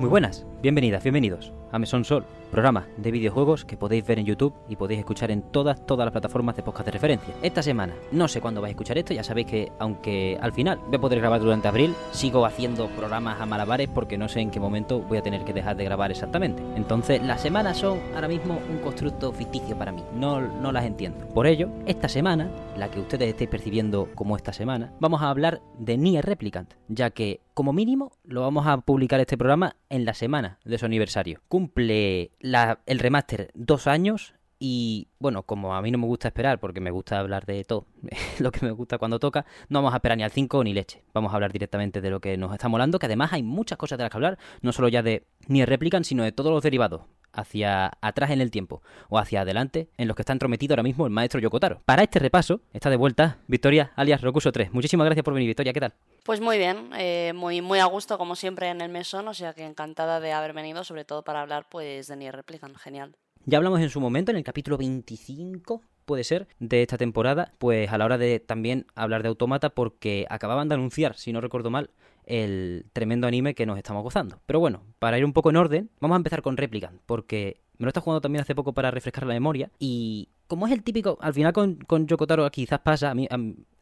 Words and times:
Muy 0.00 0.08
buenas, 0.08 0.46
bienvenidas, 0.62 1.02
bienvenidos 1.02 1.52
a 1.72 1.78
Mesón 1.78 2.04
Sol, 2.04 2.24
programa 2.50 2.86
de 2.96 3.10
videojuegos 3.12 3.64
que 3.64 3.76
podéis 3.76 4.04
ver 4.04 4.18
en 4.18 4.26
YouTube 4.26 4.54
y 4.68 4.76
podéis 4.76 5.00
escuchar 5.00 5.30
en 5.30 5.42
todas, 5.42 5.86
todas 5.86 6.04
las 6.04 6.12
plataformas 6.12 6.56
de 6.56 6.62
podcast 6.62 6.86
de 6.86 6.92
referencia. 6.92 7.34
Esta 7.42 7.62
semana, 7.62 7.94
no 8.12 8.28
sé 8.28 8.40
cuándo 8.40 8.60
vais 8.60 8.70
a 8.70 8.72
escuchar 8.72 8.98
esto, 8.98 9.14
ya 9.14 9.22
sabéis 9.22 9.46
que 9.46 9.72
aunque 9.78 10.36
al 10.40 10.52
final 10.52 10.78
voy 10.86 10.96
a 10.96 11.00
poder 11.00 11.20
grabar 11.20 11.40
durante 11.40 11.68
abril, 11.68 11.94
sigo 12.10 12.44
haciendo 12.44 12.88
programas 12.88 13.40
a 13.40 13.46
malabares 13.46 13.88
porque 13.88 14.18
no 14.18 14.28
sé 14.28 14.40
en 14.40 14.50
qué 14.50 14.58
momento 14.58 15.00
voy 15.00 15.18
a 15.18 15.22
tener 15.22 15.44
que 15.44 15.52
dejar 15.52 15.76
de 15.76 15.84
grabar 15.84 16.10
exactamente. 16.10 16.62
Entonces, 16.76 17.22
las 17.22 17.40
semanas 17.40 17.78
son 17.78 18.00
ahora 18.14 18.28
mismo 18.28 18.58
un 18.70 18.78
constructo 18.78 19.32
ficticio 19.32 19.78
para 19.78 19.92
mí, 19.92 20.02
no, 20.14 20.40
no 20.40 20.72
las 20.72 20.84
entiendo. 20.84 21.26
Por 21.28 21.46
ello, 21.46 21.68
esta 21.86 22.08
semana, 22.08 22.50
la 22.76 22.90
que 22.90 23.00
ustedes 23.00 23.28
estéis 23.28 23.50
percibiendo 23.50 24.08
como 24.14 24.36
esta 24.36 24.52
semana, 24.52 24.92
vamos 24.98 25.22
a 25.22 25.30
hablar 25.30 25.60
de 25.78 25.96
Nier 25.96 26.26
Replicant, 26.26 26.74
ya 26.88 27.10
que 27.10 27.40
como 27.54 27.72
mínimo 27.72 28.12
lo 28.24 28.40
vamos 28.40 28.66
a 28.66 28.78
publicar 28.78 29.20
este 29.20 29.38
programa 29.38 29.76
en 29.88 30.04
la 30.04 30.14
semana 30.14 30.49
de 30.64 30.78
su 30.78 30.86
aniversario. 30.86 31.40
Cumple 31.48 32.32
el 32.40 32.98
remaster 32.98 33.50
dos 33.54 33.86
años 33.86 34.34
y 34.62 35.08
bueno, 35.18 35.42
como 35.44 35.74
a 35.74 35.80
mí 35.80 35.90
no 35.90 35.96
me 35.96 36.06
gusta 36.06 36.28
esperar, 36.28 36.60
porque 36.60 36.80
me 36.80 36.90
gusta 36.90 37.18
hablar 37.18 37.46
de 37.46 37.64
todo, 37.64 37.86
lo 38.38 38.52
que 38.52 38.64
me 38.64 38.70
gusta 38.72 38.98
cuando 38.98 39.18
toca, 39.18 39.46
no 39.70 39.78
vamos 39.78 39.94
a 39.94 39.96
esperar 39.96 40.18
ni 40.18 40.22
al 40.22 40.30
5 40.30 40.62
ni 40.64 40.74
leche. 40.74 41.02
Vamos 41.14 41.32
a 41.32 41.36
hablar 41.36 41.50
directamente 41.50 42.02
de 42.02 42.10
lo 42.10 42.20
que 42.20 42.36
nos 42.36 42.52
está 42.52 42.68
molando, 42.68 42.98
que 42.98 43.06
además 43.06 43.32
hay 43.32 43.42
muchas 43.42 43.78
cosas 43.78 43.96
de 43.96 44.04
las 44.04 44.10
que 44.10 44.18
hablar, 44.18 44.38
no 44.60 44.72
solo 44.72 44.88
ya 44.88 45.02
de 45.02 45.24
ni 45.48 45.64
Replicant, 45.64 46.04
sino 46.04 46.24
de 46.24 46.32
todos 46.32 46.52
los 46.52 46.62
derivados 46.62 47.02
hacia 47.32 47.92
atrás 48.00 48.30
en 48.30 48.40
el 48.40 48.50
tiempo 48.50 48.82
o 49.08 49.18
hacia 49.18 49.42
adelante 49.42 49.88
en 49.96 50.08
los 50.08 50.16
que 50.16 50.22
está 50.22 50.32
entrometido 50.32 50.74
ahora 50.74 50.82
mismo 50.82 51.06
el 51.06 51.12
maestro 51.12 51.40
Yokotaro. 51.40 51.82
Para 51.84 52.02
este 52.02 52.18
repaso 52.18 52.60
está 52.72 52.90
de 52.90 52.96
vuelta 52.96 53.38
Victoria 53.46 53.92
alias 53.96 54.20
Rocuso 54.20 54.52
3. 54.52 54.72
Muchísimas 54.72 55.04
gracias 55.04 55.24
por 55.24 55.34
venir, 55.34 55.48
Victoria, 55.48 55.72
¿qué 55.72 55.80
tal? 55.80 55.94
Pues 56.24 56.40
muy 56.40 56.58
bien, 56.58 56.90
eh, 56.96 57.32
muy, 57.34 57.62
muy 57.62 57.78
a 57.78 57.86
gusto 57.86 58.18
como 58.18 58.36
siempre 58.36 58.68
en 58.68 58.80
el 58.80 58.90
mesón, 58.90 59.28
o 59.28 59.34
sea 59.34 59.54
que 59.54 59.64
encantada 59.64 60.20
de 60.20 60.32
haber 60.32 60.52
venido, 60.52 60.84
sobre 60.84 61.04
todo 61.04 61.22
para 61.22 61.40
hablar 61.40 61.66
pues 61.70 62.08
de 62.08 62.16
Nier 62.16 62.36
Replicant, 62.36 62.76
genial. 62.76 63.16
Ya 63.46 63.56
hablamos 63.56 63.80
en 63.80 63.88
su 63.88 64.00
momento, 64.00 64.30
en 64.30 64.36
el 64.36 64.44
capítulo 64.44 64.76
25, 64.76 65.82
puede 66.04 66.24
ser, 66.24 66.46
de 66.58 66.82
esta 66.82 66.98
temporada, 66.98 67.52
pues 67.58 67.90
a 67.90 67.96
la 67.96 68.04
hora 68.04 68.18
de 68.18 68.38
también 68.38 68.86
hablar 68.94 69.22
de 69.22 69.28
Automata, 69.28 69.70
porque 69.70 70.26
acababan 70.28 70.68
de 70.68 70.74
anunciar, 70.74 71.16
si 71.16 71.32
no 71.32 71.40
recuerdo 71.40 71.70
mal, 71.70 71.90
el 72.30 72.86
tremendo 72.92 73.26
anime 73.26 73.54
que 73.54 73.66
nos 73.66 73.76
estamos 73.76 74.02
gozando. 74.02 74.40
Pero 74.46 74.60
bueno, 74.60 74.82
para 74.98 75.18
ir 75.18 75.24
un 75.24 75.32
poco 75.32 75.50
en 75.50 75.56
orden, 75.56 75.90
vamos 76.00 76.14
a 76.14 76.18
empezar 76.18 76.42
con 76.42 76.56
Replicant, 76.56 77.00
porque 77.04 77.60
me 77.78 77.84
lo 77.84 77.88
está 77.88 78.00
jugando 78.00 78.20
también 78.20 78.42
hace 78.42 78.54
poco 78.54 78.72
para 78.72 78.90
refrescar 78.90 79.26
la 79.26 79.34
memoria, 79.34 79.70
y 79.78 80.28
como 80.46 80.66
es 80.66 80.72
el 80.72 80.82
típico, 80.82 81.18
al 81.20 81.34
final 81.34 81.52
con, 81.52 81.76
con 81.76 82.06
Yokotaro 82.06 82.48
quizás 82.50 82.80
pasa, 82.80 83.10
a 83.10 83.14
mí, 83.14 83.28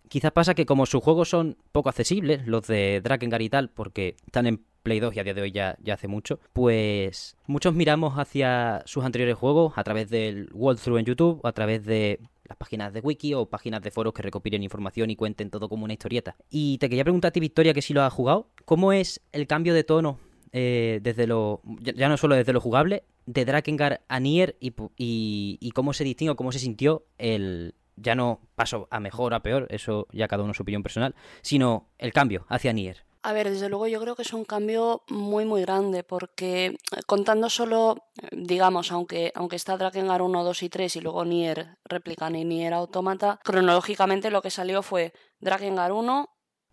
quizás 0.08 0.32
pasa 0.32 0.54
que 0.54 0.66
como 0.66 0.86
sus 0.86 1.02
juegos 1.02 1.28
son 1.28 1.56
poco 1.72 1.88
accesibles, 1.88 2.46
los 2.46 2.66
de 2.66 3.00
Drakengard 3.02 3.42
y 3.42 3.50
tal, 3.50 3.70
porque 3.70 4.16
están 4.26 4.46
en 4.46 4.64
Play 4.82 5.00
2 5.00 5.16
y 5.16 5.20
a 5.20 5.24
día 5.24 5.34
de 5.34 5.42
hoy 5.42 5.52
ya, 5.52 5.76
ya 5.82 5.94
hace 5.94 6.08
mucho, 6.08 6.40
pues 6.52 7.36
muchos 7.46 7.74
miramos 7.74 8.14
hacia 8.14 8.82
sus 8.86 9.04
anteriores 9.04 9.36
juegos 9.36 9.74
a 9.76 9.84
través 9.84 10.08
del 10.08 10.48
walkthrough 10.52 10.98
en 10.98 11.04
YouTube, 11.04 11.40
a 11.44 11.52
través 11.52 11.84
de 11.84 12.20
las 12.48 12.56
páginas 12.56 12.92
de 12.92 13.00
wiki 13.00 13.34
o 13.34 13.46
páginas 13.46 13.82
de 13.82 13.90
foros 13.90 14.12
que 14.12 14.22
recopilen 14.22 14.62
información 14.62 15.10
y 15.10 15.16
cuenten 15.16 15.50
todo 15.50 15.68
como 15.68 15.84
una 15.84 15.92
historieta. 15.92 16.36
Y 16.50 16.78
te 16.78 16.88
quería 16.88 17.04
preguntar 17.04 17.28
a 17.28 17.32
ti, 17.32 17.40
Victoria, 17.40 17.74
que 17.74 17.82
si 17.82 17.92
lo 17.92 18.02
has 18.02 18.12
jugado, 18.12 18.48
¿cómo 18.64 18.92
es 18.92 19.20
el 19.32 19.46
cambio 19.46 19.74
de 19.74 19.84
tono 19.84 20.18
eh, 20.52 21.00
desde 21.02 21.26
lo 21.26 21.60
ya 21.80 22.08
no 22.08 22.16
solo 22.16 22.34
desde 22.34 22.54
lo 22.54 22.60
jugable 22.60 23.04
de 23.26 23.44
Drakengard 23.44 24.00
a 24.08 24.18
Nier 24.18 24.56
y, 24.60 24.72
y, 24.96 25.70
cómo 25.72 25.92
se 25.92 26.04
distingue 26.04 26.34
cómo 26.36 26.52
se 26.52 26.58
sintió 26.58 27.04
el 27.18 27.74
ya 27.96 28.14
no 28.14 28.40
paso 28.54 28.88
a 28.90 29.00
mejor 29.00 29.34
a 29.34 29.42
peor, 29.42 29.66
eso 29.70 30.06
ya 30.12 30.28
cada 30.28 30.44
uno 30.44 30.54
su 30.54 30.62
opinión 30.62 30.82
personal, 30.82 31.14
sino 31.42 31.88
el 31.98 32.12
cambio 32.12 32.46
hacia 32.48 32.72
Nier. 32.72 33.04
A 33.28 33.34
ver, 33.34 33.50
desde 33.50 33.68
luego 33.68 33.86
yo 33.86 34.00
creo 34.00 34.16
que 34.16 34.22
es 34.22 34.32
un 34.32 34.46
cambio 34.46 35.02
muy 35.10 35.44
muy 35.44 35.60
grande 35.60 36.02
porque 36.02 36.64
eh, 36.66 36.76
contando 37.04 37.50
solo, 37.50 38.06
digamos, 38.32 38.90
aunque, 38.90 39.32
aunque 39.34 39.56
está 39.56 39.76
Drakengard 39.76 40.22
1, 40.22 40.44
2 40.44 40.62
y 40.62 40.70
3 40.70 40.96
y 40.96 41.00
luego 41.02 41.26
Nier 41.26 41.76
Replicant 41.84 42.36
y 42.36 42.46
Nier 42.46 42.72
Automata, 42.72 43.38
cronológicamente 43.44 44.30
lo 44.30 44.40
que 44.40 44.48
salió 44.48 44.82
fue 44.82 45.12
Drakengard 45.40 45.92
1, 45.92 46.30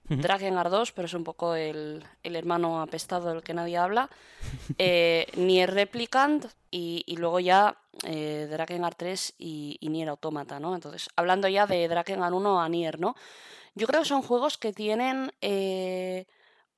Drakengard 0.07 0.71
2, 0.71 0.93
pero 0.93 1.07
es 1.07 1.13
un 1.13 1.25
poco 1.25 1.55
el, 1.55 2.05
hermano 2.23 2.81
apestado 2.81 3.33
del 3.33 3.43
que 3.43 3.53
nadie 3.53 3.75
habla, 3.75 4.09
eh, 4.77 5.27
Nier 5.35 5.73
Replicant 5.73 6.45
y, 6.71 7.03
luego 7.17 7.41
ya 7.41 7.79
eh, 8.05 8.47
Drakengard 8.49 8.95
3 8.95 9.33
y, 9.39 9.77
y, 9.81 9.89
Nier 9.89 10.07
Automata, 10.07 10.61
¿no? 10.61 10.73
Entonces, 10.73 11.09
hablando 11.17 11.49
ya 11.49 11.67
de 11.67 11.85
Drakengard 11.89 12.33
1 12.33 12.61
a 12.61 12.69
Nier, 12.69 12.97
¿no? 12.97 13.13
Yo 13.75 13.87
creo 13.87 14.01
que 14.01 14.07
son 14.07 14.21
juegos 14.21 14.57
que 14.57 14.71
tienen 14.71 15.33
eh, 15.41 16.27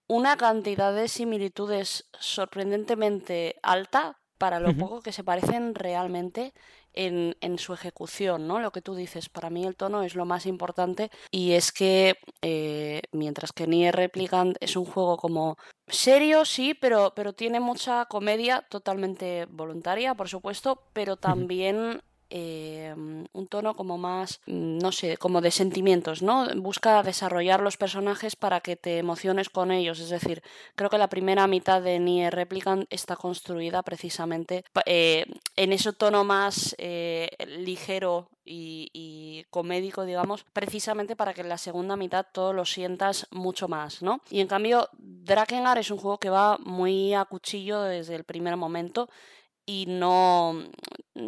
una 0.08 0.38
cantidad 0.38 0.94
de 0.94 1.08
similitudes 1.08 2.10
sorprendentemente 2.20 3.56
alta 3.62 4.20
para 4.38 4.60
lo 4.60 4.76
poco 4.78 5.02
que 5.02 5.12
se 5.12 5.24
parecen 5.24 5.74
realmente 5.74 6.54
en, 6.94 7.60
su 7.60 7.74
ejecución, 7.74 8.48
¿no? 8.48 8.60
Lo 8.60 8.72
que 8.72 8.82
tú 8.82 8.96
dices, 8.96 9.30
para 9.30 9.50
mí 9.50 9.66
el 9.66 9.76
tono 9.76 10.04
es 10.04 10.16
lo 10.16 10.26
más 10.26 10.46
importante 10.46 11.12
y 11.32 11.52
es 11.54 11.72
que 11.72 12.18
eh, 12.42 13.02
mientras 13.12 13.52
que 13.52 13.68
Nier 13.68 13.96
Replicant 13.96 14.58
es 14.60 14.76
un 14.76 14.86
juego 14.86 15.18
como 15.18 15.58
serio, 15.88 16.46
sí, 16.46 16.74
pero, 16.74 17.14
pero 17.16 17.34
tiene 17.34 17.60
mucha 17.60 18.06
comedia 18.06 18.64
totalmente 18.70 19.46
voluntaria, 19.50 20.16
por 20.16 20.28
supuesto, 20.28 20.84
pero 20.94 21.18
también 21.18 22.02
Em, 22.30 23.26
un 23.32 23.48
tono 23.48 23.76
como 23.76 23.98
más, 23.98 24.42
mm, 24.48 24.80
no 24.80 24.92
sé, 24.92 25.18
como 25.18 25.40
de 25.40 25.52
sentimientos, 25.52 26.22
¿no? 26.22 26.48
Busca 26.58 27.02
desarrollar 27.02 27.62
los 27.62 27.78
personajes 27.78 28.36
para 28.36 28.60
que 28.60 28.76
te 28.76 28.98
emociones 28.98 29.50
con 29.50 29.72
ellos. 29.72 30.00
Es 30.00 30.10
decir, 30.10 30.44
creo 30.76 30.90
que 30.90 30.98
la 30.98 31.08
primera 31.08 31.48
mitad 31.48 31.82
de 31.82 32.00
Nier 32.00 32.36
Replicant 32.36 32.86
está 32.90 33.16
construida 33.16 33.82
precisamente 33.82 34.66
eh, 34.86 35.26
en 35.56 35.72
ese 35.72 35.94
tono 35.94 36.26
más 36.26 36.76
eh, 36.80 37.30
ligero 37.60 38.30
y, 38.50 39.46
comédico, 39.50 40.06
digamos, 40.06 40.46
precisamente 40.54 41.16
para 41.16 41.34
que 41.34 41.42
en 41.42 41.50
la 41.50 41.58
segunda 41.58 41.96
mitad 41.96 42.26
todo 42.32 42.54
lo 42.54 42.66
sientas 42.66 43.28
mucho 43.32 43.68
más, 43.68 44.02
¿no? 44.02 44.22
Y 44.30 44.40
en 44.40 44.48
cambio, 44.48 44.90
Drakengard 44.98 45.80
es 45.80 45.92
un 45.92 45.98
juego 45.98 46.18
que 46.18 46.30
va 46.30 46.58
muy 46.60 47.14
a 47.14 47.26
cuchillo 47.26 47.82
desde 47.82 48.16
el 48.16 48.24
primer 48.24 48.56
momento 48.56 49.10
y 49.68 49.86
no 49.88 50.64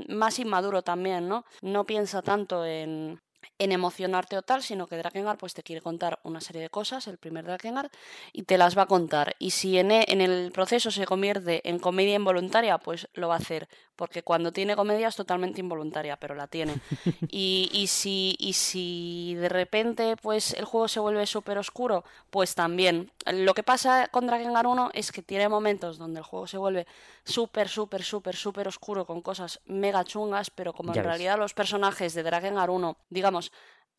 más 0.07 0.39
inmaduro 0.39 0.81
también, 0.81 1.27
¿no? 1.27 1.45
No 1.61 1.85
piensa 1.85 2.23
tanto 2.23 2.65
en, 2.65 3.21
en 3.59 3.71
emocionarte 3.73 4.37
o 4.37 4.41
tal, 4.41 4.63
sino 4.63 4.87
que 4.87 4.97
Drakengard 4.97 5.37
pues 5.37 5.53
te 5.53 5.63
quiere 5.63 5.81
contar 5.81 6.19
una 6.23 6.39
serie 6.39 6.61
de 6.61 6.69
cosas, 6.69 7.07
el 7.07 7.17
primer 7.17 7.45
Drakengard, 7.45 7.91
y 8.31 8.43
te 8.43 8.57
las 8.57 8.77
va 8.77 8.83
a 8.83 8.87
contar. 8.87 9.35
Y 9.37 9.51
si 9.51 9.77
en, 9.77 9.91
e, 9.91 10.05
en 10.07 10.21
el 10.21 10.51
proceso 10.51 10.91
se 10.91 11.05
convierte 11.05 11.67
en 11.67 11.77
comedia 11.79 12.15
involuntaria, 12.15 12.77
pues 12.77 13.09
lo 13.13 13.27
va 13.27 13.35
a 13.35 13.39
hacer, 13.39 13.67
porque 13.95 14.23
cuando 14.23 14.53
tiene 14.53 14.77
comedia 14.77 15.09
es 15.09 15.15
totalmente 15.17 15.59
involuntaria, 15.59 16.17
pero 16.17 16.35
la 16.35 16.47
tiene. 16.47 16.75
Y, 17.31 17.69
y, 17.73 17.87
si, 17.87 18.35
y 18.39 18.53
si 18.53 19.35
de 19.35 19.49
repente 19.49 20.15
pues 20.21 20.53
el 20.53 20.65
juego 20.65 20.87
se 20.87 20.99
vuelve 20.99 21.25
súper 21.27 21.57
oscuro, 21.57 22.03
pues 22.29 22.55
también. 22.55 23.11
Lo 23.31 23.53
que 23.53 23.61
pasa 23.61 24.07
con 24.07 24.25
Drakengard 24.25 24.65
1 24.65 24.91
es 24.93 25.11
que 25.11 25.21
tiene 25.21 25.49
momentos 25.49 25.99
donde 25.99 26.19
el 26.19 26.25
juego 26.25 26.47
se 26.47 26.57
vuelve 26.57 26.87
súper, 27.23 27.69
súper, 27.69 28.03
súper, 28.03 28.35
súper 28.35 28.67
oscuro 28.67 29.05
con 29.05 29.21
cosas 29.21 29.61
mega 29.65 30.03
chungas, 30.03 30.49
pero 30.49 30.73
como 30.73 30.95
en 30.95 31.03
realidad 31.03 31.37
los 31.37 31.53
personajes 31.53 32.15
de 32.15 32.23
Drakengard 32.23 32.71
1, 32.71 32.97
digamos, 33.09 33.51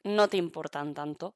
no 0.03 0.29
te 0.29 0.37
importan 0.37 0.95
tanto, 0.95 1.35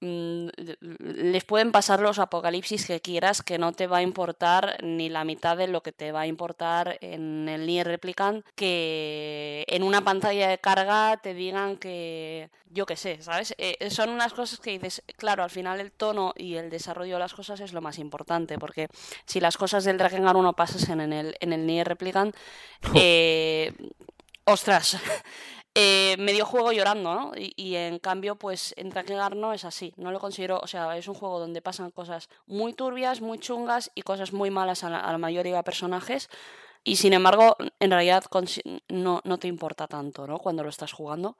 les 0.00 1.44
pueden 1.44 1.72
pasar 1.72 2.00
los 2.00 2.18
apocalipsis 2.18 2.86
que 2.86 3.00
quieras 3.00 3.42
que 3.42 3.58
no 3.58 3.72
te 3.72 3.86
va 3.86 3.98
a 3.98 4.02
importar 4.02 4.76
ni 4.82 5.08
la 5.08 5.24
mitad 5.24 5.56
de 5.56 5.66
lo 5.66 5.82
que 5.82 5.92
te 5.92 6.12
va 6.12 6.22
a 6.22 6.26
importar 6.26 6.98
en 7.00 7.48
el 7.48 7.66
Nier 7.66 7.86
Replicant 7.86 8.44
que 8.54 9.64
en 9.68 9.82
una 9.82 10.02
pantalla 10.02 10.48
de 10.48 10.58
carga 10.58 11.16
te 11.16 11.34
digan 11.34 11.76
que 11.76 12.50
yo 12.70 12.86
qué 12.86 12.96
sé, 12.96 13.20
¿sabes? 13.22 13.54
Eh, 13.58 13.76
eh, 13.80 13.90
son 13.90 14.10
unas 14.10 14.32
cosas 14.32 14.60
que 14.60 14.70
dices, 14.72 15.02
claro, 15.16 15.42
al 15.42 15.50
final 15.50 15.80
el 15.80 15.90
tono 15.90 16.34
y 16.36 16.56
el 16.56 16.70
desarrollo 16.70 17.14
de 17.14 17.20
las 17.20 17.34
cosas 17.34 17.60
es 17.60 17.72
lo 17.72 17.80
más 17.80 17.98
importante 17.98 18.58
porque 18.58 18.88
si 19.24 19.40
las 19.40 19.56
cosas 19.56 19.84
del 19.84 19.98
Drakengard 19.98 20.36
1 20.36 20.52
pasasen 20.52 21.00
en 21.00 21.12
el, 21.12 21.36
en 21.40 21.52
el 21.52 21.66
Nier 21.66 21.88
Replicant 21.88 22.36
eh, 22.94 23.72
ostras 24.44 24.96
eh, 25.80 26.16
medio 26.18 26.44
juego 26.44 26.72
llorando, 26.72 27.14
¿no? 27.14 27.32
Y, 27.36 27.76
en 27.76 28.00
cambio, 28.00 28.34
pues 28.34 28.74
en 28.76 28.90
Drakengard 28.90 29.36
no 29.36 29.52
es 29.52 29.64
así. 29.64 29.94
No 29.96 30.10
lo 30.10 30.18
considero, 30.18 30.58
o 30.60 30.66
sea, 30.66 30.96
es 30.96 31.06
un 31.06 31.14
juego 31.14 31.38
donde 31.38 31.62
pasan 31.62 31.92
cosas 31.92 32.28
muy 32.48 32.72
turbias, 32.72 33.20
muy 33.20 33.38
chungas 33.38 33.92
y 33.94 34.02
cosas 34.02 34.32
muy 34.32 34.50
malas 34.50 34.82
a 34.82 34.90
la 34.90 35.18
mayoría 35.18 35.54
de 35.54 35.62
personajes, 35.62 36.30
y 36.88 36.96
sin 36.96 37.12
embargo, 37.12 37.56
en 37.80 37.90
realidad 37.90 38.24
no, 38.88 39.20
no, 39.24 39.38
te 39.38 39.48
importa 39.48 39.86
tanto, 39.86 40.26
¿no? 40.26 40.38
Cuando 40.38 40.62
lo 40.62 40.70
estás 40.70 40.92
jugando. 40.92 41.36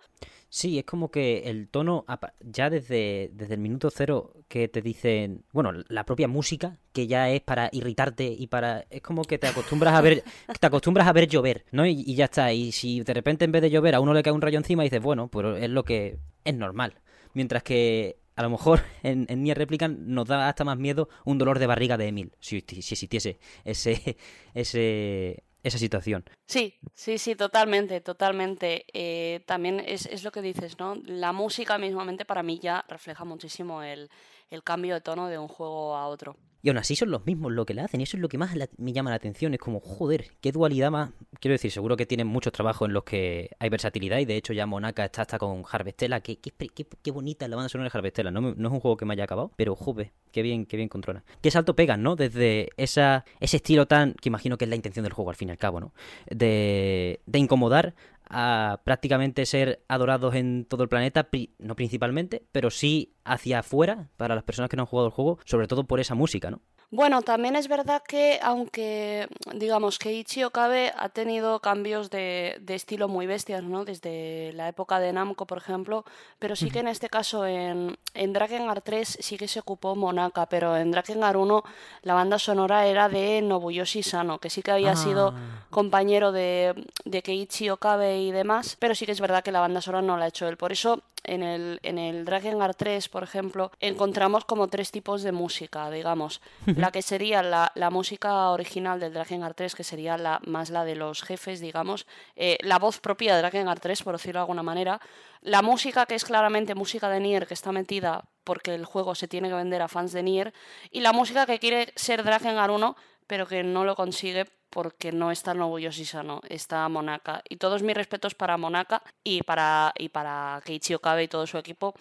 Sí, 0.50 0.78
es 0.78 0.84
como 0.84 1.10
que 1.10 1.48
el 1.50 1.68
tono, 1.68 2.04
ya 2.40 2.70
desde, 2.70 3.30
desde 3.32 3.54
el 3.54 3.60
minuto 3.60 3.90
cero 3.90 4.34
que 4.48 4.68
te 4.68 4.82
dicen, 4.82 5.44
bueno, 5.52 5.72
la 5.88 6.04
propia 6.04 6.28
música, 6.28 6.78
que 6.92 7.06
ya 7.06 7.30
es 7.30 7.40
para 7.40 7.68
irritarte 7.72 8.26
y 8.26 8.46
para... 8.46 8.84
Es 8.90 9.02
como 9.02 9.24
que 9.24 9.38
te 9.38 9.46
acostumbras 9.46 9.94
a 9.94 10.00
ver, 10.00 10.22
te 10.60 10.66
acostumbras 10.66 11.06
a 11.06 11.12
ver 11.12 11.28
llover, 11.28 11.64
¿no? 11.70 11.86
Y, 11.86 12.02
y 12.06 12.14
ya 12.14 12.26
está. 12.26 12.52
Y 12.52 12.72
si 12.72 13.00
de 13.00 13.14
repente 13.14 13.44
en 13.44 13.52
vez 13.52 13.62
de 13.62 13.70
llover 13.70 13.94
a 13.94 14.00
uno 14.00 14.12
le 14.12 14.22
cae 14.22 14.32
un 14.32 14.42
rayo 14.42 14.58
encima, 14.58 14.82
dices, 14.82 15.02
bueno, 15.02 15.28
pues 15.28 15.62
es 15.62 15.70
lo 15.70 15.84
que 15.84 16.18
es 16.44 16.54
normal. 16.54 16.94
Mientras 17.32 17.62
que 17.62 18.18
a 18.38 18.43
lo 18.43 18.50
mejor 18.50 18.81
en, 19.02 19.26
en 19.29 19.43
Nier 19.43 19.67
nos 19.90 20.29
da 20.29 20.49
hasta 20.49 20.64
más 20.64 20.79
miedo 20.79 21.08
un 21.25 21.38
dolor 21.38 21.58
de 21.58 21.67
barriga 21.67 21.96
de 21.96 22.06
Emil, 22.06 22.32
si, 22.38 22.61
si 22.61 22.79
existiese 22.79 23.40
ese, 23.64 24.17
ese, 24.55 25.43
esa 25.64 25.79
situación. 25.79 26.25
Sí, 26.46 26.79
sí, 26.94 27.19
sí, 27.19 27.35
totalmente, 27.35 28.00
totalmente. 28.00 28.87
Eh, 28.93 29.40
también 29.44 29.81
es, 29.81 30.06
es, 30.06 30.23
lo 30.23 30.31
que 30.31 30.40
dices, 30.40 30.79
¿no? 30.79 30.94
La 31.05 31.32
música 31.32 31.79
mismamente 31.79 32.25
para 32.25 32.44
mí 32.44 32.61
ya 32.61 32.85
refleja 32.88 33.25
muchísimo 33.25 33.82
el, 33.82 34.08
el 34.50 34.62
cambio 34.62 34.94
de 34.94 35.00
tono 35.00 35.26
de 35.26 35.38
un 35.38 35.49
juego 35.49 35.96
a 35.96 36.06
otro. 36.06 36.37
Y 36.62 36.70
aún 36.70 36.78
así 36.78 36.96
son 36.96 37.10
los 37.10 37.25
mismos 37.25 37.52
lo 37.52 37.64
que 37.64 37.75
le 37.75 37.82
hacen, 37.82 38.00
y 38.00 38.05
eso 38.05 38.16
es 38.16 38.20
lo 38.20 38.28
que 38.28 38.38
más 38.38 38.55
me 38.78 38.93
llama 38.93 39.10
la 39.10 39.16
atención. 39.16 39.55
Es 39.55 39.60
como, 39.60 39.81
joder, 39.81 40.26
qué 40.40 40.50
dualidad 40.50 40.90
más. 40.90 41.10
Quiero 41.40 41.52
decir, 41.52 41.70
seguro 41.70 41.96
que 41.96 42.06
tienen 42.06 42.26
muchos 42.26 42.52
trabajos 42.52 42.88
en 42.88 42.94
los 42.94 43.05
que 43.05 43.50
hay 43.58 43.69
versatilidad, 43.69 44.19
y 44.19 44.25
de 44.25 44.37
hecho 44.37 44.52
ya 44.52 44.66
Monaca 44.66 45.05
está 45.05 45.22
hasta 45.22 45.38
con 45.38 45.62
Harvestella. 45.70 46.20
Qué, 46.20 46.38
qué 46.38 47.10
bonita 47.10 47.46
la 47.46 47.56
banda 47.56 47.69
sonora 47.69 47.90
de 47.90 47.99
Harvestella. 47.99 48.31
No, 48.31 48.40
no, 48.40 48.50
es 48.50 48.72
un 48.72 48.81
juego 48.81 48.96
que 48.96 49.05
me 49.05 49.14
haya 49.14 49.25
acabado, 49.25 49.52
pero 49.56 49.76
joder, 49.76 50.12
qué 50.32 50.43
bien, 50.43 50.66
qué 50.66 50.76
bien 50.76 50.88
controla. 50.88 51.25
Qué 51.40 51.50
salto 51.50 51.76
pegan, 51.76 52.02
¿no? 52.02 52.16
Desde 52.16 52.70
esa, 52.76 53.25
ese 53.40 53.58
estilo 53.58 53.87
tan. 53.87 54.14
que 54.14 54.28
imagino 54.28 54.58
que 54.58 54.64
es 54.64 54.69
la 54.69 54.76
intención 54.76 55.04
del 55.04 55.12
juego 55.12 55.31
al 55.31 55.37
fin 55.37 55.49
y 55.49 55.52
al 55.52 55.58
cabo, 55.58 55.78
¿no? 55.78 55.93
De, 56.28 57.20
de 57.26 57.38
incomodar 57.38 57.94
a 58.30 58.80
prácticamente 58.84 59.46
ser 59.46 59.84
adorados 59.88 60.34
en 60.34 60.64
todo 60.64 60.82
el 60.82 60.88
planeta, 60.88 61.28
no 61.58 61.76
principalmente, 61.76 62.46
pero 62.52 62.70
sí 62.70 63.14
hacia 63.25 63.60
afuera 63.60 64.10
para 64.16 64.34
las 64.34 64.44
personas 64.44 64.70
que 64.70 64.76
no 64.76 64.82
han 64.82 64.86
jugado 64.86 65.08
el 65.08 65.12
juego, 65.14 65.38
sobre 65.44 65.69
todo 65.69 65.84
por 65.84 66.00
esa 66.00 66.14
música, 66.14 66.50
¿no? 66.50 66.60
Bueno, 66.90 67.20
también 67.20 67.55
es 67.55 67.69
verdad 67.69 68.02
que 68.02 68.40
aunque 68.43 69.29
digamos 69.52 69.99
que 69.99 70.14
Ichi 70.14 70.43
Okabe 70.44 70.94
ha 70.96 71.11
tenido 71.11 71.61
cambios 71.61 72.08
de, 72.08 72.56
de, 72.62 72.75
estilo 72.75 73.08
muy 73.08 73.26
bestias, 73.26 73.62
¿no? 73.62 73.85
Desde 73.85 74.52
la 74.55 74.69
época 74.69 74.99
de 74.99 75.12
Namco, 75.12 75.46
por 75.46 75.58
ejemplo, 75.58 76.06
pero 76.38 76.56
sí 76.56 76.70
que 76.70 76.79
en 76.79 76.88
este 76.88 77.11
caso 77.11 77.44
en, 77.44 77.99
en 78.14 78.32
Drakengard 78.32 78.81
3 78.82 79.19
sí 79.20 79.37
que 79.37 79.49
se 79.49 79.61
ocupó 79.61 79.96
Monaka, 79.96 80.46
pero 80.46 80.79
en 80.79 80.90
Drakengard 80.90 81.37
1 81.37 81.62
la 82.05 82.14
banda 82.14 82.38
sonora 82.38 82.87
era 82.87 83.11
de 83.11 83.43
Nobuyoshi 83.43 84.02
Sano, 84.02 84.38
que 84.38 84.49
sí 84.49 84.62
que 84.62 84.70
había 84.70 84.96
sido 84.96 85.35
Ah. 85.37 85.67
compañero 85.69 86.32
de, 86.32 86.75
de 87.05 87.23
Keiichi 87.23 87.69
Okabe 87.69 88.19
y 88.23 88.32
demás, 88.32 88.76
pero 88.79 88.94
sí 88.94 89.05
que 89.05 89.12
es 89.12 89.20
verdad 89.20 89.44
que 89.44 89.52
la 89.52 89.61
banda 89.61 89.82
sonora 89.82 90.00
no 90.06 90.17
la 90.17 90.25
ha 90.25 90.29
hecho 90.29 90.49
él. 90.49 90.56
Por 90.56 90.73
eso 90.73 91.02
en 91.24 91.42
el, 91.42 91.80
en 91.82 91.98
el 91.98 92.24
Drakengard 92.24 92.74
3, 92.76 93.08
por 93.08 93.22
ejemplo, 93.22 93.70
encontramos 93.80 94.44
como 94.44 94.68
tres 94.68 94.90
tipos 94.90 95.22
de 95.22 95.32
música, 95.32 95.90
digamos. 95.90 96.40
la 96.66 96.90
que 96.90 97.02
sería 97.02 97.42
la, 97.42 97.72
la 97.74 97.90
música 97.90 98.50
original 98.50 99.00
del 99.00 99.12
Drakengard 99.12 99.54
3, 99.54 99.74
que 99.74 99.84
sería 99.84 100.16
la, 100.16 100.40
más 100.46 100.70
la 100.70 100.84
de 100.84 100.94
los 100.94 101.22
jefes, 101.22 101.60
digamos. 101.60 102.06
eh, 102.36 102.58
la 102.60 102.78
voz 102.78 103.00
propia 103.00 103.34
de 103.34 103.40
Drakengard 103.40 103.80
3, 103.80 104.02
por 104.02 104.14
decirlo 104.14 104.38
de 104.38 104.42
alguna 104.42 104.62
manera. 104.62 105.00
La 105.40 105.62
música 105.62 106.06
que 106.06 106.14
es 106.14 106.24
claramente 106.24 106.74
música 106.74 107.08
de 107.08 107.20
Nier, 107.20 107.46
que 107.46 107.54
está 107.54 107.72
metida 107.72 108.24
porque 108.44 108.74
el 108.74 108.84
juego 108.86 109.14
se 109.14 109.28
tiene 109.28 109.48
que 109.48 109.54
vender 109.54 109.82
a 109.82 109.88
fans 109.88 110.12
de 110.12 110.22
Nier. 110.22 110.54
Y 110.90 111.00
la 111.00 111.12
música 111.12 111.46
que 111.46 111.58
quiere 111.58 111.92
ser 111.96 112.24
Drakengard 112.24 112.70
1, 112.70 112.96
pero 113.28 113.46
que 113.46 113.62
no 113.62 113.84
lo 113.84 113.94
consigue 113.94 114.46
porque 114.70 115.12
no 115.12 115.30
está 115.30 115.54
Nobuyoshi 115.54 116.04
Sano, 116.04 116.40
está 116.48 116.88
Monaka. 116.88 117.42
Y 117.48 117.56
todos 117.56 117.82
mis 117.82 117.94
respetos 117.94 118.34
para 118.34 118.56
Monaka 118.56 119.02
y 119.22 119.42
para, 119.42 119.92
y 119.96 120.08
para 120.08 120.60
Keiichi 120.64 120.94
Okabe 120.94 121.22
y 121.22 121.28
todo 121.28 121.46
su 121.46 121.58
equipo, 121.58 121.94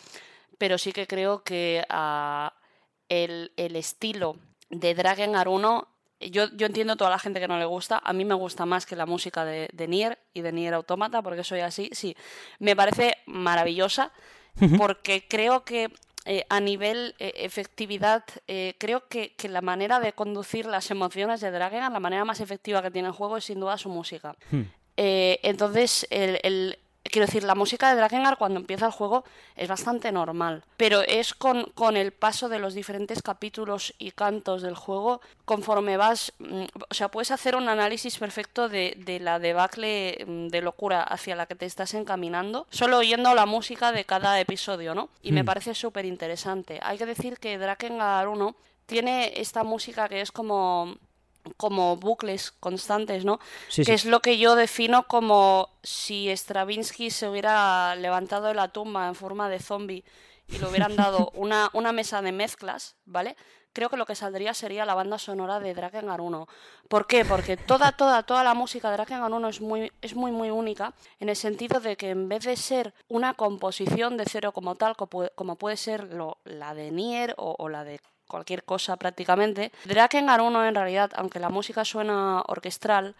pero 0.57 0.77
sí 0.77 0.91
que 0.91 1.06
creo 1.06 1.44
que 1.44 1.85
ah, 1.89 2.53
el, 3.09 3.51
el 3.57 3.75
estilo 3.75 4.38
de 4.69 4.95
Drakengard 4.95 5.47
1, 5.47 5.88
yo, 6.31 6.50
yo 6.56 6.65
entiendo 6.65 6.94
a 6.94 6.97
toda 6.97 7.12
la 7.12 7.19
gente 7.19 7.39
que 7.39 7.47
no 7.47 7.59
le 7.59 7.65
gusta, 7.65 8.01
a 8.03 8.13
mí 8.13 8.25
me 8.25 8.33
gusta 8.33 8.65
más 8.65 8.85
que 8.85 8.95
la 8.95 9.06
música 9.06 9.45
de, 9.45 9.69
de 9.71 9.88
Nier 9.88 10.19
y 10.33 10.41
de 10.41 10.51
Nier 10.51 10.74
Automata, 10.74 11.21
porque 11.21 11.44
soy 11.44 11.59
así, 11.59 11.89
sí, 11.94 12.15
me 12.59 12.75
parece 12.75 13.18
maravillosa, 13.27 14.12
porque 14.77 15.27
creo 15.27 15.63
que 15.63 15.91
eh, 16.29 16.45
a 16.50 16.59
nivel 16.59 17.15
eh, 17.19 17.31
efectividad, 17.38 18.21
eh, 18.50 18.75
creo 18.77 19.07
que, 19.07 19.33
que, 19.38 19.47
la 19.47 19.62
manera 19.62 20.01
de 20.01 20.12
conducir 20.12 20.65
las 20.65 20.91
emociones 20.91 21.39
de 21.39 21.51
Dragon, 21.51 21.94
la 21.94 22.01
manera 22.01 22.25
más 22.25 22.41
efectiva 22.41 22.81
que 22.81 22.91
tiene 22.91 23.07
el 23.07 23.13
juego 23.13 23.38
es 23.38 23.45
sin 23.45 23.62
duda 23.62 23.77
su 23.77 23.88
música. 23.88 24.35
Hmm. 24.51 24.63
entonces, 24.97 26.06
el, 26.09 26.39
el, 26.44 26.79
quiero 27.09 27.25
decir, 27.25 27.44
la 27.44 27.56
música 27.56 27.89
de 27.89 27.95
Drakengard 27.95 28.38
cuando 28.38 28.59
empieza 28.59 28.88
el 28.88 28.92
juego 28.92 29.24
es 29.56 29.68
bastante 29.68 30.12
normal, 30.12 30.63
pero 30.77 31.01
es 31.01 31.33
con, 31.33 31.65
con, 31.75 31.98
el 31.98 32.12
paso 32.12 32.50
de 32.50 32.59
los 32.59 32.74
diferentes 32.74 33.21
capítulos 33.21 33.94
y 33.98 34.12
cantos 34.12 34.62
del 34.62 34.75
juego, 34.75 35.21
conforme 35.45 35.98
vas, 35.98 36.33
mm, 36.39 36.63
o 36.89 36.94
sea, 36.94 37.09
puedes 37.09 37.31
hacer 37.31 37.56
un 37.56 37.69
análisis 37.69 38.18
perfecto 38.18 38.69
de, 38.69 38.95
de 38.98 39.19
la 39.19 39.39
debacle 39.39 40.24
mm, 40.25 40.48
de 40.48 40.62
locura 40.62 41.04
hacia 41.04 41.36
la 41.36 41.45
que 41.45 41.56
te 41.56 41.65
estás 41.65 41.94
encaminando, 41.94 42.68
solo 42.69 42.98
oyendo 42.98 43.33
la 43.33 43.45
música 43.45 43.92
de 43.92 44.06
cada 44.06 44.39
episodio, 44.39 44.95
¿no? 44.95 45.10
Y 45.21 45.31
mm. 45.31 45.36
me 45.36 45.45
parece 45.45 45.74
súper 45.74 46.06
interesante. 46.06 46.80
Hay 46.81 46.98
que 46.98 47.06
decir 47.06 47.38
que 47.39 47.57
Drakengard 47.57 48.27
1 48.27 48.56
tiene 48.86 49.33
esta 49.36 49.63
música 49.63 50.10
que 50.10 50.21
es 50.21 50.31
como 50.31 50.98
como 51.55 51.97
bucles 51.97 52.51
constantes, 52.51 53.25
¿no? 53.25 53.39
Sí, 53.69 53.81
que 53.83 53.85
sí. 53.85 53.91
es 53.94 54.05
lo 54.05 54.21
que 54.21 54.38
yo 54.38 54.55
defino 54.55 55.07
como 55.07 55.69
si 55.83 56.29
Stravinsky 56.29 57.09
se 57.09 57.29
hubiera 57.29 57.95
levantado 57.95 58.47
de 58.47 58.53
la 58.53 58.67
tumba 58.69 59.07
en 59.07 59.15
forma 59.15 59.49
de 59.49 59.59
zombie 59.59 60.03
y 60.47 60.57
le 60.57 60.67
hubieran 60.67 60.95
dado 60.95 61.31
una, 61.33 61.69
una 61.73 61.91
mesa 61.91 62.21
de 62.21 62.31
mezclas, 62.31 62.95
¿vale? 63.05 63.35
Creo 63.73 63.89
que 63.89 63.97
lo 63.97 64.07
que 64.07 64.15
saldría 64.15 64.55
sería 64.55 64.85
la 64.85 64.95
banda 64.95 65.19
sonora 65.19 65.59
de 65.59 65.75
Drakengard 65.75 66.21
1. 66.21 66.47
¿Por 66.89 67.05
qué? 67.05 67.23
Porque 67.25 67.57
toda, 67.57 67.91
toda, 67.91 68.23
toda 68.23 68.43
la 68.43 68.55
música 68.55 68.89
de 68.89 68.97
Drakengard 68.97 69.31
1 69.31 69.50
es 69.50 69.61
muy, 69.61 69.91
es 70.01 70.15
muy, 70.15 70.31
muy 70.31 70.50
única, 70.50 70.95
en 71.19 71.29
el 71.29 71.35
sentido 71.35 71.79
de 71.79 71.95
que 71.95 72.09
en 72.09 72.27
vez 72.27 72.45
de 72.45 72.57
ser 72.57 72.95
una 73.07 73.35
composición 73.35 74.17
de 74.17 74.25
cero 74.25 74.51
como 74.51 74.73
tal, 74.73 74.95
como 74.95 75.55
puede 75.57 75.77
ser 75.77 76.11
lo, 76.11 76.39
la 76.43 76.73
de 76.73 76.89
Nier 76.91 77.35
o, 77.38 77.55
o 77.59 77.69
la 77.69 77.83
de 77.83 78.00
cualquier 78.27 78.63
cosa 78.63 78.95
prácticamente. 78.97 79.71
Drakengard 79.85 80.41
1 80.41 80.65
en 80.65 80.75
realidad, 80.75 81.12
aunque 81.15 81.39
la 81.39 81.50
música 81.50 81.85
suena 81.85 82.41
orquestral, 82.47 83.15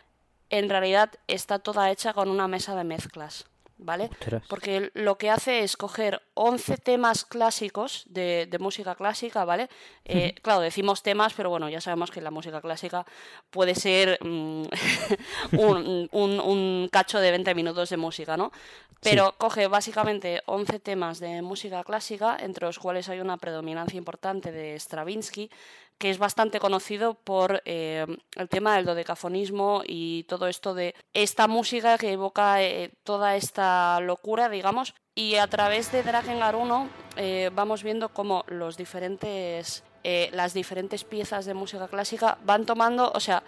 en 0.50 0.70
realidad 0.70 1.12
está 1.28 1.60
toda 1.60 1.92
hecha 1.92 2.14
con 2.14 2.30
una 2.30 2.48
mesa 2.48 2.76
de 2.76 2.84
mezclas. 2.84 3.46
¿Vale? 3.80 4.10
Porque 4.50 4.92
lo 4.96 5.20
que 5.20 5.30
hace 5.30 5.64
es 5.64 5.78
coger 5.78 6.24
11 6.34 6.78
temas 6.78 7.26
clásicos 7.26 8.06
de, 8.08 8.48
de 8.50 8.58
música 8.58 8.96
clásica, 8.96 9.46
¿vale? 9.46 9.70
Eh, 10.04 10.34
claro, 10.42 10.62
decimos 10.62 11.04
temas, 11.04 11.34
pero 11.36 11.52
bueno, 11.52 11.70
ya 11.70 11.80
sabemos 11.80 12.10
que 12.10 12.20
la 12.20 12.32
música 12.32 12.60
clásica 12.60 13.06
puede 13.52 13.76
ser 13.76 14.18
mmm, 14.24 14.64
un, 15.60 16.10
un, 16.12 16.40
un, 16.40 16.90
cacho 16.92 17.20
de 17.20 17.30
20 17.30 17.54
minutos 17.54 17.90
de 17.90 17.98
música, 17.98 18.36
¿no? 18.36 18.52
Pero 19.02 19.28
sí. 19.28 19.36
coge 19.38 19.68
básicamente 19.68 20.42
11 20.48 20.80
temas 20.80 21.20
de 21.20 21.44
música 21.44 21.84
clásica, 21.84 22.36
entre 22.40 22.66
los 22.66 22.80
cuales 22.80 23.10
hay 23.10 23.20
una 23.20 23.38
predominancia 23.38 23.98
importante 23.98 24.52
de 24.52 24.76
Stravinsky, 24.80 25.52
que 25.98 26.10
es 26.10 26.18
bastante 26.18 26.60
conocido 26.60 27.16
por 27.16 27.62
eh, 27.66 28.06
el 28.36 28.50
tema 28.50 28.76
del 28.76 28.86
dodecafonismo 28.86 29.82
y 29.86 30.24
todo 30.24 30.48
esto 30.48 30.74
de 30.74 30.96
esta 31.14 31.48
música 31.48 31.98
que 31.98 32.14
evoca 32.14 32.62
eh, 32.62 32.92
toda 33.04 33.36
esta 33.36 34.00
locura, 34.00 34.50
digamos. 34.50 34.94
Y 35.16 35.36
a 35.36 35.48
través 35.48 35.92
de 35.92 36.04
Drakengard 36.04 36.56
1 36.56 36.90
eh, 37.16 37.50
vamos 37.54 37.84
viendo 37.84 38.10
cómo 38.10 38.44
los 38.48 38.78
diferentes, 38.78 39.84
las 40.32 40.54
diferentes 40.54 41.04
piezas 41.04 41.46
de 41.46 41.54
música 41.54 41.88
clásica 41.88 42.38
van 42.46 42.66
tomando, 42.66 43.12
o 43.14 43.20
sea, 43.20 43.44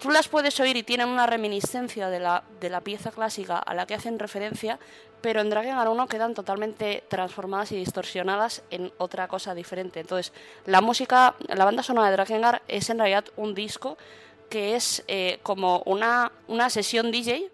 tú 0.00 0.10
las 0.10 0.26
puedes 0.26 0.58
oír 0.58 0.76
y 0.76 0.82
tienen 0.82 1.08
una 1.08 1.26
reminiscencia 1.26 2.08
de 2.08 2.18
la, 2.18 2.42
de 2.60 2.70
la 2.70 2.80
pieza 2.80 3.12
clásica 3.12 3.58
a 3.58 3.72
la 3.72 3.86
que 3.86 3.94
hacen 3.94 4.18
referencia, 4.18 4.80
pero 5.22 5.40
en 5.40 5.48
Drakengard 5.48 5.88
1 5.88 6.06
quedan 6.08 6.34
totalmente 6.34 7.04
transformadas 7.08 7.72
y 7.72 7.76
distorsionadas 7.76 8.62
en 8.70 8.92
otra 8.98 9.28
cosa 9.28 9.54
diferente. 9.54 10.00
Entonces, 10.00 10.32
la 10.66 10.80
música, 10.80 11.34
la 11.48 11.64
banda 11.64 11.82
sonora 11.82 12.08
de 12.08 12.12
Drakengard 12.14 12.60
es 12.68 12.90
en 12.90 12.98
realidad 12.98 13.24
un 13.36 13.54
disco 13.54 13.96
que 14.50 14.74
es 14.74 15.02
eh, 15.08 15.38
como 15.42 15.82
una, 15.86 16.32
una 16.48 16.68
sesión 16.68 17.10
DJ. 17.10 17.50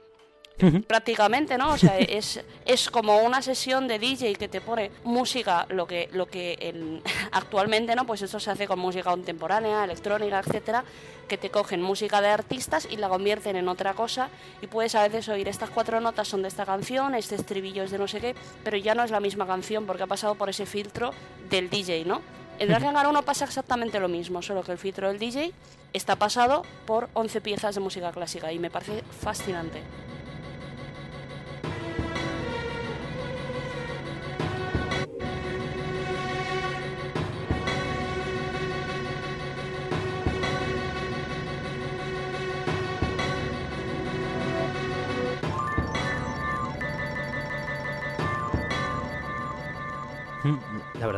Prácticamente, 0.86 1.56
¿no? 1.58 1.72
O 1.72 1.78
sea, 1.78 1.98
es, 1.98 2.40
es 2.64 2.90
como 2.90 3.18
una 3.22 3.42
sesión 3.42 3.88
de 3.88 3.98
DJ 3.98 4.34
que 4.34 4.48
te 4.48 4.60
pone 4.60 4.90
música, 5.04 5.66
lo 5.70 5.86
que, 5.86 6.08
lo 6.12 6.26
que 6.26 6.56
en, 6.60 7.02
actualmente, 7.32 7.94
¿no? 7.94 8.06
Pues 8.06 8.22
eso 8.22 8.40
se 8.40 8.50
hace 8.50 8.66
con 8.66 8.78
música 8.78 9.10
contemporánea, 9.10 9.84
electrónica, 9.84 10.40
etcétera, 10.40 10.84
que 11.28 11.38
te 11.38 11.50
cogen 11.50 11.82
música 11.82 12.20
de 12.20 12.28
artistas 12.28 12.88
y 12.90 12.96
la 12.96 13.08
convierten 13.08 13.56
en 13.56 13.68
otra 13.68 13.94
cosa 13.94 14.30
y 14.62 14.66
puedes 14.66 14.94
a 14.94 15.02
veces 15.02 15.28
oír 15.28 15.48
estas 15.48 15.70
cuatro 15.70 16.00
notas 16.00 16.26
son 16.28 16.42
de 16.42 16.48
esta 16.48 16.64
canción, 16.64 17.14
este 17.14 17.34
estribillo 17.34 17.84
es 17.84 17.90
de 17.90 17.98
no 17.98 18.08
sé 18.08 18.20
qué, 18.20 18.34
pero 18.64 18.76
ya 18.76 18.94
no 18.94 19.04
es 19.04 19.10
la 19.10 19.20
misma 19.20 19.46
canción 19.46 19.86
porque 19.86 20.02
ha 20.02 20.06
pasado 20.06 20.34
por 20.34 20.48
ese 20.48 20.66
filtro 20.66 21.12
del 21.50 21.68
DJ, 21.68 22.04
¿no? 22.04 22.22
En 22.58 22.68
Drakengard 22.68 23.08
1 23.08 23.22
pasa 23.22 23.44
exactamente 23.44 24.00
lo 24.00 24.08
mismo, 24.08 24.42
solo 24.42 24.64
que 24.64 24.72
el 24.72 24.78
filtro 24.78 25.08
del 25.08 25.18
DJ 25.18 25.52
está 25.92 26.16
pasado 26.16 26.62
por 26.86 27.08
11 27.14 27.40
piezas 27.40 27.74
de 27.76 27.80
música 27.80 28.10
clásica 28.10 28.52
y 28.52 28.58
me 28.58 28.70
parece 28.70 29.04
fascinante. 29.20 29.80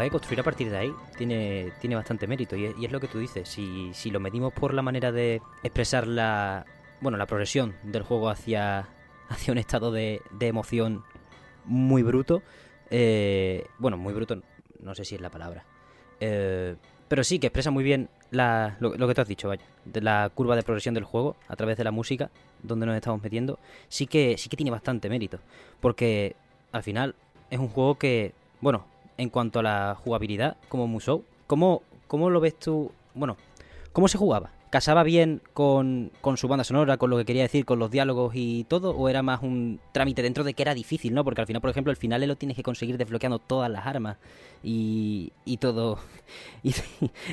Verdad 0.00 0.12
que 0.12 0.12
construir 0.12 0.40
a 0.40 0.44
partir 0.44 0.70
de 0.70 0.78
ahí 0.78 0.94
tiene, 1.16 1.72
tiene 1.78 1.94
bastante 1.94 2.26
mérito 2.26 2.56
y 2.56 2.64
es, 2.64 2.92
lo 2.92 3.00
que 3.00 3.08
tú 3.08 3.18
dices. 3.18 3.48
Si, 3.48 3.90
si, 3.92 4.10
lo 4.10 4.18
medimos 4.18 4.52
por 4.52 4.72
la 4.72 4.80
manera 4.80 5.12
de 5.12 5.42
expresar 5.62 6.06
la, 6.06 6.64
bueno, 7.00 7.18
la 7.18 7.26
progresión 7.26 7.74
del 7.82 8.02
juego 8.02 8.30
hacia, 8.30 8.88
hacia 9.28 9.52
un 9.52 9.58
estado 9.58 9.92
de, 9.92 10.22
de 10.30 10.46
emoción 10.46 11.04
muy 11.66 12.02
bruto, 12.02 12.42
eh, 12.90 13.66
bueno, 13.78 13.98
muy 13.98 14.14
bruto, 14.14 14.40
no 14.80 14.94
sé 14.94 15.04
si 15.04 15.16
es 15.16 15.20
la 15.20 15.28
palabra, 15.28 15.64
eh, 16.18 16.76
pero 17.08 17.22
sí 17.22 17.38
que 17.38 17.48
expresa 17.48 17.70
muy 17.70 17.84
bien 17.84 18.08
la, 18.30 18.76
lo, 18.80 18.92
que 19.06 19.14
tú 19.14 19.20
has 19.20 19.28
dicho, 19.28 19.48
vaya, 19.48 19.64
de 19.84 20.00
la 20.00 20.30
curva 20.34 20.56
de 20.56 20.62
progresión 20.62 20.94
del 20.94 21.04
juego 21.04 21.36
a 21.46 21.56
través 21.56 21.76
de 21.76 21.84
la 21.84 21.90
música, 21.90 22.30
donde 22.62 22.86
nos 22.86 22.96
estamos 22.96 23.22
metiendo, 23.22 23.58
sí 23.88 24.06
que, 24.06 24.38
sí 24.38 24.48
que 24.48 24.56
tiene 24.56 24.70
bastante 24.70 25.10
mérito, 25.10 25.40
porque 25.78 26.36
al 26.72 26.82
final 26.82 27.14
es 27.50 27.58
un 27.58 27.68
juego 27.68 27.96
que, 27.96 28.32
bueno, 28.62 28.86
en 29.20 29.28
cuanto 29.28 29.60
a 29.60 29.62
la 29.62 29.96
jugabilidad 30.02 30.56
como 30.68 30.86
Musou, 30.86 31.24
¿cómo, 31.46 31.82
cómo 32.06 32.30
lo 32.30 32.40
ves 32.40 32.58
tú? 32.58 32.90
Bueno, 33.14 33.36
¿cómo 33.92 34.08
se 34.08 34.18
jugaba? 34.18 34.50
¿Casaba 34.70 35.02
bien 35.02 35.42
con, 35.52 36.10
con, 36.20 36.36
su 36.36 36.48
banda 36.48 36.64
sonora, 36.64 36.96
con 36.96 37.10
lo 37.10 37.18
que 37.18 37.24
quería 37.24 37.42
decir, 37.42 37.64
con 37.64 37.78
los 37.78 37.90
diálogos 37.90 38.32
y 38.34 38.64
todo? 38.64 38.92
¿O 38.92 39.08
era 39.08 39.22
más 39.22 39.42
un 39.42 39.80
trámite 39.92 40.22
dentro 40.22 40.44
de 40.44 40.54
que 40.54 40.62
era 40.62 40.74
difícil, 40.74 41.12
¿no? 41.12 41.24
Porque 41.24 41.40
al 41.40 41.46
final, 41.46 41.60
por 41.60 41.70
ejemplo, 41.70 41.90
el 41.90 41.96
final 41.96 42.26
lo 42.26 42.36
tienes 42.36 42.56
que 42.56 42.62
conseguir 42.62 42.96
desbloqueando 42.96 43.40
todas 43.40 43.68
las 43.68 43.84
armas 43.86 44.16
y, 44.62 45.32
y 45.44 45.56
todo 45.58 45.98
y, 46.62 46.72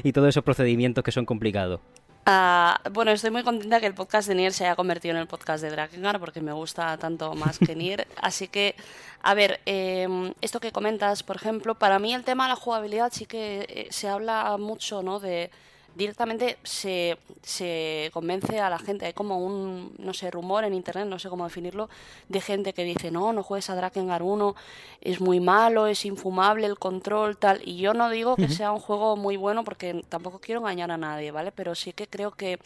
y 0.03 0.12
todos 0.12 0.29
esos 0.29 0.44
procedimientos 0.44 1.03
que 1.03 1.12
son 1.12 1.25
complicados. 1.25 1.79
Uh, 2.27 2.89
bueno, 2.91 3.12
estoy 3.12 3.31
muy 3.31 3.43
contenta 3.43 3.79
que 3.79 3.86
el 3.86 3.93
podcast 3.93 4.27
de 4.27 4.36
Nier 4.36 4.51
se 4.51 4.65
haya 4.65 4.75
convertido 4.75 5.15
en 5.15 5.22
el 5.22 5.27
podcast 5.27 5.63
de 5.63 5.69
Drakengard 5.69 6.19
porque 6.19 6.41
me 6.41 6.51
gusta 6.51 6.98
tanto 6.98 7.34
más 7.36 7.57
que 7.57 7.74
Nier. 7.74 8.05
Así 8.22 8.50
que, 8.50 8.75
a 9.24 9.34
ver, 9.34 9.62
eh, 9.65 10.34
esto 10.41 10.60
que 10.60 10.74
comentas, 10.74 11.24
por 11.24 11.38
ejemplo, 11.38 11.75
para 11.75 12.00
mí 12.00 12.13
el 12.13 12.25
tema 12.25 12.43
de 12.43 12.50
la 12.50 12.55
jugabilidad 12.57 13.13
sí 13.13 13.27
que 13.27 13.65
eh, 13.69 13.88
se 13.91 14.10
habla 14.10 14.57
mucho, 14.57 15.01
¿no? 15.03 15.22
De, 15.22 15.51
directamente 15.98 16.58
se, 16.63 17.18
se 17.42 18.12
convence 18.13 18.60
a 18.60 18.70
la 18.70 18.77
gente. 18.77 19.08
Hay 19.08 19.13
como 19.13 19.39
un, 19.39 19.94
no 19.98 20.13
sé, 20.13 20.30
rumor 20.30 20.63
en 20.63 20.74
internet, 20.74 21.08
no 21.08 21.18
sé 21.18 21.27
cómo 21.27 21.44
definirlo, 21.44 21.89
de 22.30 22.39
gente 22.39 22.74
que 22.74 22.84
dice, 22.84 23.10
no, 23.10 23.34
no 23.34 23.42
juegues 23.42 23.70
a 23.70 23.75
Drakengard 23.75 24.22
1, 24.22 24.56
es 25.01 25.20
muy 25.20 25.39
malo, 25.39 25.88
es 25.88 26.06
infumable 26.06 26.68
el 26.68 26.77
control, 26.77 27.38
tal. 27.38 27.62
Y 27.68 27.77
yo 27.77 27.94
no 27.94 28.10
digo 28.10 28.36
que 28.36 28.48
sea 28.48 28.72
un 28.72 28.80
juego 28.80 29.18
muy 29.18 29.38
bueno 29.38 29.63
porque 29.63 30.04
tampoco 30.08 30.39
quiero 30.39 30.62
engañar 30.62 30.92
a 30.92 30.98
nadie, 30.98 31.32
¿vale? 31.32 31.51
Pero 31.51 31.74
sí 31.74 31.94
que 31.94 32.08
creo 32.08 32.32
que 32.32 32.60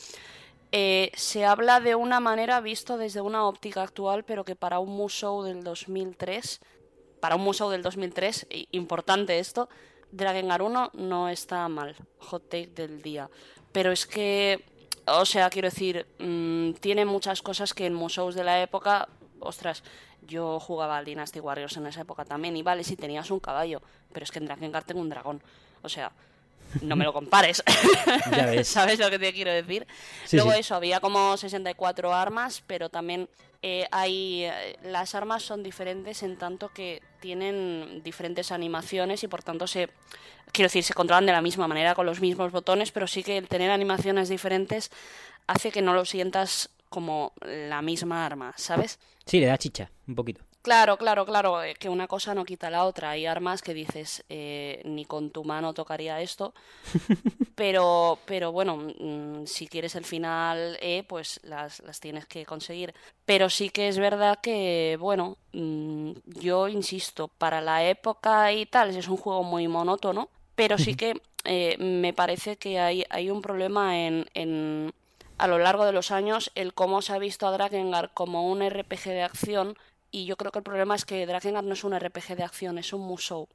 eh, 0.73 1.11
se 1.15 1.45
habla 1.45 1.79
de 1.79 1.95
una 1.95 2.19
manera 2.19 2.59
visto 2.59 2.97
desde 2.97 3.21
una 3.21 3.45
óptica 3.45 3.81
actual, 3.81 4.23
pero 4.25 4.43
que 4.43 4.55
para 4.55 4.79
un 4.79 4.89
Musou 4.89 5.43
del 5.43 5.63
2003, 5.63 6.59
para 7.21 7.35
un 7.35 7.43
Musou 7.43 7.69
del 7.69 7.81
2003, 7.81 8.47
importante 8.71 9.39
esto, 9.39 9.69
1 10.11 10.91
no 10.93 11.29
está 11.29 11.67
mal, 11.67 11.95
hot 12.19 12.49
take 12.49 12.67
del 12.67 13.01
día. 13.01 13.29
Pero 13.71 13.91
es 13.91 14.05
que, 14.05 14.65
o 15.05 15.25
sea, 15.25 15.49
quiero 15.49 15.69
decir, 15.69 16.05
mm, 16.19 16.73
tiene 16.73 17.05
muchas 17.05 17.41
cosas 17.41 17.73
que 17.73 17.85
en 17.85 17.93
museos 17.93 18.35
de 18.35 18.43
la 18.43 18.61
época, 18.61 19.07
ostras, 19.39 19.83
yo 20.21 20.59
jugaba 20.59 20.97
al 20.97 21.05
Dynasty 21.05 21.39
Warriors 21.39 21.77
en 21.77 21.87
esa 21.87 22.01
época 22.01 22.25
también, 22.25 22.55
y 22.57 22.63
vale, 22.63 22.83
si 22.83 22.95
tenías 22.95 23.31
un 23.31 23.39
caballo, 23.39 23.81
pero 24.11 24.23
es 24.23 24.31
que 24.31 24.39
en 24.39 24.45
Drakengard 24.45 24.85
tengo 24.85 25.01
un 25.01 25.09
dragón. 25.09 25.41
O 25.81 25.89
sea, 25.89 26.11
no 26.81 26.95
me 26.95 27.05
lo 27.05 27.13
compares. 27.13 27.63
¿Sabes 28.63 28.99
lo 28.99 29.09
que 29.09 29.19
te 29.19 29.33
quiero 29.33 29.51
decir? 29.51 29.87
Luego 30.31 30.53
eso, 30.53 30.75
había 30.75 30.99
como 30.99 31.37
64 31.37 32.13
armas, 32.13 32.63
pero 32.65 32.89
también 32.89 33.29
eh, 33.61 33.87
hay 33.91 34.45
eh, 34.45 34.77
las 34.83 35.13
armas 35.13 35.43
son 35.43 35.61
diferentes 35.61 36.23
en 36.23 36.37
tanto 36.37 36.69
que 36.69 37.01
tienen 37.19 38.01
diferentes 38.03 38.51
animaciones 38.51 39.23
y 39.23 39.27
por 39.27 39.43
tanto 39.43 39.67
se 39.67 39.89
quiero 40.51 40.65
decir 40.65 40.83
se 40.83 40.95
controlan 40.95 41.27
de 41.27 41.31
la 41.31 41.43
misma 41.43 41.67
manera 41.67 41.93
con 41.93 42.05
los 42.05 42.21
mismos 42.21 42.51
botones, 42.51 42.91
pero 42.91 43.07
sí 43.07 43.23
que 43.23 43.37
el 43.37 43.47
tener 43.47 43.69
animaciones 43.69 44.29
diferentes 44.29 44.89
hace 45.47 45.71
que 45.71 45.81
no 45.81 45.93
lo 45.93 46.05
sientas 46.05 46.69
como 46.89 47.33
la 47.41 47.81
misma 47.81 48.25
arma, 48.25 48.53
¿sabes? 48.57 48.99
Sí, 49.25 49.39
le 49.39 49.45
da 49.45 49.57
chicha, 49.57 49.91
un 50.07 50.15
poquito. 50.15 50.43
Claro, 50.61 50.95
claro, 50.97 51.25
claro, 51.25 51.63
eh, 51.63 51.73
que 51.73 51.89
una 51.89 52.07
cosa 52.07 52.35
no 52.35 52.45
quita 52.45 52.69
la 52.69 52.85
otra. 52.85 53.09
Hay 53.11 53.25
armas 53.25 53.63
que 53.63 53.73
dices, 53.73 54.23
eh, 54.29 54.79
ni 54.85 55.05
con 55.05 55.31
tu 55.31 55.43
mano 55.43 55.73
tocaría 55.73 56.21
esto, 56.21 56.53
pero, 57.55 58.19
pero 58.25 58.51
bueno, 58.51 58.77
mm, 58.77 59.45
si 59.47 59.67
quieres 59.67 59.95
el 59.95 60.05
final 60.05 60.77
E, 60.79 61.03
pues 61.07 61.39
las, 61.43 61.79
las, 61.81 61.99
tienes 61.99 62.27
que 62.27 62.45
conseguir. 62.45 62.93
Pero 63.25 63.49
sí 63.49 63.71
que 63.71 63.87
es 63.87 63.97
verdad 63.97 64.39
que, 64.39 64.97
bueno, 64.99 65.37
mm, 65.53 66.11
yo 66.25 66.67
insisto, 66.67 67.27
para 67.27 67.59
la 67.61 67.83
época 67.89 68.51
y 68.53 68.67
tal, 68.67 68.95
es 68.95 69.07
un 69.07 69.17
juego 69.17 69.41
muy 69.43 69.67
monótono, 69.67 70.29
pero 70.55 70.77
sí 70.77 70.93
que 70.95 71.21
eh, 71.43 71.75
me 71.79 72.13
parece 72.13 72.57
que 72.57 72.79
hay, 72.79 73.03
hay 73.09 73.31
un 73.31 73.41
problema 73.41 73.97
en, 74.05 74.27
en, 74.35 74.93
a 75.39 75.47
lo 75.47 75.57
largo 75.57 75.85
de 75.85 75.91
los 75.91 76.11
años, 76.11 76.51
el 76.53 76.73
cómo 76.75 77.01
se 77.01 77.13
ha 77.13 77.17
visto 77.17 77.47
a 77.47 77.51
Drakengard 77.51 78.11
como 78.13 78.47
un 78.51 78.61
RPG 78.61 79.05
de 79.05 79.23
acción 79.23 79.75
y 80.11 80.25
yo 80.25 80.35
creo 80.37 80.51
que 80.51 80.59
el 80.59 80.63
problema 80.63 80.95
es 80.95 81.05
que 81.05 81.25
Drakengard 81.25 81.65
no 81.65 81.73
es 81.73 81.83
un 81.83 81.97
RPG 81.97 82.35
de 82.35 82.43
acción, 82.43 82.77
es 82.77 82.93
un 82.93 83.01
Musou. 83.01 83.47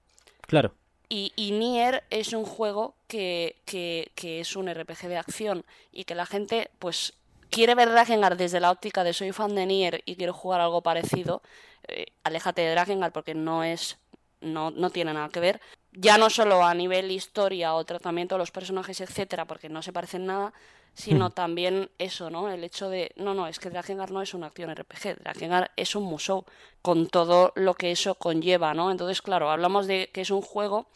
Claro. 0.42 0.74
Y, 1.08 1.32
y 1.36 1.52
Nier 1.52 2.02
es 2.10 2.32
un 2.32 2.44
juego 2.44 2.96
que, 3.06 3.56
que, 3.64 4.10
que, 4.14 4.40
es 4.40 4.56
un 4.56 4.72
RPG 4.72 5.08
de 5.08 5.18
acción 5.18 5.64
y 5.92 6.04
que 6.04 6.16
la 6.16 6.26
gente, 6.26 6.70
pues, 6.78 7.12
quiere 7.50 7.74
ver 7.74 7.90
Drakengard 7.90 8.36
desde 8.36 8.58
la 8.58 8.70
óptica 8.70 9.04
de 9.04 9.12
soy 9.12 9.32
fan 9.32 9.54
de 9.54 9.66
Nier 9.66 10.02
y 10.04 10.16
quiero 10.16 10.32
jugar 10.32 10.60
algo 10.60 10.82
parecido. 10.82 11.42
Eh, 11.88 12.06
aléjate 12.24 12.62
de 12.62 12.72
Drakengard 12.72 13.12
porque 13.12 13.34
no 13.34 13.62
es. 13.62 13.98
No, 14.40 14.70
no 14.70 14.90
tiene 14.90 15.14
nada 15.14 15.28
que 15.28 15.40
ver. 15.40 15.60
Ya 15.92 16.18
no 16.18 16.28
solo 16.28 16.62
a 16.64 16.74
nivel 16.74 17.10
historia 17.10 17.74
o 17.74 17.84
tratamiento 17.84 18.34
de 18.34 18.40
los 18.40 18.50
personajes, 18.50 19.00
etcétera, 19.00 19.46
porque 19.46 19.68
no 19.68 19.82
se 19.82 19.92
parecen 19.92 20.26
nada, 20.26 20.52
sino 20.96 21.28
también 21.28 21.90
eso, 21.98 22.30
¿no? 22.30 22.48
El 22.48 22.64
hecho 22.64 22.88
de, 22.88 23.12
no, 23.16 23.34
no, 23.34 23.46
es 23.46 23.58
que 23.58 23.68
Drakengard 23.68 24.10
no 24.10 24.22
es 24.22 24.32
una 24.32 24.46
acción 24.46 24.74
RPG, 24.74 25.18
Drakengard 25.20 25.70
es 25.76 25.94
un 25.94 26.04
musou, 26.04 26.46
con 26.80 27.06
todo 27.08 27.52
lo 27.54 27.74
que 27.74 27.90
eso 27.90 28.14
conlleva, 28.14 28.72
¿no? 28.72 28.90
Entonces, 28.90 29.20
claro, 29.20 29.50
hablamos 29.50 29.86
de 29.86 30.08
que 30.12 30.22
es 30.22 30.30
un 30.30 30.40
juego 30.40 30.86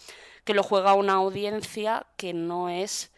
que 0.45 0.55
lo 0.55 0.63
juega 0.63 0.95
una 0.95 1.15
audiencia 1.15 2.07
que 2.17 2.33
no 2.33 2.71
es 2.71 3.13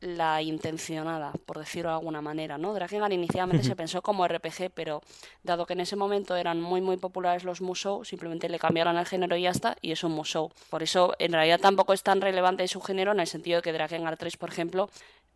la 0.00 0.42
intencionada, 0.42 1.32
por 1.46 1.58
decirlo 1.58 1.90
de 1.90 1.96
alguna 1.96 2.20
manera, 2.20 2.58
¿no? 2.58 2.74
Drakengard 2.74 3.12
inicialmente 3.12 3.64
se 3.64 3.74
pensó 3.74 4.02
como 4.02 4.28
RPG, 4.28 4.70
pero 4.74 5.02
dado 5.42 5.64
que 5.66 5.72
en 5.72 5.80
ese 5.80 5.96
momento 5.96 6.36
eran 6.36 6.60
muy 6.60 6.80
muy 6.80 6.98
populares 6.98 7.44
los 7.44 7.62
musou, 7.62 8.04
simplemente 8.04 8.48
le 8.48 8.58
cambiaron 8.58 8.96
el 8.98 9.06
género 9.06 9.36
y 9.36 9.42
ya 9.42 9.50
está, 9.50 9.76
y 9.80 9.92
es 9.92 10.04
un 10.04 10.12
musou. 10.12 10.52
Por 10.68 10.82
eso, 10.82 11.14
en 11.18 11.32
realidad 11.32 11.60
tampoco 11.60 11.94
es 11.94 12.02
tan 12.02 12.20
relevante 12.20 12.68
su 12.68 12.80
género 12.80 13.12
en 13.12 13.20
el 13.20 13.26
sentido 13.26 13.56
de 13.56 13.62
que 13.62 13.72
Drakengard 13.72 14.18
3, 14.18 14.36
por 14.36 14.50
ejemplo, 14.50 14.90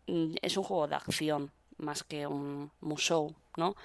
es 0.07 0.57
un 0.57 0.63
juego 0.63 0.87
de 0.87 0.95
acción 0.95 1.51
más 1.77 2.03
que 2.03 2.27
un 2.27 2.71
musou, 2.79 3.33
¿no? 3.57 3.75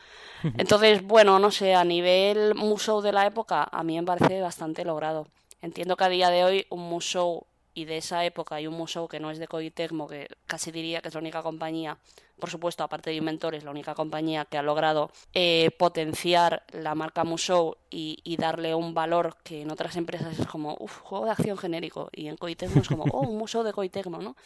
Entonces, 0.59 1.03
bueno, 1.03 1.39
no 1.39 1.51
sé, 1.51 1.75
a 1.75 1.85
nivel 1.85 2.55
musou 2.55 3.01
de 3.01 3.13
la 3.13 3.27
época, 3.27 3.69
a 3.71 3.83
mí 3.83 3.97
me 3.97 4.07
parece 4.07 4.41
bastante 4.41 4.85
logrado. 4.85 5.27
Entiendo 5.63 5.97
que 5.97 6.05
a 6.05 6.09
día 6.09 6.31
de 6.31 6.45
hoy 6.45 6.67
un 6.71 6.89
musou 6.89 7.47
y 7.77 7.85
de 7.85 7.99
esa 7.99 8.25
época 8.25 8.55
hay 8.55 8.67
un 8.67 8.75
museo 8.75 9.07
que 9.07 9.21
no 9.21 9.31
es 9.31 9.39
de 9.39 9.47
Koei 9.47 9.71
Tecmo, 9.71 10.09
que 10.09 10.29
casi 10.47 10.73
diría 10.73 11.03
que 11.03 11.09
es 11.09 11.15
la 11.15 11.21
única 11.21 11.43
compañía, 11.43 11.99
por 12.41 12.49
supuesto, 12.49 12.83
aparte 12.83 13.11
de 13.11 13.17
Inventores, 13.17 13.65
la 13.65 13.71
única 13.71 13.95
compañía 13.95 14.47
que 14.47 14.57
ha 14.57 14.63
logrado 14.63 15.11
eh, 15.35 15.71
potenciar 15.79 16.65
la 16.73 16.95
marca 16.95 17.23
Musou 17.23 17.77
y, 17.91 18.37
darle 18.39 18.75
un 18.75 18.95
valor 18.95 19.37
que 19.45 19.61
en 19.61 19.71
otras 19.71 19.97
empresas 19.97 20.39
es 20.39 20.47
como, 20.47 20.75
uff, 20.81 21.01
juego 21.01 21.27
de 21.27 21.33
acción 21.33 21.59
genérico, 21.59 22.09
y 22.13 22.29
en 22.29 22.39
Koei 22.39 22.57
Tecmo 22.57 22.81
es 22.81 22.89
como, 22.89 23.05
oh, 23.13 23.29
un 23.29 23.37
museo 23.37 23.63
de 23.63 23.75
Koei 23.75 23.91
Tecmo, 23.91 24.23
¿no? 24.23 24.37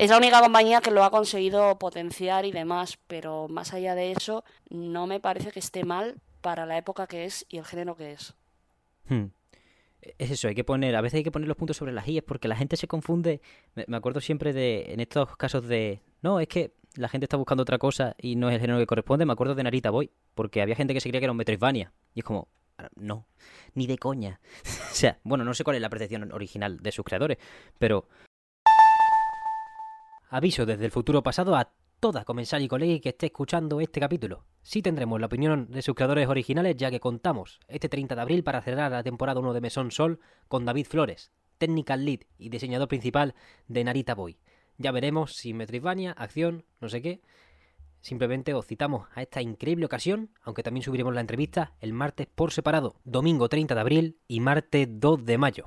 Es 0.00 0.10
la 0.10 0.16
única 0.16 0.40
compañía 0.40 0.80
que 0.80 0.90
lo 0.90 1.04
ha 1.04 1.12
conseguido 1.12 1.78
potenciar 1.78 2.44
y 2.44 2.50
demás, 2.50 2.98
pero 3.06 3.46
más 3.46 3.72
allá 3.72 3.94
de 3.94 4.10
eso, 4.10 4.42
no 4.68 5.06
me 5.06 5.20
parece 5.20 5.52
que 5.52 5.60
esté 5.60 5.84
mal 5.84 6.16
para 6.40 6.66
la 6.66 6.76
época 6.76 7.06
que 7.06 7.24
es 7.24 7.46
y 7.48 7.58
el 7.58 7.64
género 7.64 7.94
que 7.94 8.12
es. 8.14 8.34
Hmm 9.08 9.26
es 10.00 10.30
eso, 10.30 10.48
hay 10.48 10.54
que 10.54 10.64
poner, 10.64 10.96
a 10.96 11.00
veces 11.00 11.18
hay 11.18 11.24
que 11.24 11.30
poner 11.30 11.48
los 11.48 11.56
puntos 11.56 11.76
sobre 11.76 11.92
las 11.92 12.06
IES 12.06 12.22
porque 12.22 12.48
la 12.48 12.56
gente 12.56 12.76
se 12.76 12.86
confunde. 12.86 13.40
Me, 13.74 13.96
acuerdo 13.96 14.20
siempre 14.20 14.52
de, 14.52 14.92
en 14.92 15.00
estos 15.00 15.36
casos 15.36 15.66
de, 15.66 16.00
no, 16.22 16.40
es 16.40 16.48
que 16.48 16.74
la 16.94 17.08
gente 17.08 17.24
está 17.26 17.36
buscando 17.36 17.62
otra 17.62 17.78
cosa 17.78 18.14
y 18.18 18.36
no 18.36 18.48
es 18.48 18.54
el 18.54 18.60
género 18.60 18.78
que 18.78 18.86
corresponde. 18.86 19.26
Me 19.26 19.32
acuerdo 19.32 19.54
de 19.54 19.62
Narita 19.62 19.90
Boy, 19.90 20.10
porque 20.34 20.62
había 20.62 20.76
gente 20.76 20.94
que 20.94 21.00
se 21.00 21.08
creía 21.08 21.20
que 21.20 21.26
era 21.26 21.32
un 21.32 21.38
Metroidvania. 21.38 21.92
Y 22.14 22.20
es 22.20 22.24
como, 22.24 22.48
no, 22.96 23.26
ni 23.74 23.86
de 23.86 23.98
coña. 23.98 24.40
o 24.64 24.94
sea, 24.94 25.18
bueno, 25.24 25.44
no 25.44 25.54
sé 25.54 25.64
cuál 25.64 25.76
es 25.76 25.82
la 25.82 25.90
percepción 25.90 26.30
original 26.32 26.78
de 26.78 26.92
sus 26.92 27.04
creadores, 27.04 27.38
pero... 27.78 28.08
Aviso 30.30 30.66
desde 30.66 30.84
el 30.84 30.90
futuro 30.90 31.22
pasado 31.22 31.56
a 31.56 31.72
toda 32.00 32.24
comensal 32.24 32.62
y 32.62 32.68
colega 32.68 33.00
que 33.00 33.08
esté 33.10 33.26
escuchando 33.26 33.80
este 33.80 33.98
capítulo. 33.98 34.44
Sí 34.68 34.82
tendremos 34.82 35.18
la 35.18 35.28
opinión 35.28 35.70
de 35.70 35.80
sus 35.80 35.94
creadores 35.94 36.28
originales 36.28 36.76
ya 36.76 36.90
que 36.90 37.00
contamos 37.00 37.58
este 37.68 37.88
30 37.88 38.14
de 38.14 38.20
abril 38.20 38.44
para 38.44 38.60
cerrar 38.60 38.92
la 38.92 39.02
temporada 39.02 39.40
1 39.40 39.54
de 39.54 39.62
Mesón 39.62 39.90
Sol 39.90 40.20
con 40.46 40.66
David 40.66 40.84
Flores, 40.84 41.32
Technical 41.56 42.04
Lead 42.04 42.20
y 42.36 42.50
diseñador 42.50 42.86
principal 42.86 43.34
de 43.66 43.82
Narita 43.82 44.14
Boy. 44.14 44.36
Ya 44.76 44.92
veremos 44.92 45.36
si 45.36 45.54
Metroidvania, 45.54 46.12
acción, 46.12 46.66
no 46.82 46.90
sé 46.90 47.00
qué. 47.00 47.22
Simplemente 48.02 48.52
os 48.52 48.66
citamos 48.66 49.08
a 49.14 49.22
esta 49.22 49.40
increíble 49.40 49.86
ocasión, 49.86 50.28
aunque 50.42 50.62
también 50.62 50.84
subiremos 50.84 51.14
la 51.14 51.22
entrevista 51.22 51.72
el 51.80 51.94
martes 51.94 52.26
por 52.26 52.52
separado, 52.52 53.00
domingo 53.04 53.48
30 53.48 53.74
de 53.74 53.80
abril 53.80 54.18
y 54.28 54.40
martes 54.40 54.86
2 54.90 55.24
de 55.24 55.38
mayo. 55.38 55.64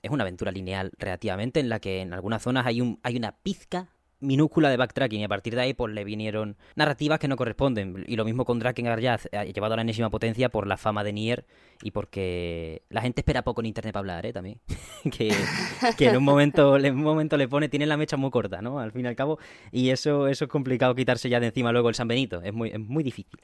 es 0.00 0.12
una 0.12 0.22
aventura 0.22 0.52
lineal 0.52 0.92
relativamente 0.96 1.58
en 1.58 1.68
la 1.68 1.80
que 1.80 2.02
en 2.02 2.12
algunas 2.12 2.40
zonas 2.40 2.66
hay, 2.66 2.80
un, 2.80 3.00
hay 3.02 3.16
una 3.16 3.32
pizca 3.32 3.88
minúscula 4.20 4.70
de 4.70 4.76
backtracking 4.76 5.20
y 5.20 5.24
a 5.24 5.28
partir 5.28 5.54
de 5.54 5.60
ahí 5.60 5.74
pues 5.74 5.94
le 5.94 6.04
vinieron 6.04 6.56
narrativas 6.74 7.18
que 7.18 7.28
no 7.28 7.36
corresponden. 7.36 8.04
Y 8.06 8.16
lo 8.16 8.24
mismo 8.24 8.44
con 8.44 8.58
Drakengard 8.58 9.00
ya 9.00 9.16
llevado 9.44 9.74
a 9.74 9.76
la 9.76 9.82
enésima 9.82 10.10
potencia 10.10 10.48
por 10.48 10.66
la 10.66 10.76
fama 10.76 11.04
de 11.04 11.12
Nier 11.12 11.46
y 11.82 11.90
porque 11.92 12.82
la 12.88 13.02
gente 13.02 13.20
espera 13.20 13.42
poco 13.42 13.60
en 13.60 13.66
internet 13.66 13.92
para 13.92 14.00
hablar 14.00 14.26
¿eh? 14.26 14.32
también. 14.32 14.60
Que, 15.16 15.32
en 15.98 16.16
un 16.16 16.24
momento 16.24 16.76
en 16.76 16.94
un 16.94 17.02
momento 17.02 17.36
le 17.36 17.48
pone 17.48 17.68
tiene 17.68 17.86
la 17.86 17.96
mecha 17.96 18.16
muy 18.16 18.30
corta 18.30 18.60
no 18.60 18.80
al 18.80 18.92
fin 18.92 19.04
y 19.04 19.08
al 19.08 19.16
cabo. 19.16 19.38
Y 19.70 19.90
eso 19.90 20.26
eso 20.26 20.44
es 20.44 20.50
complicado 20.50 20.94
quitarse 20.94 21.28
ya 21.28 21.40
de 21.40 21.46
encima 21.46 21.72
luego 21.72 21.88
el 21.88 21.94
San 21.94 22.08
Benito. 22.08 22.42
Es 22.42 22.52
muy 22.52 22.70
es 22.70 22.80
muy 22.80 23.04
difícil. 23.04 23.40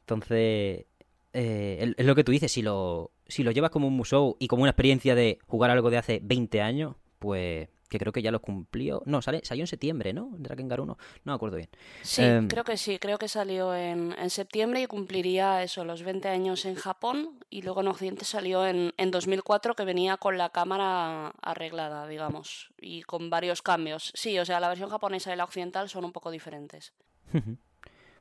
Entonces 0.00 0.84
eh, 1.32 1.94
es 1.96 2.06
lo 2.06 2.14
que 2.14 2.24
tú 2.24 2.32
dices 2.32 2.52
si 2.52 2.62
lo 2.62 3.12
si 3.26 3.42
lo 3.42 3.50
llevas 3.50 3.70
como 3.70 3.88
un 3.88 3.96
musou 3.96 4.36
y 4.38 4.48
como 4.48 4.62
una 4.62 4.70
experiencia 4.70 5.14
de 5.14 5.38
jugar 5.46 5.70
algo 5.70 5.90
de 5.90 5.98
hace 5.98 6.20
20 6.22 6.60
años 6.60 6.96
pues 7.18 7.68
que 7.94 7.98
creo 8.00 8.12
que 8.12 8.22
ya 8.22 8.32
lo 8.32 8.40
cumplió. 8.40 9.02
No, 9.06 9.22
sale, 9.22 9.40
salió 9.44 9.62
en 9.62 9.68
septiembre, 9.68 10.12
¿no? 10.12 10.30
Drakengard 10.36 10.80
1, 10.80 10.98
no 11.24 11.32
me 11.32 11.32
acuerdo 11.32 11.56
bien. 11.56 11.68
Sí, 12.02 12.22
em, 12.22 12.48
creo 12.48 12.64
que 12.64 12.76
sí, 12.76 12.98
creo 12.98 13.18
que 13.18 13.28
salió 13.28 13.74
en, 13.74 14.14
septiembre 14.30 14.82
y 14.82 14.86
cumpliría 14.86 15.62
eso, 15.62 15.84
los 15.84 16.02
20 16.02 16.28
años 16.28 16.64
en 16.64 16.74
Japón 16.74 17.38
y 17.50 17.62
luego 17.62 17.82
en 17.82 17.88
Occidente 17.88 18.24
salió 18.24 18.66
en, 18.66 18.92
en 18.96 19.10
2004 19.12 19.76
que 19.76 19.84
venía 19.84 20.16
con 20.16 20.38
la 20.38 20.50
cámara 20.50 21.28
arreglada, 21.40 22.08
digamos, 22.08 22.72
y 22.80 23.02
con 23.02 23.30
varios 23.30 23.62
cambios. 23.62 24.10
Sí, 24.14 24.36
o 24.40 24.44
sea, 24.44 24.58
la 24.58 24.68
versión 24.68 24.90
japonesa 24.90 25.32
y 25.32 25.36
la 25.36 25.44
occidental 25.44 25.88
son 25.88 26.04
un 26.04 26.12
poco 26.12 26.30
diferentes. 26.32 26.92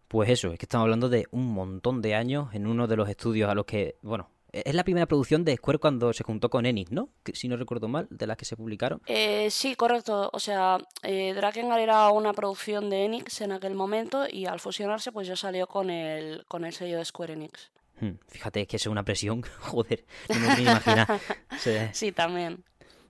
Pues 0.10 0.30
eso, 0.30 0.52
es 0.52 0.60
que 0.60 0.66
estamos 0.66 0.84
hablando 0.84 1.10
de 1.10 1.26
un 1.32 1.52
montón 1.56 2.04
de 2.04 2.14
años 2.14 2.54
en 2.54 2.68
uno 2.68 2.86
de 2.86 2.96
los 2.98 3.10
estudios 3.10 3.50
a 3.50 3.56
los 3.56 3.66
que, 3.66 3.96
bueno, 4.04 4.30
es 4.54 4.76
la 4.76 4.84
primera 4.84 5.08
producción 5.08 5.44
de 5.44 5.56
Square 5.56 5.80
cuando 5.80 6.14
se 6.14 6.24
juntó 6.24 6.50
con 6.50 6.66
Enix, 6.66 6.92
¿no? 6.92 7.10
si 7.34 7.48
no 7.48 7.58
recuerdo 7.58 7.88
mal, 7.88 8.08
de 8.12 8.28
las 8.28 8.38
que 8.38 8.46
se 8.46 8.56
publicaron. 8.56 9.02
Eh, 9.08 9.50
sí, 9.50 9.76
correcto. 9.76 10.30
O 10.32 10.40
sea, 10.40 10.78
eh, 11.02 11.34
Drakengard 11.34 11.82
era 11.82 12.10
una 12.12 12.34
producción 12.34 12.90
de 12.90 13.06
Enix 13.06 13.42
en 13.42 13.52
aquel 13.52 13.74
momento 13.74 14.26
y 14.30 14.46
al 14.46 14.60
fusionarse 14.60 15.12
pues 15.12 15.28
ya 15.28 15.36
salió 15.36 15.66
con 15.68 15.90
el, 15.90 16.46
con 16.48 16.66
el 16.66 16.74
sello 16.74 17.00
de 17.00 17.06
Square 17.06 17.34
Enix. 17.34 17.72
Hmm, 18.00 18.14
fíjate 18.28 18.68
que 18.68 18.78
es 18.78 18.86
una 18.86 19.04
presión, 19.04 19.42
joder, 19.60 20.06
no 20.30 20.56
me 20.56 20.62
imaginar. 20.62 21.20
sí, 21.94 22.12
también. 22.12 22.64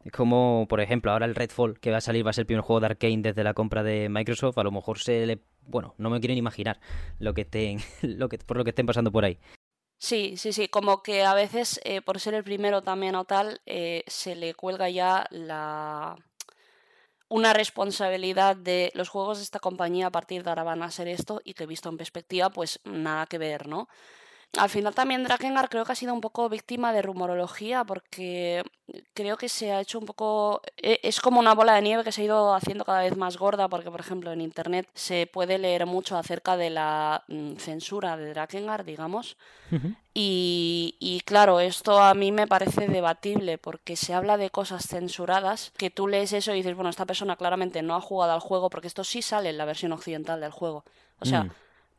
Es 0.06 0.12
como, 0.12 0.66
por 0.68 0.82
ejemplo, 0.82 1.12
ahora 1.12 1.26
el 1.26 1.36
Redfall, 1.36 1.80
que 1.80 1.92
va 1.92 1.98
a 1.98 2.02
salir, 2.02 2.26
va 2.26 2.32
a 2.32 2.34
ser 2.34 2.44
el 2.44 2.48
primer 2.48 2.64
juego 2.64 2.82
de 2.82 2.88
Arkane 2.88 3.22
desde 3.22 3.44
la 3.44 3.54
compra 3.54 3.84
de 3.84 4.10
Microsoft. 4.10 4.58
A 4.58 4.64
lo 4.64 4.72
mejor 4.72 5.00
se 5.00 5.26
le. 5.26 5.40
Bueno, 5.66 5.96
no 5.98 6.10
me 6.10 6.20
quieren 6.20 6.38
imaginar 6.38 6.80
lo 7.20 7.34
que 7.34 7.42
estén, 7.42 7.80
lo 8.02 8.28
que, 8.28 8.38
por 8.38 8.58
lo 8.58 8.64
que 8.66 8.72
estén 8.72 8.86
pasando 8.86 9.12
por 9.12 9.24
ahí. 9.24 9.40
Sí, 10.08 10.36
sí, 10.38 10.52
sí, 10.54 10.68
como 10.68 11.02
que 11.02 11.24
a 11.24 11.34
veces 11.34 11.80
eh, 11.86 12.02
por 12.02 12.20
ser 12.20 12.34
el 12.34 12.44
primero 12.44 12.82
también 12.84 13.16
o 13.16 13.24
tal, 13.26 13.62
eh, 13.66 14.04
se 14.08 14.36
le 14.36 14.54
cuelga 14.54 14.90
ya 14.90 15.26
la 15.32 16.18
una 17.30 17.54
responsabilidad 17.54 18.56
de 18.56 18.92
los 18.94 19.10
juegos 19.10 19.38
de 19.40 19.44
esta 19.44 19.60
compañía 19.60 20.08
a 20.08 20.12
partir 20.12 20.44
de 20.44 20.50
ahora 20.50 20.64
van 20.64 20.84
a 20.84 20.92
ser 20.92 21.08
esto 21.08 21.42
y 21.44 21.54
que 21.54 21.66
visto 21.66 21.90
en 21.90 21.98
perspectiva, 21.98 22.50
pues 22.52 22.80
nada 22.84 23.26
que 23.26 23.38
ver, 23.40 23.68
¿no? 23.68 23.88
Al 24.56 24.70
final 24.70 24.94
también 24.94 25.24
Drakengard 25.24 25.68
creo 25.68 25.84
que 25.84 25.94
ha 25.94 25.96
sido 25.96 26.14
un 26.14 26.22
poco 26.22 26.48
víctima 26.48 26.94
de 26.94 27.02
rumorología 27.02 27.84
porque 27.84 28.64
creo 29.16 29.36
que 29.36 29.50
se 29.50 29.72
ha 29.72 29.82
hecho 29.82 29.98
un 29.98 30.06
poco... 30.06 30.62
E, 30.78 31.00
es 31.02 31.20
como 31.22 31.40
una 31.40 31.56
bola 31.56 31.74
de 31.74 31.82
nieve 31.82 32.04
que 32.04 32.12
se 32.12 32.22
ha 32.22 32.26
ido 32.26 32.54
haciendo 32.54 32.86
cada 32.86 33.02
vez 33.02 33.18
más 33.18 33.38
gorda 33.38 33.68
porque, 33.68 33.90
por 33.90 34.00
ejemplo, 34.00 34.32
en 34.32 34.42
Internet 34.42 34.88
se 34.94 35.26
puede 35.26 35.58
leer 35.58 35.88
mucho 35.88 36.18
acerca 36.18 36.56
de 36.56 36.70
la 36.70 37.24
mm, 37.30 37.56
censura 37.56 38.16
de 38.16 38.30
Drakengard, 38.30 38.86
digamos. 38.86 39.38
y, 40.14 40.98
y 41.00 41.22
claro, 41.22 41.60
esto 41.60 42.00
a 42.00 42.14
mí 42.14 42.32
me 42.32 42.46
parece 42.46 42.88
debatible 42.88 43.58
porque 43.58 43.96
se 43.96 44.14
habla 44.14 44.38
de 44.38 44.52
cosas 44.52 44.86
censuradas 44.86 45.72
que 45.78 45.89
tú 45.89 46.08
lees 46.08 46.32
eso 46.32 46.52
y 46.54 46.58
dices, 46.58 46.76
bueno, 46.76 46.92
esta 46.92 47.08
persona 47.08 47.38
claramente 47.38 47.82
no 47.82 47.96
ha 47.96 48.02
jugado 48.02 48.34
al 48.34 48.39
juego 48.39 48.70
porque 48.70 48.88
esto 48.88 49.04
sí 49.04 49.24
sale 49.24 49.50
en 49.50 49.58
la 49.58 49.66
versión 49.66 49.94
occidental 49.94 50.42
del 50.42 50.52
juego. 50.52 50.86
O 51.20 51.26
sea... 51.26 51.46
Mm 51.46 51.52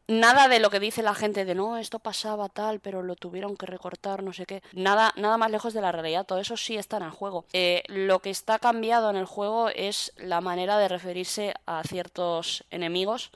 nada 0.07 0.49
de 0.49 0.59
lo 0.59 0.71
que 0.71 0.81
dice 0.81 1.03
la 1.03 1.15
gente 1.15 1.45
de 1.45 1.55
no, 1.55 1.79
esto 1.79 1.99
pasaba 1.99 2.49
tal, 2.49 2.81
pero 2.81 3.03
lo 3.03 3.17
tuvieron 3.17 3.57
que 3.57 3.67
recortar, 3.67 4.23
no 4.23 4.33
sé 4.33 4.47
qué. 4.47 4.63
Nada, 4.73 5.13
nada 5.17 5.39
más 5.39 5.51
lejos 5.51 5.75
de 5.75 5.81
la 5.81 5.93
realidad. 5.93 6.27
Todo 6.27 6.39
eso 6.39 6.57
sí 6.57 6.77
está 6.77 6.99
en 6.99 7.05
el 7.05 7.11
juego. 7.11 7.47
Eh, 7.53 7.83
lo 7.89 8.21
que 8.21 8.31
está 8.31 8.59
cambiado 8.59 9.11
en 9.11 9.17
el 9.17 9.27
juego 9.27 9.69
es 9.69 10.13
la 10.17 10.41
manera 10.41 10.79
de 10.79 10.89
referirse 10.89 11.55
a 11.67 11.83
ciertos 11.85 12.65
enemigos 12.71 13.31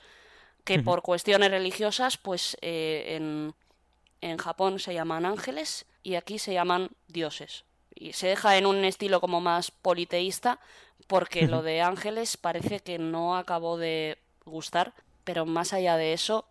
que 0.63 0.79
por 0.79 1.01
cuestiones 1.01 1.49
religiosas, 1.49 2.17
pues 2.17 2.55
eh, 2.61 3.15
en, 3.15 3.55
en 4.21 4.37
Japón 4.37 4.79
se 4.79 4.93
llaman 4.93 5.25
ángeles 5.25 5.87
y 6.03 6.13
aquí 6.15 6.37
se 6.37 6.53
llaman 6.53 6.89
dioses. 7.07 7.63
Y 7.95 8.13
se 8.13 8.27
deja 8.27 8.55
en 8.57 8.67
un 8.67 8.85
estilo 8.85 9.19
como 9.19 9.41
más 9.41 9.71
politeísta 9.71 10.59
porque 11.07 11.47
lo 11.47 11.63
de 11.63 11.81
ángeles 11.81 12.37
parece 12.37 12.81
que 12.81 12.99
no 12.99 13.35
acabó 13.35 13.77
de 13.77 14.19
gustar, 14.45 14.93
pero 15.23 15.47
más 15.47 15.73
allá 15.73 15.97
de 15.97 16.13
eso 16.13 16.45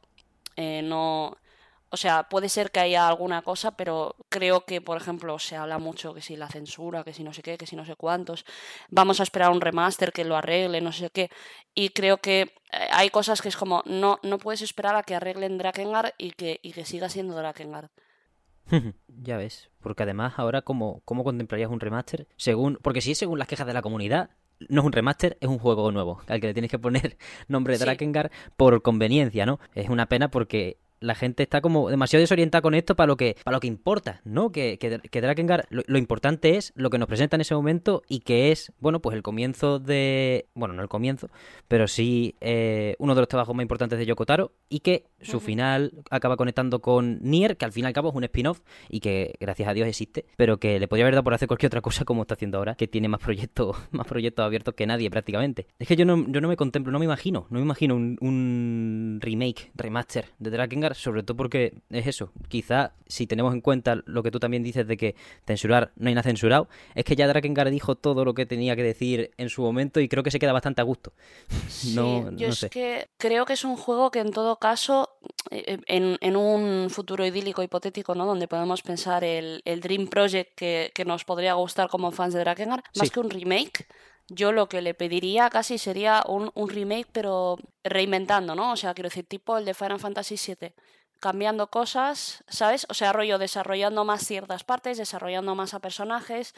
eh, 0.59 0.83
no... 0.83 1.37
O 1.91 1.97
sea, 1.97 2.25
puede 2.25 2.51
ser 2.51 2.71
que 2.71 2.81
haya 2.81 3.09
alguna 3.09 3.41
cosa, 3.41 3.71
pero 3.71 4.15
creo 4.29 4.67
que, 4.67 4.83
por 4.83 4.99
ejemplo, 4.99 5.39
se 5.39 5.57
habla 5.57 5.79
mucho 5.79 6.13
que 6.13 6.21
si 6.21 6.37
la 6.37 6.49
censura, 6.49 7.03
que 7.03 7.15
si 7.15 7.25
no 7.25 7.33
sé 7.33 7.43
qué, 7.43 7.57
que 7.57 7.67
si 7.67 7.77
no 7.77 7.87
sé 7.87 7.97
cuántos. 7.97 8.45
Vamos 8.91 9.21
a 9.21 9.23
esperar 9.23 9.51
un 9.51 9.63
remaster 9.63 10.13
que 10.13 10.27
lo 10.27 10.37
arregle, 10.37 10.83
no 10.83 10.93
sé 10.93 11.09
qué. 11.09 11.31
Y 11.75 11.91
creo 11.91 12.19
que 12.19 12.41
eh, 12.43 12.89
hay 12.91 13.09
cosas 13.09 13.41
que 13.41 13.49
es 13.49 13.57
como, 13.57 13.83
no, 13.87 14.19
no 14.23 14.37
puedes 14.39 14.61
esperar 14.61 14.97
a 14.97 15.03
que 15.03 15.15
arreglen 15.15 15.57
Drakengard 15.57 16.13
y 16.19 16.33
que, 16.33 16.61
y 16.63 16.73
que 16.73 16.85
siga 16.85 17.09
siendo 17.09 17.37
Drakengard. 17.37 17.89
ya 19.09 19.39
ves, 19.39 19.71
porque 19.81 20.03
además 20.03 20.35
ahora 20.37 20.61
cómo, 20.63 21.01
cómo 21.07 21.25
contemplarías 21.25 21.71
un 21.71 21.81
remaster, 21.81 22.29
según, 22.37 22.79
porque 22.83 23.01
si 23.01 23.13
es 23.13 23.19
según 23.19 23.39
las 23.39 23.49
quejas 23.49 23.67
de 23.67 23.73
la 23.73 23.83
comunidad, 23.83 24.31
no 24.69 24.81
es 24.81 24.87
un 24.87 24.93
remaster, 24.93 25.37
es 25.41 25.49
un 25.49 25.59
juego 25.59 25.91
nuevo, 25.93 26.21
al 26.27 26.41
que 26.41 26.49
le 26.49 26.55
tienes 26.55 26.71
que 26.71 26.79
poner 26.79 27.17
nombre 27.49 27.79
de 27.79 27.85
Drakengard 27.85 28.31
por 28.57 28.83
conveniencia, 28.83 29.47
¿no? 29.47 29.61
Es 29.75 29.89
una 29.89 30.07
pena 30.07 30.31
porque 30.31 30.79
la 31.01 31.15
gente 31.15 31.43
está 31.43 31.61
como 31.61 31.91
demasiado 31.91 32.21
desorientada 32.21 32.63
con 32.63 32.75
esto 32.75 32.97
para 32.97 33.07
lo 33.07 33.17
que, 33.17 33.37
para 33.45 33.57
lo 33.57 33.61
que 33.61 33.67
importa, 33.67 34.21
¿no? 34.25 34.51
Que, 34.51 34.79
que, 34.79 34.99
que 34.99 35.21
Drakengard, 35.21 35.67
lo, 35.71 35.99
importante 35.99 36.57
es 36.57 36.73
lo 36.75 36.91
que 36.91 36.99
nos 36.99 37.09
presenta 37.09 37.37
en 37.37 37.43
ese 37.43 37.55
momento 37.55 38.03
y 38.09 38.21
que 38.21 38.51
es, 38.51 38.73
bueno, 38.81 39.01
pues 39.01 39.15
el 39.17 39.23
comienzo 39.23 39.79
de. 39.79 40.47
Bueno, 40.55 40.75
no 40.75 40.83
el 40.83 40.89
comienzo, 40.89 41.29
pero 41.69 41.87
sí 41.87 42.35
eh, 42.41 42.97
uno 42.99 43.15
de 43.15 43.21
los 43.21 43.29
trabajos 43.29 43.55
más 43.55 43.63
importantes 43.63 43.99
de 43.99 44.07
Yokotaro 44.07 44.53
y 44.69 44.81
que 44.81 45.05
su 45.21 45.41
final 45.41 45.93
acaba 46.11 46.37
conectando 46.37 46.81
con 46.81 47.19
Nier, 47.23 47.57
que 47.57 47.65
al 47.65 47.73
fin 47.73 47.85
y 47.85 47.87
al 47.87 47.93
cabo 47.93 48.11
es 48.11 48.15
un 48.15 48.25
spin-off 48.25 48.61
y 48.89 49.01
que 49.01 49.35
gracias 49.41 49.69
a 49.69 49.75
Dios 49.75 49.89
existe, 49.89 50.25
pero 50.37 50.59
que 50.59 50.79
le 50.79 50.89
podría 50.89 51.05
haber 51.05 51.15
dado 51.15 51.25
por 51.25 51.35
hacer 51.35 51.49
cualquier 51.49 51.69
otra 51.69 51.81
cosa 51.81 52.05
como 52.05 52.23
está 52.23 52.35
haciendo 52.35 52.59
ahora, 52.59 52.75
que 52.75 52.89
tiene 52.89 53.09
más 53.09 53.21
proyectos, 53.21 53.77
más 53.91 54.07
proyectos 54.07 54.45
abiertos 54.45 54.75
que 54.75 54.87
nadie 54.87 55.11
prácticamente. 55.11 55.67
Es 55.79 55.89
que 55.89 55.97
yo 55.97 56.05
no, 56.05 56.27
yo 56.29 56.41
no 56.41 56.49
me 56.49 56.57
contemplo, 56.57 56.93
no 56.93 56.99
me 56.99 57.05
imagino, 57.05 57.47
no 57.51 57.59
me 57.59 57.65
imagino 57.65 57.97
un, 57.97 58.17
un 58.21 59.19
remake, 59.21 59.71
remaster 59.75 60.27
de 60.39 60.51
Drakengard 60.51 60.95
sobre 60.95 61.23
todo 61.23 61.37
porque 61.37 61.75
es 61.91 62.07
eso. 62.07 62.33
Quizá 62.49 62.93
si 63.07 63.27
tenemos 63.27 63.53
en 63.55 63.61
cuenta 63.61 64.03
lo 64.07 64.23
que 64.23 64.31
tú 64.31 64.39
también 64.39 64.63
dices 64.63 64.87
de 64.87 64.97
que 64.97 65.15
censurar 65.47 65.93
no 65.97 66.09
hay 66.09 66.15
nada 66.15 66.23
censurado, 66.25 66.69
es 66.95 67.05
que 67.05 67.17
ya 67.17 67.27
Drakengard 67.27 67.71
dijo 67.71 67.95
todo 67.95 68.25
lo 68.25 68.35
que 68.35 68.47
tenía 68.47 68.77
que 68.77 68.83
decir 68.83 69.31
en 69.37 69.49
su 69.49 69.63
momento 69.63 70.01
y 70.01 70.09
creo 70.09 70.23
que 70.23 70.31
se 70.31 70.39
queda 70.39 70.53
bastante 70.53 70.81
a 70.81 70.85
gusto. 70.85 71.13
no, 71.95 72.31
yo 72.33 72.49
es 72.49 72.67
que 72.71 73.09
creo 73.17 73.45
que 73.45 73.55
es 73.55 73.65
un 73.65 73.77
juego 73.77 74.11
que 74.11 74.21
en 74.21 74.31
todo 74.31 74.57
caso, 74.57 75.08
eh, 75.51 75.79
en, 75.87 76.37
un 76.37 76.91
futuro 76.91 77.25
idílico 77.25 77.63
hipotético, 77.63 78.15
¿no? 78.15 78.27
Donde 78.27 78.49
podemos 78.49 78.83
pensar 78.83 79.25
el, 79.25 79.63
Dream 79.65 80.09
Project 80.09 80.55
que, 80.55 81.05
nos 81.07 81.25
podría 81.25 81.55
gustar 81.55 81.89
como 81.89 82.13
fans 82.13 82.35
de 82.35 82.41
Drakengard, 82.41 82.83
más 82.97 83.11
que 83.11 83.21
un 83.21 83.31
remake 83.31 83.87
yo 84.29 84.53
lo 84.53 84.69
que 84.69 84.83
le 84.83 84.95
pediría 84.95 85.49
casi 85.51 85.79
sería 85.79 86.23
un, 86.27 86.53
remake, 86.69 87.09
pero 87.13 87.57
reinventando, 87.83 88.55
¿no? 88.55 88.73
O 88.73 88.77
sea, 88.77 88.95
quiero 88.95 89.09
decir, 89.09 89.27
tipo 89.27 89.57
el 89.57 89.65
de 89.65 89.75
Final 89.75 89.99
Fantasy 89.99 90.37
VII, 90.37 90.75
cambiando 91.19 91.69
cosas, 91.69 92.45
¿sabes? 92.49 92.87
O 92.91 92.95
sea, 92.95 93.13
rollo 93.13 93.39
desarrollando 93.39 94.05
más 94.05 94.27
ciertas 94.27 94.65
partes, 94.65 94.99
desarrollando 94.99 95.55
más 95.55 95.73
a 95.73 95.81
personajes, 95.81 96.55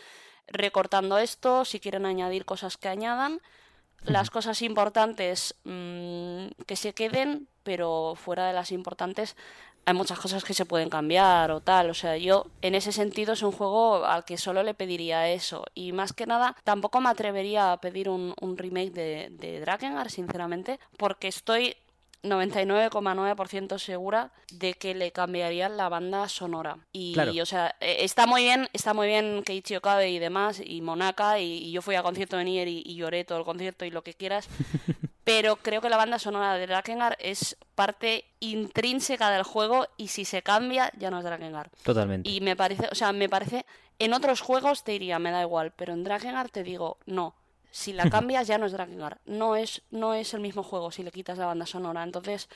recortando 0.49 1.19
esto, 1.19 1.65
si 1.65 1.79
quieren 1.79 2.07
añadir 2.07 2.45
cosas 2.45 2.77
que 2.77 2.89
añadan, 2.89 3.41
las 4.05 4.31
cosas 4.31 4.63
importantes 4.63 5.55
mm, 5.65 6.47
que 6.67 6.77
se 6.77 6.95
queden, 6.95 7.49
pero 7.63 8.15
fuera 8.17 8.47
de 8.47 8.53
las 8.53 8.73
importantes 8.73 9.37
hay 9.87 9.95
muchas 9.95 10.19
cosas 10.19 10.45
que 10.45 10.55
se 10.55 10.67
pueden 10.67 10.91
cambiar 10.91 11.51
o 11.51 11.61
tal. 11.61 11.91
O 11.91 11.95
sea, 11.95 12.17
yo 12.17 12.47
en 12.63 12.75
ese 12.75 12.93
sentido 12.93 13.33
es 13.33 13.43
un 13.43 13.53
juego 13.53 14.05
al 14.05 14.25
que 14.25 14.37
solo 14.37 14.63
le 14.63 14.75
pediría 14.75 15.29
eso. 15.29 15.65
Y 15.75 15.93
más 15.93 16.13
que 16.13 16.27
nada, 16.27 16.57
tampoco 16.65 17.01
me 17.01 17.09
atrevería 17.09 17.73
a 17.73 17.81
pedir 17.81 18.09
un, 18.09 18.35
remake 18.57 18.93
de, 18.93 19.29
de 19.31 20.11
sinceramente, 20.11 20.79
porque 20.97 21.29
estoy 21.29 21.77
99,9% 22.23 23.79
segura 23.79 24.33
de 24.53 24.75
que 24.75 24.95
le 24.95 25.13
cambiarían 25.13 25.77
la 25.77 25.89
banda 25.89 26.29
sonora. 26.29 26.79
Y, 26.93 27.41
o 27.41 27.47
sea, 27.47 27.77
e, 27.81 28.05
está 28.05 28.27
muy 28.27 28.43
bien, 28.43 28.69
está 28.73 28.95
muy 28.95 29.07
bien 29.07 29.43
Keiichi 29.45 29.77
Okabe 29.77 30.11
y 30.11 30.19
demás, 30.19 30.61
y 30.65 30.81
Monaka, 30.81 31.39
y, 31.39 31.71
yo 31.73 31.83
fui 31.83 31.95
a 31.95 32.03
concierto 32.03 32.37
de 32.37 32.45
Nier 32.45 32.69
y, 32.69 32.83
y, 32.85 32.97
lloré 32.97 33.25
todo 33.25 33.39
el 33.39 33.45
concierto 33.45 33.85
y 33.85 33.91
lo 33.91 34.03
que 34.03 34.15
quieras. 34.15 34.49
pero 35.25 35.57
creo 35.57 35.81
que 35.81 35.89
la 35.89 35.97
banda 35.97 36.19
sonora 36.19 36.55
de 36.55 36.67
Drakengard 36.67 37.17
es 37.21 37.57
parte 37.75 38.25
intrínseca 38.41 39.31
del 39.31 39.45
juego 39.45 39.87
y 39.97 40.09
si 40.09 40.25
se 40.25 40.43
cambia 40.43 40.91
ya 40.99 41.11
no 41.11 41.19
es 41.19 41.25
Drakengard. 41.25 41.71
Totalmente. 41.85 42.29
Y 42.29 42.41
me 42.41 42.57
parece, 42.57 42.89
o 42.91 42.95
sea, 42.95 43.13
me 43.13 43.29
parece, 43.29 43.65
en 43.99 44.13
otros 44.13 44.41
juegos 44.41 44.83
te 44.83 44.93
diría, 44.93 45.19
me 45.19 45.31
da 45.31 45.43
igual, 45.43 45.73
pero 45.77 45.93
en 45.93 46.05
Drakengard 46.05 46.51
te 46.51 46.65
digo, 46.65 46.99
no. 47.07 47.35
Si 47.71 47.93
la 47.93 48.11
cambias 48.11 48.47
ya 48.47 48.59
no 48.59 48.67
es 48.67 48.73
Drakengard. 48.73 49.19
No 49.27 49.57
es, 49.57 49.83
no 49.91 50.15
es 50.15 50.35
el 50.35 50.41
mismo 50.41 50.63
juego 50.63 50.91
si 50.91 51.03
le 51.03 51.11
quitas 51.11 51.39
la 51.39 51.47
banda 51.47 51.67
sonora. 51.67 52.03
Entonces, 52.03 52.49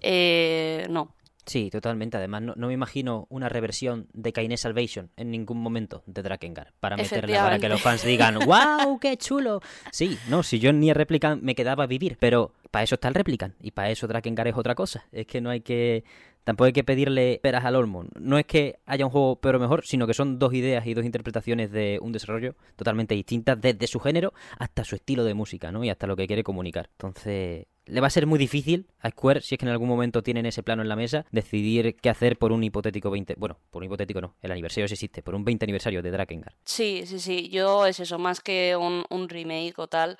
eh, 0.00 0.86
no. 0.90 1.14
Sí, 1.46 1.70
totalmente. 1.70 2.16
Además, 2.16 2.42
no, 2.42 2.54
me 2.56 2.72
imagino 2.72 3.26
una 3.30 3.48
reversión 3.48 4.08
de 4.12 4.32
Kainé 4.32 4.56
Salvation 4.56 5.10
en 5.16 5.30
ningún 5.30 5.62
momento 5.62 6.02
de 6.06 6.22
Drakengard 6.22 6.72
para 6.80 6.96
meterla 6.96 7.44
para 7.44 7.58
que 7.60 7.68
los 7.68 7.80
fans 7.80 8.02
digan 8.04 8.40
¡Wow! 8.40 8.98
¡Qué 8.98 9.16
chulo! 9.16 9.60
Sí, 9.92 10.18
no, 10.28 10.42
si 10.42 10.58
yo 10.58 10.72
ni 10.72 10.90
a 10.90 10.94
Replicant 10.94 11.42
me 11.42 11.54
quedaba 11.54 11.84
a 11.84 11.86
vivir, 11.86 12.16
pero 12.18 12.52
para 12.72 12.82
eso 12.82 12.96
está 12.96 13.06
el 13.06 13.14
Replicant 13.14 13.54
y 13.60 13.70
para 13.70 13.90
eso 13.90 14.08
Drakengard 14.08 14.48
es 14.48 14.56
otra 14.56 14.74
cosa. 14.74 15.06
Es 15.12 15.28
que 15.28 15.40
no 15.40 15.50
hay 15.50 15.60
que 15.60 16.02
Tampoco 16.46 16.66
hay 16.66 16.72
que 16.72 16.84
pedirle 16.84 17.40
peras 17.42 17.64
al 17.64 17.74
olmo. 17.74 18.04
No 18.20 18.38
es 18.38 18.46
que 18.46 18.78
haya 18.86 19.04
un 19.04 19.10
juego 19.10 19.40
peor 19.40 19.56
o 19.56 19.58
mejor, 19.58 19.84
sino 19.84 20.06
que 20.06 20.14
son 20.14 20.38
dos 20.38 20.54
ideas 20.54 20.86
y 20.86 20.94
dos 20.94 21.04
interpretaciones 21.04 21.72
de 21.72 21.98
un 22.00 22.12
desarrollo 22.12 22.54
totalmente 22.76 23.16
distintas, 23.16 23.60
desde 23.60 23.88
su 23.88 23.98
género 23.98 24.32
hasta 24.56 24.84
su 24.84 24.94
estilo 24.94 25.24
de 25.24 25.34
música, 25.34 25.72
¿no? 25.72 25.82
Y 25.82 25.90
hasta 25.90 26.06
lo 26.06 26.14
que 26.14 26.28
quiere 26.28 26.44
comunicar. 26.44 26.88
Entonces, 26.92 27.66
le 27.86 28.00
va 28.00 28.06
a 28.06 28.10
ser 28.10 28.26
muy 28.26 28.38
difícil 28.38 28.86
a 29.00 29.10
Square, 29.10 29.40
si 29.40 29.56
es 29.56 29.58
que 29.58 29.66
en 29.66 29.72
algún 29.72 29.88
momento 29.88 30.22
tienen 30.22 30.46
ese 30.46 30.62
plano 30.62 30.82
en 30.82 30.88
la 30.88 30.94
mesa, 30.94 31.26
decidir 31.32 31.96
qué 31.96 32.10
hacer 32.10 32.38
por 32.38 32.52
un 32.52 32.62
hipotético 32.62 33.10
20... 33.10 33.34
Bueno, 33.38 33.58
por 33.72 33.82
un 33.82 33.86
hipotético 33.86 34.20
no, 34.20 34.36
el 34.40 34.52
aniversario 34.52 34.86
sí 34.86 34.94
existe, 34.94 35.24
por 35.24 35.34
un 35.34 35.44
20 35.44 35.64
aniversario 35.64 36.00
de 36.00 36.12
Drakengard. 36.12 36.54
Sí, 36.64 37.02
sí, 37.06 37.18
sí, 37.18 37.48
yo 37.48 37.86
es 37.86 37.98
eso, 37.98 38.20
más 38.20 38.40
que 38.40 38.76
un, 38.76 39.04
un 39.10 39.28
remake 39.28 39.74
o 39.78 39.88
tal, 39.88 40.16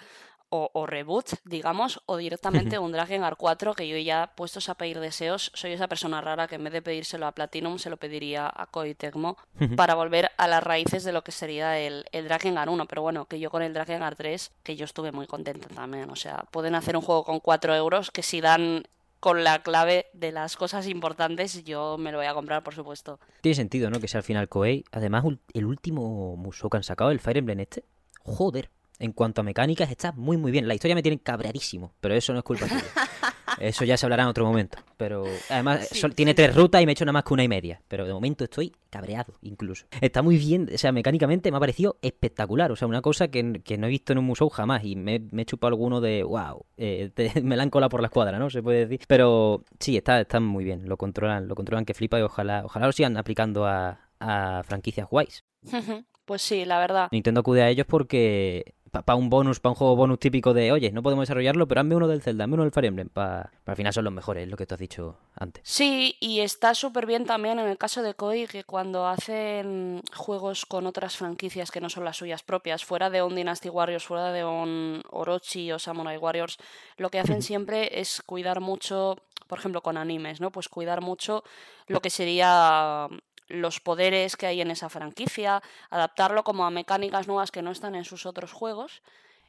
o, 0.49 0.87
reboot, 0.87 1.35
digamos, 1.45 2.03
o 2.07 2.17
directamente 2.17 2.79
un 2.79 2.93
Drakengard 2.93 3.37
4 3.37 3.75
que 3.75 3.89
yo 3.89 3.97
ya, 3.99 4.33
puestos 4.37 4.69
a 4.69 4.75
pedir 4.75 5.01
deseos, 5.01 5.51
soy 5.55 5.73
esa 5.73 5.89
persona 5.89 6.21
rara 6.21 6.47
que 6.47 6.55
en 6.55 6.65
vez 6.65 6.73
de 6.73 6.83
pedírselo 6.83 7.27
a 7.27 7.33
Platinum 7.33 7.79
se 7.79 7.91
lo 7.91 7.97
pediría 7.97 8.51
a 8.55 8.67
Koei 8.67 8.95
Tecmo 8.95 9.37
para 9.77 9.95
volver 9.95 10.31
a 10.37 10.47
las 10.47 10.63
raíces 10.63 11.05
de 11.05 11.13
lo 11.13 11.23
que 11.23 11.33
sería 11.33 11.79
el, 11.79 12.05
el 12.13 12.25
Drakengard 12.27 12.71
1. 12.71 12.87
Pero 12.87 13.03
bueno, 13.03 13.27
que 13.27 13.41
yo 13.41 13.51
con 13.51 13.63
el 13.63 13.73
Drakengard 13.75 14.17
3, 14.17 14.53
que 14.63 14.77
yo 14.77 14.85
estuve 14.85 15.13
muy 15.13 15.27
contenta 15.27 15.69
también. 15.69 16.11
O 16.11 16.17
sea, 16.17 16.45
pueden 16.51 16.75
hacer 16.75 16.97
un 16.97 17.03
juego 17.03 17.25
con 17.25 17.41
4 17.41 17.75
euros 17.75 18.11
que 18.11 18.23
si 18.23 18.41
dan 18.41 18.85
con 19.21 19.43
la 19.43 19.63
clave 19.63 20.07
de 20.13 20.31
las 20.31 20.57
cosas 20.57 20.87
importantes, 20.87 21.65
yo 21.65 21.97
me 21.99 22.13
lo 22.13 22.19
voy 22.19 22.27
a 22.27 22.35
comprar, 22.35 22.63
por 22.63 22.75
supuesto. 22.75 23.19
Tiene 23.41 23.57
sentido, 23.57 23.91
¿no? 23.91 23.99
Que 23.99 24.09
sea 24.09 24.19
al 24.19 24.25
final 24.25 24.49
Koei. 24.49 24.85
Además, 24.93 25.25
el 25.53 25.65
último 25.65 26.37
Musou 26.37 26.71
que 26.71 26.77
han 26.77 26.83
sacado, 26.83 27.11
el 27.11 27.21
Fire 27.21 27.39
Emblem 27.39 27.61
este. 27.61 27.85
Joder, 28.23 28.71
en 28.99 29.13
cuanto 29.13 29.41
a 29.41 29.45
mecánicas, 29.45 29.91
está 29.91 30.13
muy 30.13 30.37
muy 30.37 30.53
bien. 30.53 30.69
La 30.69 30.75
historia 30.75 30.95
me 30.95 31.03
tiene 31.03 31.19
cabreadísimo, 31.19 31.93
pero 32.01 32.15
eso 32.15 32.33
no 32.33 32.39
es 32.39 32.45
culpa 32.45 32.69
suya. 32.69 32.83
Eso 33.59 33.85
ya 33.85 33.97
se 33.97 34.05
hablará 34.07 34.25
en 34.25 34.29
otro 34.29 34.45
momento. 34.45 34.79
Pero 34.97 35.25
además 35.49 35.89
tiene 36.15 36.35
tres 36.35 36.55
rutas 36.55 36.83
y 36.83 36.87
me 36.87 36.93
he 36.93 36.95
hecho 36.95 37.05
nada 37.05 37.15
más 37.15 37.25
que 37.25 37.35
una 37.35 37.45
y 37.45 37.49
media. 37.49 37.81
Pero 37.89 38.07
de 38.07 38.13
momento 38.13 38.45
estoy 38.45 38.75
cabreado, 38.91 39.35
incluso. 39.43 39.87
Está 40.01 40.23
muy 40.23 40.37
bien, 40.37 40.69
o 40.75 40.79
sea, 40.79 40.93
mecánicamente 40.93 41.51
me 41.51 41.57
ha 41.57 41.61
parecido 41.61 41.99
espectacular. 42.03 42.71
O 42.73 42.77
sea, 42.77 42.89
una 42.89 43.03
cosa 43.03 43.29
que, 43.29 43.43
no 43.43 43.87
he 43.87 43.91
visto 43.91 44.13
en 44.13 44.19
un 44.19 44.25
museo 44.25 44.49
jamás. 44.51 44.85
Y 44.85 44.97
me, 44.97 45.23
he 45.37 45.45
chupado 45.45 45.69
alguno 45.69 46.01
de, 46.01 46.23
wow, 46.23 46.65
eh, 46.77 47.11
me 47.43 47.57
la 47.57 47.63
han 47.63 47.71
colado 47.71 47.91
por 47.91 48.01
la 48.01 48.09
escuadra, 48.09 48.39
¿no? 48.39 48.51
Se 48.51 48.63
puede 48.63 48.87
decir. 48.87 49.01
Pero 49.07 49.65
sí, 49.81 49.97
está, 49.97 50.21
está 50.21 50.41
muy 50.41 50.65
bien. 50.65 50.89
Lo 50.89 50.97
controlan, 50.97 51.49
lo 51.49 51.55
controlan 51.55 51.85
que 51.85 51.95
flipa 51.95 52.19
y 52.19 52.23
ojalá, 52.23 52.65
ojalá 52.65 52.87
lo 52.87 52.93
sigan 52.93 53.17
aplicando 53.17 53.67
a, 53.67 54.01
a 54.21 54.63
franquicias 54.65 55.09
guays. 55.09 55.45
Pues 56.27 56.43
sí, 56.43 56.65
la 56.65 56.81
verdad. 56.81 57.07
Nintendo 57.13 57.39
acude 57.39 57.63
a 57.63 57.69
ellos 57.69 57.87
porque 57.89 58.75
para 59.03 59.17
un 59.17 59.31
bonus, 59.31 59.61
para 59.61 59.71
un 59.71 59.77
juego 59.77 59.97
bonus 59.97 60.19
típico 60.19 60.55
de, 60.55 60.73
oye, 60.73 60.93
no 60.93 61.03
podemos 61.03 61.23
desarrollarlo, 61.23 61.67
pero 61.67 61.81
hazme 61.81 61.97
uno 61.97 62.09
del 62.09 62.23
Zelda, 62.23 62.45
hazme 62.45 62.55
uno 62.55 62.63
del 62.65 62.73
Fire 62.73 62.87
Emblem. 62.87 63.09
Para, 63.09 63.53
al 63.65 63.77
final 63.77 63.93
son 63.93 64.05
los 64.05 64.13
mejores, 64.13 64.45
es 64.45 64.51
lo 64.51 64.57
que 64.57 64.67
tú 64.67 64.75
has 64.75 64.81
dicho 64.81 65.19
antes. 65.35 65.63
Sí, 65.67 66.17
y 66.21 66.41
está 66.41 66.75
súper 66.75 67.07
bien 67.07 67.25
también 67.25 67.59
en 67.59 67.69
el 67.69 67.79
caso 67.79 68.03
de 68.03 68.15
Koei 68.15 68.47
que 68.47 68.65
cuando 68.65 69.07
hacen 69.07 70.03
juegos 70.15 70.67
con 70.67 70.87
otras 70.87 71.17
franquicias 71.17 71.71
que 71.71 71.81
no 71.81 71.91
son 71.91 72.05
las 72.05 72.17
suyas 72.17 72.43
propias, 72.43 72.85
fuera 72.85 73.11
de 73.11 73.23
un 73.23 73.35
Dynasty 73.35 73.69
Warriors, 73.69 74.07
fuera 74.07 74.33
de 74.33 74.45
un 74.45 75.03
Orochi 75.11 75.73
o 75.73 75.79
Samurai 75.79 76.17
Warriors, 76.17 76.59
lo 76.97 77.11
que 77.11 77.19
hacen 77.19 77.43
siempre 77.43 78.01
es 78.01 78.23
cuidar 78.23 78.61
mucho, 78.61 79.17
por 79.47 79.59
ejemplo, 79.59 79.83
con 79.83 79.97
animes, 79.97 80.41
¿no? 80.41 80.51
Pues 80.51 80.69
cuidar 80.69 81.01
mucho 81.01 81.45
lo 81.87 82.01
que 82.01 82.11
sería 82.11 83.09
los 83.49 83.81
poderes 83.81 84.37
que 84.37 84.47
hay 84.47 84.61
en 84.61 84.71
esa 84.71 84.89
franquicia, 84.89 85.63
adaptarlo 85.91 86.45
como 86.45 86.67
a 86.67 86.71
mecánicas 86.71 87.29
nuevas 87.29 87.51
que 87.51 87.63
no 87.63 87.71
están 87.71 87.95
en 87.95 88.05
sus 88.05 88.27
otros 88.27 88.53
juegos 88.53 89.03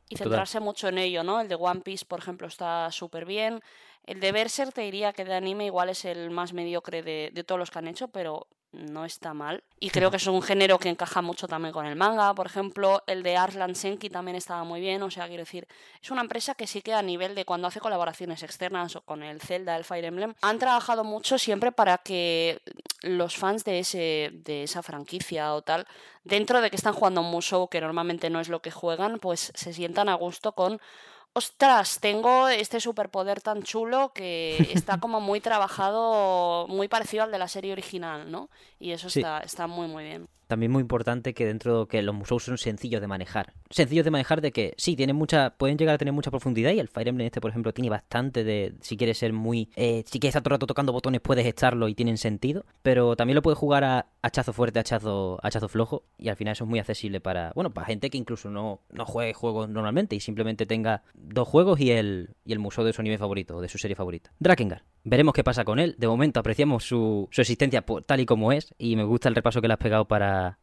y 0.10 0.18
centrarse 0.18 0.60
mucho 0.60 0.88
en 0.88 0.98
ello, 0.98 1.24
¿no? 1.24 1.42
El 1.42 1.48
de 1.48 1.56
One 1.56 1.82
Piece, 1.82 2.06
por 2.06 2.20
ejemplo, 2.20 2.48
está 2.48 2.92
súper 2.92 3.26
bien. 3.26 3.62
El 4.06 4.20
de 4.20 4.32
Berserk 4.32 4.74
te 4.74 4.82
diría 4.82 5.12
que 5.12 5.26
de 5.26 5.34
anime 5.34 5.66
igual 5.66 5.90
es 5.90 6.06
el 6.06 6.30
más 6.30 6.54
mediocre 6.54 7.04
de, 7.04 7.32
de 7.34 7.44
todos 7.44 7.60
los 7.60 7.72
que 7.72 7.80
han 7.80 7.88
hecho, 7.88 8.08
pero 8.08 8.48
no 8.72 9.06
está 9.06 9.34
mal. 9.34 9.64
Y 9.80 9.90
creo 9.90 10.12
que 10.12 10.18
es 10.18 10.28
un 10.28 10.42
género 10.42 10.80
que 10.80 10.90
encaja 10.90 11.22
mucho 11.22 11.48
también 11.48 11.74
con 11.74 11.86
el 11.86 11.96
manga, 11.96 12.34
por 12.34 12.46
ejemplo. 12.46 13.04
El 13.08 13.24
de 13.24 13.38
Arslan 13.38 13.76
Senki 13.76 14.10
también 14.10 14.36
estaba 14.36 14.64
muy 14.64 14.82
bien. 14.82 15.02
O 15.04 15.12
sea, 15.12 15.28
quiero 15.28 15.42
decir, 15.42 15.68
es 16.02 16.12
una 16.12 16.22
empresa 16.22 16.56
que 16.56 16.68
sí 16.68 16.82
que 16.82 16.94
a 16.94 17.02
nivel 17.02 17.36
de 17.36 17.46
cuando 17.46 17.68
hace 17.68 17.80
colaboraciones 17.80 18.44
externas 18.44 18.96
o 18.96 19.02
con 19.02 19.24
el 19.24 19.42
Zelda, 19.42 19.76
el 19.78 19.84
Fire 19.84 20.06
Emblem, 20.06 20.34
han 20.42 20.60
trabajado 20.60 21.04
mucho 21.04 21.38
siempre 21.38 21.72
para 21.72 21.98
que 22.00 22.62
los 23.02 23.38
fans 23.38 23.64
de, 23.64 23.80
ese, 23.80 24.32
de 24.34 24.64
esa 24.64 24.82
franquicia 24.82 25.54
o 25.54 25.62
tal, 25.62 25.88
dentro 26.24 26.62
de 26.62 26.70
que 26.70 26.76
están 26.76 26.94
jugando 26.94 27.22
un 27.22 27.32
musou, 27.32 27.70
que 27.70 27.82
normalmente 27.82 28.30
no 28.30 28.40
es 28.40 28.50
lo 28.50 28.62
que 28.62 28.72
juegan, 28.72 29.20
pues 29.20 29.52
se 29.56 29.74
sientan 29.74 30.10
a 30.10 30.16
gusto 30.16 30.54
con 30.54 30.80
ostras, 31.38 32.00
tengo 32.00 32.48
este 32.48 32.80
superpoder 32.80 33.42
tan 33.42 33.62
chulo 33.62 34.12
que 34.14 34.72
está 34.74 34.98
como 35.00 35.22
muy 35.22 35.40
trabajado, 35.40 36.68
muy 36.68 36.88
parecido 36.88 37.24
al 37.24 37.32
de 37.32 37.38
la 37.38 37.48
serie 37.48 37.72
original, 37.72 38.32
¿no? 38.32 38.50
Y 38.80 38.92
eso 38.92 39.08
está, 39.08 39.40
está 39.42 39.68
muy, 39.68 39.88
muy 39.88 40.04
bien 40.04 40.28
también 40.48 40.72
muy 40.72 40.82
importante 40.82 41.34
que 41.34 41.46
dentro 41.46 41.82
de 41.82 41.88
que 41.88 42.02
los 42.02 42.16
museos 42.16 42.44
son 42.44 42.58
sencillos 42.58 43.02
de 43.02 43.08
manejar. 43.08 43.54
Sencillos 43.70 44.06
de 44.06 44.12
manejar 44.12 44.42
de 44.42 44.52
que 44.52 44.74
sí, 44.78 44.96
tienen 44.96 45.16
mucha, 45.16 45.52
pueden 45.52 45.78
llegar 45.78 45.96
a 45.96 45.98
tener 45.98 46.14
mucha 46.14 46.32
profundidad 46.32 46.72
y 46.72 46.80
el 46.80 46.88
Fire 46.88 47.08
Emblem 47.08 47.28
este, 47.28 47.42
por 47.42 47.52
ejemplo, 47.52 47.74
tiene 47.74 47.90
bastante 47.90 48.44
de, 48.44 48.76
si 48.82 48.98
quieres 48.98 49.18
ser 49.18 49.34
muy, 49.34 49.70
eh, 49.76 50.04
si 50.06 50.20
quieres 50.20 50.32
estar 50.32 50.44
todo 50.44 50.54
el 50.54 50.58
rato 50.58 50.68
tocando 50.68 50.94
botones 50.94 51.22
puedes 51.22 51.46
estarlo 51.46 51.88
y 51.88 51.96
tienen 51.96 52.18
sentido, 52.18 52.66
pero 52.82 53.16
también 53.16 53.36
lo 53.36 53.42
puedes 53.42 53.58
jugar 53.58 53.84
a 53.84 54.08
hachazo 54.22 54.54
fuerte, 54.54 54.80
hachazo, 54.80 55.40
hachazo 55.44 55.68
flojo 55.68 56.04
y 56.18 56.30
al 56.30 56.36
final 56.36 56.54
eso 56.54 56.64
es 56.64 56.70
muy 56.70 56.80
accesible 56.80 57.20
para, 57.20 57.52
bueno, 57.56 57.74
para 57.74 57.88
gente 57.88 58.10
que 58.10 58.18
incluso 58.18 58.50
no, 58.50 58.82
no 58.92 59.06
juegue 59.06 59.34
juegos 59.34 59.70
normalmente 59.70 60.16
y 60.16 60.20
simplemente 60.20 60.66
tenga 60.66 61.04
dos 61.14 61.48
juegos 61.48 61.80
y 61.80 61.92
el, 61.92 62.30
y 62.46 62.54
el 62.54 62.60
museo 62.60 62.84
de 62.84 62.94
su 62.94 63.02
anime 63.02 63.18
favorito 63.18 63.62
de 63.62 63.70
su 63.70 63.78
serie 63.78 63.96
favorita. 63.96 64.32
Drakengard. 64.40 64.84
Veremos 65.10 65.34
qué 65.34 65.44
pasa 65.44 65.64
con 65.64 65.80
él. 65.80 65.96
De 65.98 66.08
momento 66.08 66.42
apreciamos 66.42 66.84
su, 66.84 67.30
su 67.32 67.40
existencia 67.40 67.86
tal 68.06 68.20
y 68.20 68.26
como 68.26 68.52
es 68.52 68.76
y 68.78 68.98
me 68.98 69.06
gusta 69.06 69.30
el 69.30 69.36
repaso 69.36 69.62
que 69.62 69.70
le 69.70 69.74
has 69.74 69.80
pegado 69.80 70.06
para 70.06 70.18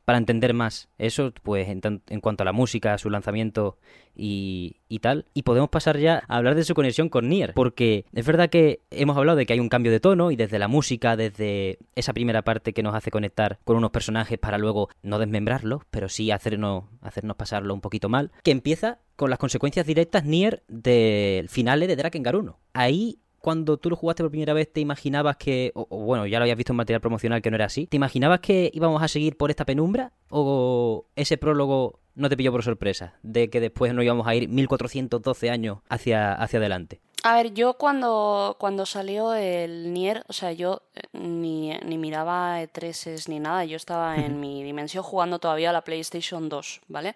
para, 0.04 0.18
entender 0.18 0.52
más 0.52 0.88
eso, 0.98 1.32
pues 1.42 1.66
en, 1.68 2.20
cuanto 2.20 2.42
a 2.42 2.44
la 2.44 2.52
música, 2.52 2.98
su 2.98 3.08
lanzamiento 3.08 3.78
y, 4.14 4.76
y, 4.88 4.98
tal. 4.98 5.26
Y 5.32 5.42
podemos 5.42 5.70
pasar 5.70 5.98
ya 5.98 6.22
a 6.28 6.36
hablar 6.36 6.54
de 6.54 6.64
su 6.64 6.74
conexión 6.74 7.08
con 7.08 7.28
Nier, 7.28 7.54
porque 7.54 8.04
es 8.12 8.26
verdad 8.26 8.50
que 8.50 8.80
hemos 8.90 9.16
hablado 9.16 9.36
de 9.36 9.46
que 9.46 9.54
hay 9.54 9.60
un 9.60 9.68
cambio 9.68 9.90
de 9.90 10.00
tono 10.00 10.30
y 10.30 10.36
desde 10.36 10.58
la 10.58 10.68
música, 10.68 11.16
desde 11.16 11.78
esa 11.94 12.12
primera 12.12 12.42
parte 12.42 12.72
que 12.72 12.82
nos 12.82 12.94
hace 12.94 13.10
conectar 13.10 13.58
con 13.64 13.76
unos 13.76 13.90
personajes 13.90 14.38
para 14.38 14.58
luego 14.58 14.90
no 15.02 15.18
desmembrarlos, 15.18 15.82
pero 15.90 16.08
sí 16.08 16.30
hacernos, 16.30 16.84
hacernos 17.00 17.36
pasarlo 17.36 17.74
un 17.74 17.80
poquito 17.80 18.08
mal, 18.08 18.30
que 18.42 18.50
empieza 18.50 18.98
con 19.16 19.30
las 19.30 19.38
consecuencias 19.38 19.86
directas 19.86 20.24
Nier 20.24 20.62
del 20.68 21.48
final 21.48 21.80
de 21.80 21.96
Drakengard 21.96 22.36
1. 22.36 22.58
Ahí 22.72 23.18
cuando 23.44 23.76
tú 23.76 23.90
lo 23.90 23.96
jugaste 23.96 24.22
por 24.22 24.30
primera 24.30 24.54
vez 24.54 24.72
te 24.72 24.80
imaginabas 24.80 25.36
que, 25.36 25.70
o, 25.74 25.84
bueno, 25.84 26.26
ya 26.26 26.38
lo 26.38 26.44
habías 26.44 26.56
visto 26.56 26.72
en 26.72 26.78
material 26.78 27.02
promocional 27.02 27.42
que 27.42 27.50
no 27.50 27.56
era 27.56 27.66
así, 27.66 27.86
¿te 27.86 27.98
imaginabas 27.98 28.40
que 28.40 28.70
íbamos 28.72 29.02
a 29.02 29.08
seguir 29.08 29.36
por 29.36 29.50
esta 29.50 29.66
penumbra? 29.66 30.12
¿O 30.30 31.04
ese 31.14 31.36
prólogo 31.36 32.00
no 32.14 32.30
te 32.30 32.38
pilló 32.38 32.52
por 32.52 32.62
sorpresa? 32.62 33.18
De 33.22 33.50
que 33.50 33.60
después 33.60 33.92
no 33.92 34.02
íbamos 34.02 34.26
a 34.26 34.34
ir 34.34 34.48
1412 34.48 35.50
años 35.50 35.80
hacia, 35.90 36.32
hacia 36.32 36.58
adelante. 36.58 37.02
A 37.22 37.34
ver, 37.34 37.52
yo 37.52 37.74
cuando, 37.74 38.56
cuando 38.58 38.86
salió 38.86 39.34
el 39.34 39.92
Nier, 39.92 40.24
o 40.26 40.32
sea, 40.32 40.52
yo 40.52 40.80
eh, 40.94 41.02
ni, 41.12 41.76
ni 41.84 41.98
miraba 41.98 42.62
E3 42.62 43.28
ni 43.28 43.40
nada, 43.40 43.66
yo 43.66 43.76
estaba 43.76 44.16
en 44.16 44.40
mi 44.40 44.62
dimensión 44.62 45.04
jugando 45.04 45.38
todavía 45.38 45.68
a 45.68 45.74
la 45.74 45.84
PlayStation 45.84 46.48
2, 46.48 46.80
¿vale? 46.88 47.14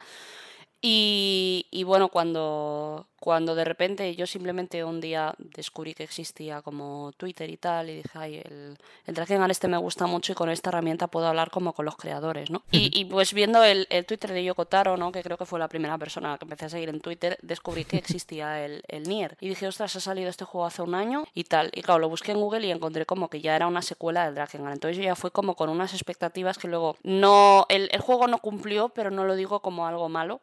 Y, 0.81 1.67
y, 1.73 1.83
bueno, 1.83 2.09
cuando, 2.09 3.09
cuando 3.19 3.57
de 3.57 3.65
repente 3.65 4.15
yo 4.15 4.29
simplemente 4.29 4.85
un 4.85 5.01
día 5.01 5.35
descubrí 5.39 5.93
que 5.93 6.05
existía 6.05 6.63
como 6.63 7.11
Twitter 7.17 7.51
y 7.51 7.57
tal, 7.57 7.91
y 7.91 7.97
dije, 7.97 8.11
ay, 8.15 8.37
el, 8.45 8.79
el 9.07 9.51
este 9.51 9.67
me 9.67 9.77
gusta 9.77 10.07
mucho 10.07 10.33
y 10.33 10.35
con 10.37 10.51
esta 10.51 10.71
herramienta 10.71 11.09
puedo 11.09 11.27
hablar 11.27 11.51
como 11.51 11.73
con 11.73 11.85
los 11.85 11.97
creadores, 11.97 12.51
¿no? 12.51 12.63
Y, 12.71 12.97
y 12.99 13.07
pues 13.07 13.35
viendo 13.35 13.65
el, 13.65 13.89
el, 13.91 14.07
Twitter 14.07 14.33
de 14.33 14.45
Yoko 14.45 14.67
Taro, 14.67 14.97
¿no? 14.97 15.11
Que 15.11 15.23
creo 15.23 15.37
que 15.37 15.47
fue 15.47 15.59
la 15.59 15.69
primera 15.69 15.99
persona 15.99 16.39
que 16.39 16.45
empecé 16.45 16.67
a 16.67 16.69
seguir 16.69 16.91
en 16.91 17.01
Twitter, 17.01 17.39
descubrí 17.43 17.85
que 17.85 17.97
existía 17.97 18.65
el, 18.65 18.83
el 18.87 19.03
Nier. 19.03 19.37
Y 19.41 19.49
dije, 19.49 19.67
ostras, 19.67 19.97
ha 19.97 20.01
salido 20.01 20.31
este 20.31 20.45
juego 20.45 20.67
hace 20.67 20.83
un 20.83 20.95
año 20.95 21.25
y 21.35 21.45
tal. 21.45 21.73
Y 21.75 21.83
claro, 21.83 21.99
lo 21.99 22.09
busqué 22.09 22.33
en 22.33 22.39
Google 22.39 22.67
y 22.67 22.71
encontré 22.71 23.05
como 23.05 23.29
que 23.29 23.41
ya 23.41 23.57
era 23.57 23.67
una 23.67 23.83
secuela 23.83 24.27
del 24.27 24.37
Drakengard. 24.37 24.75
Entonces 24.75 24.97
yo 24.97 25.03
ya 25.03 25.17
fui 25.17 25.33
como 25.33 25.57
con 25.57 25.71
unas 25.71 25.93
expectativas 25.93 26.57
que 26.57 26.69
luego 26.69 26.97
no... 27.03 27.67
El, 27.69 27.89
el 27.91 28.01
juego 28.01 28.29
no 28.29 28.39
cumplió, 28.39 28.91
pero 28.91 29.11
no 29.11 29.25
lo 29.25 29.35
digo 29.35 29.61
como 29.61 29.87
algo 29.87 30.09
malo, 30.09 30.41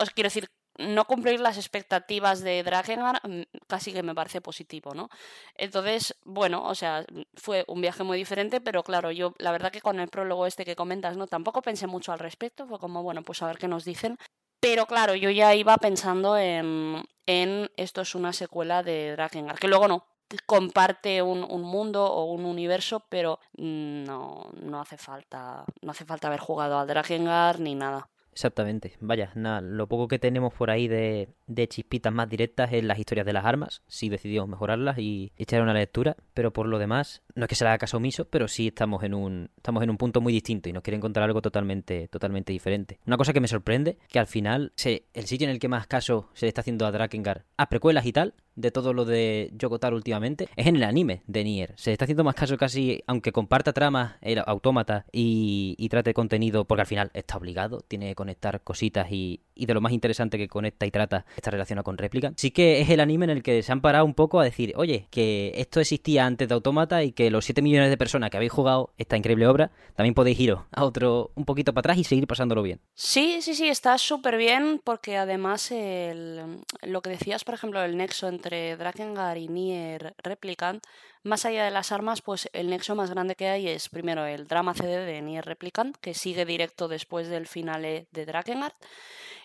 os 0.00 0.10
quiero 0.10 0.26
decir, 0.26 0.48
no 0.78 1.06
cumplir 1.06 1.40
las 1.40 1.56
expectativas 1.56 2.42
de 2.42 2.62
Drakengard 2.62 3.26
mm, 3.26 3.42
casi 3.66 3.92
que 3.92 4.02
me 4.02 4.14
parece 4.14 4.40
positivo, 4.40 4.94
¿no? 4.94 5.08
Entonces, 5.54 6.16
bueno, 6.24 6.64
o 6.64 6.74
sea, 6.74 7.04
fue 7.34 7.64
un 7.68 7.80
viaje 7.80 8.02
muy 8.02 8.18
diferente, 8.18 8.60
pero 8.60 8.82
claro, 8.82 9.10
yo 9.10 9.34
la 9.38 9.52
verdad 9.52 9.72
que 9.72 9.80
con 9.80 10.00
el 10.00 10.08
prólogo 10.08 10.46
este 10.46 10.64
que 10.64 10.76
comentas, 10.76 11.16
¿no? 11.16 11.26
Tampoco 11.26 11.62
pensé 11.62 11.86
mucho 11.86 12.12
al 12.12 12.18
respecto, 12.18 12.66
fue 12.66 12.78
como, 12.78 13.02
bueno, 13.02 13.22
pues 13.22 13.42
a 13.42 13.46
ver 13.46 13.58
qué 13.58 13.68
nos 13.68 13.84
dicen. 13.84 14.18
Pero 14.60 14.86
claro, 14.86 15.14
yo 15.14 15.30
ya 15.30 15.54
iba 15.54 15.76
pensando 15.76 16.36
en, 16.36 17.04
en 17.26 17.70
esto 17.76 18.00
es 18.02 18.14
una 18.14 18.32
secuela 18.32 18.82
de 18.82 19.12
Drakengard, 19.12 19.58
que 19.58 19.68
luego 19.68 19.86
no, 19.86 20.06
comparte 20.46 21.22
un, 21.22 21.44
un, 21.44 21.62
mundo 21.62 22.04
o 22.04 22.24
un 22.32 22.44
universo, 22.44 23.04
pero 23.08 23.38
no, 23.56 24.50
no 24.54 24.80
hace 24.80 24.98
falta. 24.98 25.64
No 25.82 25.90
hace 25.92 26.04
falta 26.04 26.28
haber 26.28 26.40
jugado 26.40 26.78
al 26.78 26.86
Drakengard 26.88 27.60
ni 27.60 27.74
nada. 27.74 28.08
Exactamente. 28.36 28.92
Vaya, 29.00 29.32
nada, 29.34 29.62
lo 29.62 29.88
poco 29.88 30.08
que 30.08 30.18
tenemos 30.18 30.52
por 30.52 30.70
ahí 30.70 30.88
de, 30.88 31.30
de, 31.46 31.68
chispitas 31.68 32.12
más 32.12 32.28
directas 32.28 32.70
es 32.70 32.84
las 32.84 32.98
historias 32.98 33.24
de 33.24 33.32
las 33.32 33.46
armas. 33.46 33.80
Sí 33.86 34.10
decidimos 34.10 34.46
mejorarlas 34.46 34.98
y 34.98 35.32
echar 35.38 35.62
una 35.62 35.72
lectura, 35.72 36.18
pero 36.34 36.52
por 36.52 36.66
lo 36.66 36.78
demás, 36.78 37.22
no 37.34 37.44
es 37.44 37.48
que 37.48 37.54
se 37.54 37.64
le 37.64 37.70
haga 37.70 37.78
caso 37.78 37.96
omiso, 37.96 38.26
pero 38.26 38.46
sí 38.46 38.66
estamos 38.66 39.02
en 39.04 39.14
un, 39.14 39.48
estamos 39.56 39.82
en 39.82 39.88
un 39.88 39.96
punto 39.96 40.20
muy 40.20 40.34
distinto 40.34 40.68
y 40.68 40.74
nos 40.74 40.82
quieren 40.82 41.00
contar 41.00 41.22
algo 41.22 41.40
totalmente, 41.40 42.08
totalmente 42.08 42.52
diferente. 42.52 42.98
Una 43.06 43.16
cosa 43.16 43.32
que 43.32 43.40
me 43.40 43.48
sorprende, 43.48 43.96
que 44.10 44.18
al 44.18 44.26
final 44.26 44.74
se, 44.76 45.06
el 45.14 45.24
sitio 45.24 45.46
en 45.46 45.52
el 45.52 45.58
que 45.58 45.68
más 45.68 45.86
caso 45.86 46.28
se 46.34 46.44
le 46.44 46.48
está 46.48 46.60
haciendo 46.60 46.84
a 46.84 46.92
Drakengard, 46.92 47.44
a 47.56 47.70
precuelas 47.70 48.04
y 48.04 48.12
tal, 48.12 48.34
de 48.56 48.70
todo 48.70 48.92
lo 48.92 49.04
de 49.04 49.50
Yokotaro 49.54 49.96
últimamente 49.96 50.48
es 50.56 50.66
en 50.66 50.76
el 50.76 50.82
anime 50.82 51.22
de 51.26 51.44
Nier. 51.44 51.74
Se 51.76 51.92
está 51.92 52.04
haciendo 52.04 52.24
más 52.24 52.34
caso 52.34 52.56
casi, 52.56 53.02
aunque 53.06 53.32
comparta 53.32 53.72
tramas, 53.72 54.16
el 54.22 54.42
autómata 54.44 55.06
y, 55.12 55.76
y, 55.78 55.88
trate 55.88 56.14
contenido, 56.14 56.64
porque 56.64 56.80
al 56.80 56.86
final 56.86 57.10
está 57.14 57.36
obligado, 57.36 57.80
tiene 57.86 58.08
que 58.08 58.14
conectar 58.14 58.62
cositas 58.62 59.12
y, 59.12 59.40
y, 59.54 59.66
de 59.66 59.74
lo 59.74 59.80
más 59.80 59.92
interesante 59.92 60.38
que 60.38 60.48
conecta 60.48 60.86
y 60.86 60.90
trata 60.90 61.26
está 61.36 61.50
relacionado 61.50 61.84
con 61.84 61.98
réplica. 61.98 62.32
Sí 62.36 62.50
que 62.50 62.80
es 62.80 62.88
el 62.90 63.00
anime 63.00 63.24
en 63.24 63.30
el 63.30 63.42
que 63.42 63.62
se 63.62 63.72
han 63.72 63.80
parado 63.80 64.04
un 64.04 64.14
poco 64.14 64.40
a 64.40 64.44
decir, 64.44 64.72
oye, 64.76 65.06
que 65.10 65.52
esto 65.56 65.80
existía 65.80 66.26
antes 66.26 66.48
de 66.48 66.54
autómata 66.54 67.04
y 67.04 67.12
que 67.12 67.30
los 67.30 67.44
7 67.44 67.62
millones 67.62 67.90
de 67.90 67.96
personas 67.96 68.30
que 68.30 68.38
habéis 68.38 68.52
jugado 68.52 68.94
esta 68.96 69.16
increíble 69.16 69.46
obra, 69.46 69.70
también 69.94 70.14
podéis 70.14 70.40
iros 70.40 70.60
a 70.72 70.84
otro 70.84 71.30
un 71.34 71.44
poquito 71.44 71.72
para 71.74 71.80
atrás 71.80 71.98
y 71.98 72.04
seguir 72.04 72.26
pasándolo 72.26 72.62
bien. 72.62 72.80
Sí, 72.94 73.42
sí, 73.42 73.54
sí, 73.54 73.68
está 73.68 73.98
súper 73.98 74.36
bien 74.36 74.80
porque 74.82 75.16
además 75.16 75.70
el, 75.70 76.62
lo 76.82 77.02
que 77.02 77.10
decías, 77.10 77.44
por 77.44 77.54
ejemplo, 77.54 77.82
el 77.82 77.96
nexo 77.96 78.28
entre 78.28 78.45
entre 78.46 78.76
Drakengard 78.76 79.38
y 79.38 79.48
Nier 79.48 80.14
Replicant, 80.22 80.84
más 81.24 81.44
allá 81.44 81.64
de 81.64 81.72
las 81.72 81.90
armas, 81.90 82.22
pues 82.22 82.48
el 82.52 82.70
nexo 82.70 82.94
más 82.94 83.10
grande 83.10 83.34
que 83.34 83.48
hay 83.48 83.66
es 83.66 83.88
primero 83.88 84.24
el 84.24 84.46
drama 84.46 84.72
CD 84.72 85.04
de 85.04 85.20
Nier 85.20 85.44
Replicant, 85.44 85.96
que 85.96 86.14
sigue 86.14 86.44
directo 86.44 86.86
después 86.86 87.28
del 87.28 87.48
finale 87.48 88.06
de 88.12 88.24
Drakengard. 88.24 88.74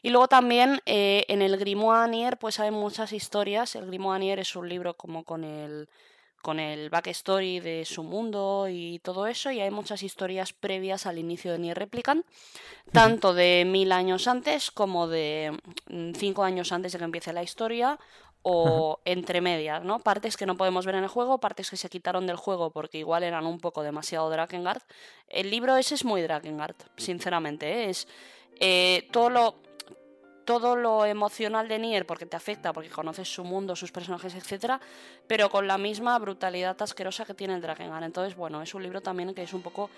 Y 0.04 0.12
luego 0.12 0.28
también 0.28 0.82
eh, 0.86 1.26
en 1.30 1.42
el 1.42 1.58
Grimoire 1.58 2.12
Nier, 2.12 2.38
pues 2.38 2.60
hay 2.60 2.70
muchas 2.70 3.12
historias. 3.12 3.76
El 3.76 3.88
Grimoire 3.88 4.20
Nier 4.20 4.40
es 4.40 4.56
un 4.56 4.70
libro 4.70 4.96
como 4.96 5.24
con 5.24 5.44
el 5.44 5.90
con 6.42 6.60
el 6.60 6.90
backstory 6.90 7.60
de 7.60 7.86
su 7.86 8.04
mundo 8.04 8.68
y 8.68 9.00
todo 9.00 9.28
eso, 9.28 9.52
y 9.52 9.62
hay 9.62 9.70
muchas 9.70 10.04
historias 10.04 10.54
previas 10.54 11.06
al 11.06 11.20
inicio 11.20 11.52
de 11.52 11.60
Nier 11.60 11.78
Replicant, 11.78 12.26
tanto 12.92 13.34
de 13.34 13.64
mil 13.66 13.92
años 13.92 14.28
antes 14.28 14.72
como 14.72 15.08
de 15.08 15.58
mm, 15.88 16.14
cinco 16.16 16.44
años 16.44 16.72
antes 16.72 16.94
de 16.94 16.98
que 16.98 17.06
empiece 17.06 17.32
la 17.32 17.44
historia, 17.44 18.00
o 18.44 19.00
entre 19.06 19.42
medias, 19.42 19.84
¿no? 19.84 20.00
Partes 20.00 20.38
que 20.38 20.46
no 20.46 20.58
podemos 20.58 20.86
ver 20.86 20.96
en 20.96 21.04
el 21.04 21.10
juego, 21.10 21.40
partes 21.40 21.70
que 21.70 21.78
se 21.78 21.90
quitaron 21.90 22.26
del 22.26 22.38
juego 22.38 22.72
porque 22.72 22.98
igual 22.98 23.24
eran 23.24 23.46
un 23.46 23.60
poco 23.60 23.84
demasiado 23.84 24.30
Drakengard. 24.30 24.82
El 25.28 25.52
libro 25.52 25.78
ese 25.78 25.96
es 25.96 26.06
muy 26.06 26.22
Drakengard, 26.22 26.76
sinceramente, 26.98 27.86
¿eh? 27.86 27.90
es 27.90 28.08
eh, 28.60 29.08
todo 29.12 29.30
lo 29.30 29.56
todo 30.44 30.76
lo 30.76 31.06
emocional 31.06 31.68
de 31.68 31.78
Nier 31.78 32.06
porque 32.08 32.26
te 32.26 32.36
afecta, 32.36 32.74
porque 32.74 32.90
conoces 32.90 33.32
su 33.32 33.44
mundo, 33.44 33.76
sus 33.76 33.92
personajes, 33.92 34.34
etcétera, 34.34 34.82
pero 35.28 35.50
con 35.50 35.68
la 35.68 35.78
misma 35.78 36.18
brutalidad 36.18 36.82
asquerosa 36.82 37.26
que 37.26 37.36
tiene 37.36 37.54
el 37.54 37.62
Drakengard. 37.62 38.04
Entonces, 38.04 38.36
bueno, 38.36 38.62
es 38.62 38.74
un 38.74 38.82
libro 38.82 39.02
también 39.02 39.36
que 39.36 39.44
es 39.44 39.54
un 39.54 39.62
poco 39.62 39.92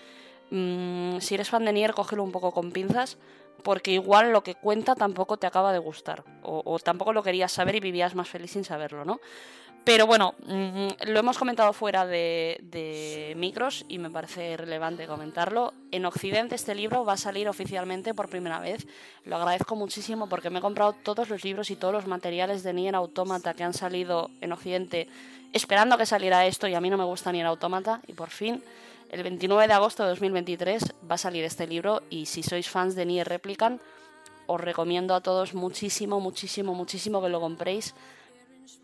mmm, 0.51 1.19
si 1.19 1.35
eres 1.35 1.49
fan 1.49 1.65
de 1.65 1.73
Nier, 1.73 1.93
cógelo 1.93 2.23
un 2.23 2.31
poco 2.31 2.51
con 2.51 2.71
pinzas 2.71 3.17
porque 3.63 3.91
igual 3.91 4.31
lo 4.31 4.43
que 4.43 4.55
cuenta 4.55 4.95
tampoco 4.95 5.37
te 5.37 5.47
acaba 5.47 5.71
de 5.71 5.79
gustar 5.79 6.23
o, 6.43 6.79
tampoco 6.79 7.13
lo 7.13 7.23
querías 7.23 7.51
saber 7.51 7.75
y 7.75 7.79
vivías 7.79 8.15
más 8.15 8.27
feliz 8.27 8.51
sin 8.51 8.63
saberlo, 8.63 9.05
¿no? 9.05 9.19
Pero 9.85 10.07
bueno, 10.07 10.35
mm, 10.45 10.87
lo 11.07 11.19
hemos 11.19 11.37
comentado 11.37 11.73
fuera 11.73 12.05
de, 12.05 12.57
de, 12.61 13.33
micros 13.35 13.83
y 13.89 13.99
me 13.99 14.09
parece 14.09 14.55
relevante 14.55 15.07
comentarlo. 15.07 15.73
En 15.91 16.05
Occidente 16.05 16.55
este 16.55 16.73
libro 16.73 17.03
va 17.03 17.13
a 17.13 17.17
salir 17.17 17.49
oficialmente 17.49 18.13
por 18.13 18.29
primera 18.29 18.61
vez. 18.61 18.87
Lo 19.25 19.35
agradezco 19.35 19.75
muchísimo 19.75 20.29
porque 20.29 20.49
me 20.49 20.59
he 20.59 20.61
comprado 20.61 20.93
todos 20.93 21.29
los 21.29 21.43
libros 21.43 21.69
y 21.69 21.75
todos 21.75 21.93
los 21.93 22.07
materiales 22.07 22.63
de 22.63 22.73
Nier 22.73 22.95
Automata 22.95 23.55
que 23.55 23.65
han 23.65 23.73
salido 23.73 24.29
en 24.39 24.53
Occidente 24.53 25.09
esperando 25.51 25.97
que 25.97 26.05
saliera 26.05 26.45
esto 26.45 26.67
y 26.67 26.75
a 26.75 26.81
mí 26.81 26.89
no 26.89 26.97
me 26.97 27.03
gusta 27.03 27.31
Nier 27.31 27.45
Automata 27.45 28.01
y 28.07 28.13
por 28.13 28.29
fin 28.29 28.63
el 29.09 29.23
29 29.23 29.67
de 29.67 29.73
agosto 29.73 30.03
de 30.03 30.09
2023 30.09 30.93
va 31.09 31.15
a 31.15 31.17
salir 31.17 31.43
este 31.43 31.67
libro 31.67 32.01
y 32.09 32.25
si 32.25 32.43
sois 32.43 32.69
fans 32.69 32.95
de 32.95 33.05
Nier 33.05 33.27
Replicant, 33.27 33.81
os 34.47 34.59
recomiendo 34.59 35.15
a 35.15 35.21
todos 35.21 35.53
muchísimo, 35.53 36.19
muchísimo, 36.19 36.73
muchísimo 36.73 37.21
que 37.21 37.29
lo 37.29 37.39
compréis. 37.39 37.93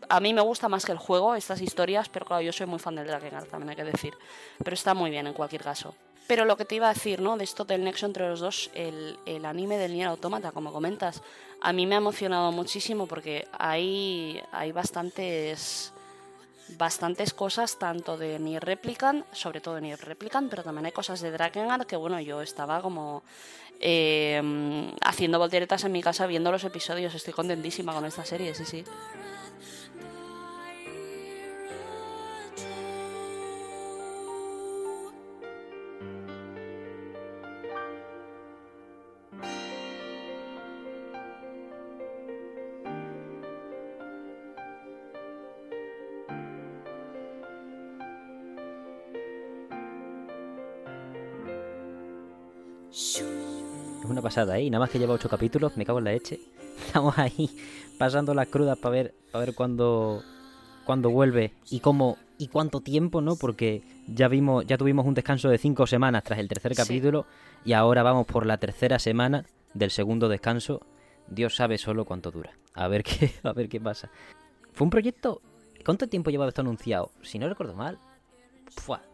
A 0.08 0.20
mí 0.20 0.32
me 0.32 0.40
gusta 0.40 0.68
más 0.68 0.84
que 0.84 0.92
el 0.92 0.98
juego, 0.98 1.34
estas 1.34 1.60
historias, 1.60 2.08
pero 2.08 2.26
claro, 2.26 2.42
yo 2.42 2.52
soy 2.52 2.66
muy 2.66 2.78
fan 2.78 2.94
del 2.94 3.06
Drakengard, 3.06 3.48
también 3.48 3.70
hay 3.70 3.76
que 3.76 3.84
decir. 3.84 4.14
Pero 4.58 4.74
está 4.74 4.94
muy 4.94 5.10
bien 5.10 5.26
en 5.26 5.34
cualquier 5.34 5.62
caso. 5.62 5.94
Pero 6.26 6.44
lo 6.44 6.56
que 6.56 6.64
te 6.64 6.76
iba 6.76 6.88
a 6.88 6.94
decir, 6.94 7.20
¿no? 7.20 7.36
De 7.36 7.44
esto 7.44 7.64
del 7.64 7.82
nexo 7.82 8.06
entre 8.06 8.28
los 8.28 8.40
dos, 8.40 8.70
el, 8.74 9.18
el 9.26 9.44
anime 9.44 9.76
del 9.78 9.92
Nier 9.92 10.08
Automata, 10.08 10.52
como 10.52 10.72
comentas, 10.72 11.22
a 11.60 11.72
mí 11.72 11.86
me 11.86 11.96
ha 11.96 11.98
emocionado 11.98 12.52
muchísimo 12.52 13.06
porque 13.06 13.48
hay, 13.58 14.40
hay 14.52 14.72
bastantes 14.72 15.92
bastantes 16.76 17.34
cosas, 17.34 17.78
tanto 17.78 18.16
de 18.16 18.38
Nier 18.38 18.64
Replicant, 18.64 19.24
sobre 19.32 19.60
todo 19.60 19.76
de 19.76 19.82
Nier 19.82 20.00
Replicant, 20.00 20.50
pero 20.50 20.62
también 20.62 20.86
hay 20.86 20.92
cosas 20.92 21.20
de 21.20 21.30
Drakengard 21.30 21.86
que, 21.86 21.96
bueno, 21.96 22.20
yo 22.20 22.42
estaba 22.42 22.80
como 22.82 23.22
eh, 23.80 24.92
haciendo 25.02 25.38
volteretas 25.38 25.84
en 25.84 25.92
mi 25.92 26.02
casa 26.02 26.26
viendo 26.26 26.52
los 26.52 26.64
episodios. 26.64 27.14
Estoy 27.14 27.32
contentísima 27.32 27.94
con 27.94 28.04
esta 28.04 28.24
serie, 28.24 28.54
sí, 28.54 28.64
sí. 28.64 28.84
Pasada, 54.30 54.60
¿eh? 54.60 54.70
nada 54.70 54.78
más 54.78 54.90
que 54.90 55.00
lleva 55.00 55.14
ocho 55.14 55.28
capítulos, 55.28 55.76
me 55.76 55.84
cago 55.84 55.98
en 55.98 56.04
la 56.04 56.12
leche. 56.12 56.38
Estamos 56.86 57.18
ahí 57.18 57.50
pasando 57.98 58.32
las 58.32 58.46
crudas 58.46 58.78
para 58.78 58.92
ver, 58.92 59.14
para 59.32 59.44
ver 59.44 59.56
cuándo, 59.56 60.22
cuándo 60.84 61.10
vuelve 61.10 61.52
y 61.68 61.80
cómo 61.80 62.16
y 62.38 62.46
cuánto 62.46 62.80
tiempo, 62.80 63.20
¿no? 63.20 63.34
Porque 63.34 63.82
ya 64.06 64.28
vimos, 64.28 64.64
ya 64.66 64.78
tuvimos 64.78 65.04
un 65.04 65.14
descanso 65.14 65.48
de 65.48 65.58
cinco 65.58 65.84
semanas 65.88 66.22
tras 66.22 66.38
el 66.38 66.46
tercer 66.46 66.76
capítulo 66.76 67.26
y 67.64 67.72
ahora 67.72 68.04
vamos 68.04 68.24
por 68.24 68.46
la 68.46 68.58
tercera 68.58 69.00
semana 69.00 69.46
del 69.74 69.90
segundo 69.90 70.28
descanso. 70.28 70.80
Dios 71.26 71.56
sabe 71.56 71.76
solo 71.76 72.04
cuánto 72.04 72.30
dura. 72.30 72.56
A 72.74 72.86
ver 72.86 73.02
qué, 73.02 73.32
a 73.42 73.52
ver 73.52 73.68
qué 73.68 73.80
pasa. 73.80 74.12
Fue 74.72 74.84
un 74.84 74.90
proyecto. 74.90 75.42
¿Cuánto 75.84 76.06
tiempo 76.06 76.30
lleva 76.30 76.46
esto 76.46 76.60
anunciado? 76.60 77.10
Si 77.22 77.40
no 77.40 77.48
recuerdo 77.48 77.74
mal, 77.74 77.98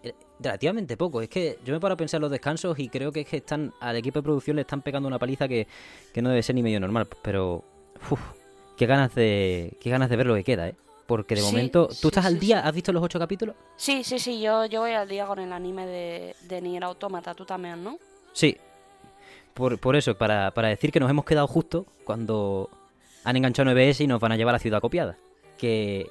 eh, 0.03 0.13
relativamente 0.39 0.97
poco. 0.97 1.21
Es 1.21 1.29
que 1.29 1.59
yo 1.65 1.73
me 1.73 1.81
paro 1.81 1.95
a 1.95 1.97
pensar 1.97 2.19
en 2.19 2.23
los 2.23 2.31
descansos 2.31 2.79
y 2.79 2.89
creo 2.89 3.13
que 3.13 3.21
es 3.21 3.29
que 3.29 3.39
están 3.39 3.73
al 3.81 3.97
equipo 3.97 4.19
de 4.19 4.23
producción 4.23 4.57
le 4.57 4.63
están 4.63 4.83
pegando 4.83 5.07
una 5.07 5.19
paliza 5.19 5.49
que, 5.49 5.67
no 6.17 6.29
debe 6.29 6.43
ser 6.43 6.55
ni 6.55 6.63
medio 6.63 6.81
normal. 6.81 7.09
Pero, 7.23 7.65
uff, 8.11 8.21
qué 8.77 8.87
ganas 8.87 9.15
de 9.15 9.77
qué 9.81 9.91
ganas 9.91 10.11
de 10.11 10.17
ver 10.17 10.27
lo 10.27 10.35
que 10.35 10.45
queda, 10.45 10.69
¿eh? 10.69 10.75
Porque 11.07 11.37
de 11.37 11.43
momento, 11.43 11.89
¿tú 12.01 12.09
estás 12.09 12.27
al 12.27 12.41
día? 12.41 12.61
¿Has 12.61 12.75
visto 12.75 12.93
los 12.93 13.01
ocho 13.01 13.21
capítulos? 13.21 13.55
Sí, 13.77 14.03
sí, 14.03 14.19
sí, 14.19 14.41
yo, 14.41 14.67
yo 14.67 14.81
voy 14.81 14.91
al 14.91 15.09
día 15.09 15.25
con 15.27 15.39
el 15.39 15.53
anime 15.53 15.87
de, 15.87 16.35
de 16.49 16.61
Nier 16.61 16.83
Automata, 16.83 17.33
tú 17.33 17.45
también, 17.45 17.85
¿no? 17.85 17.99
Sí. 18.33 18.57
Por, 19.55 19.79
por 19.79 19.95
eso, 19.95 20.19
para, 20.19 20.51
para 20.51 20.69
decir 20.69 20.91
que 20.91 20.99
nos 20.99 21.09
hemos 21.09 21.25
quedado 21.25 21.47
justo 21.47 21.87
cuando 22.03 22.71
han 23.23 23.37
enganchado 23.37 23.71
9S 23.71 24.01
y 24.01 24.07
nos 24.09 24.21
van 24.21 24.33
a 24.33 24.37
llevar 24.37 24.57
a 24.57 24.59
ciudad 24.59 24.81
copiada. 24.81 25.17
Que 25.57 26.11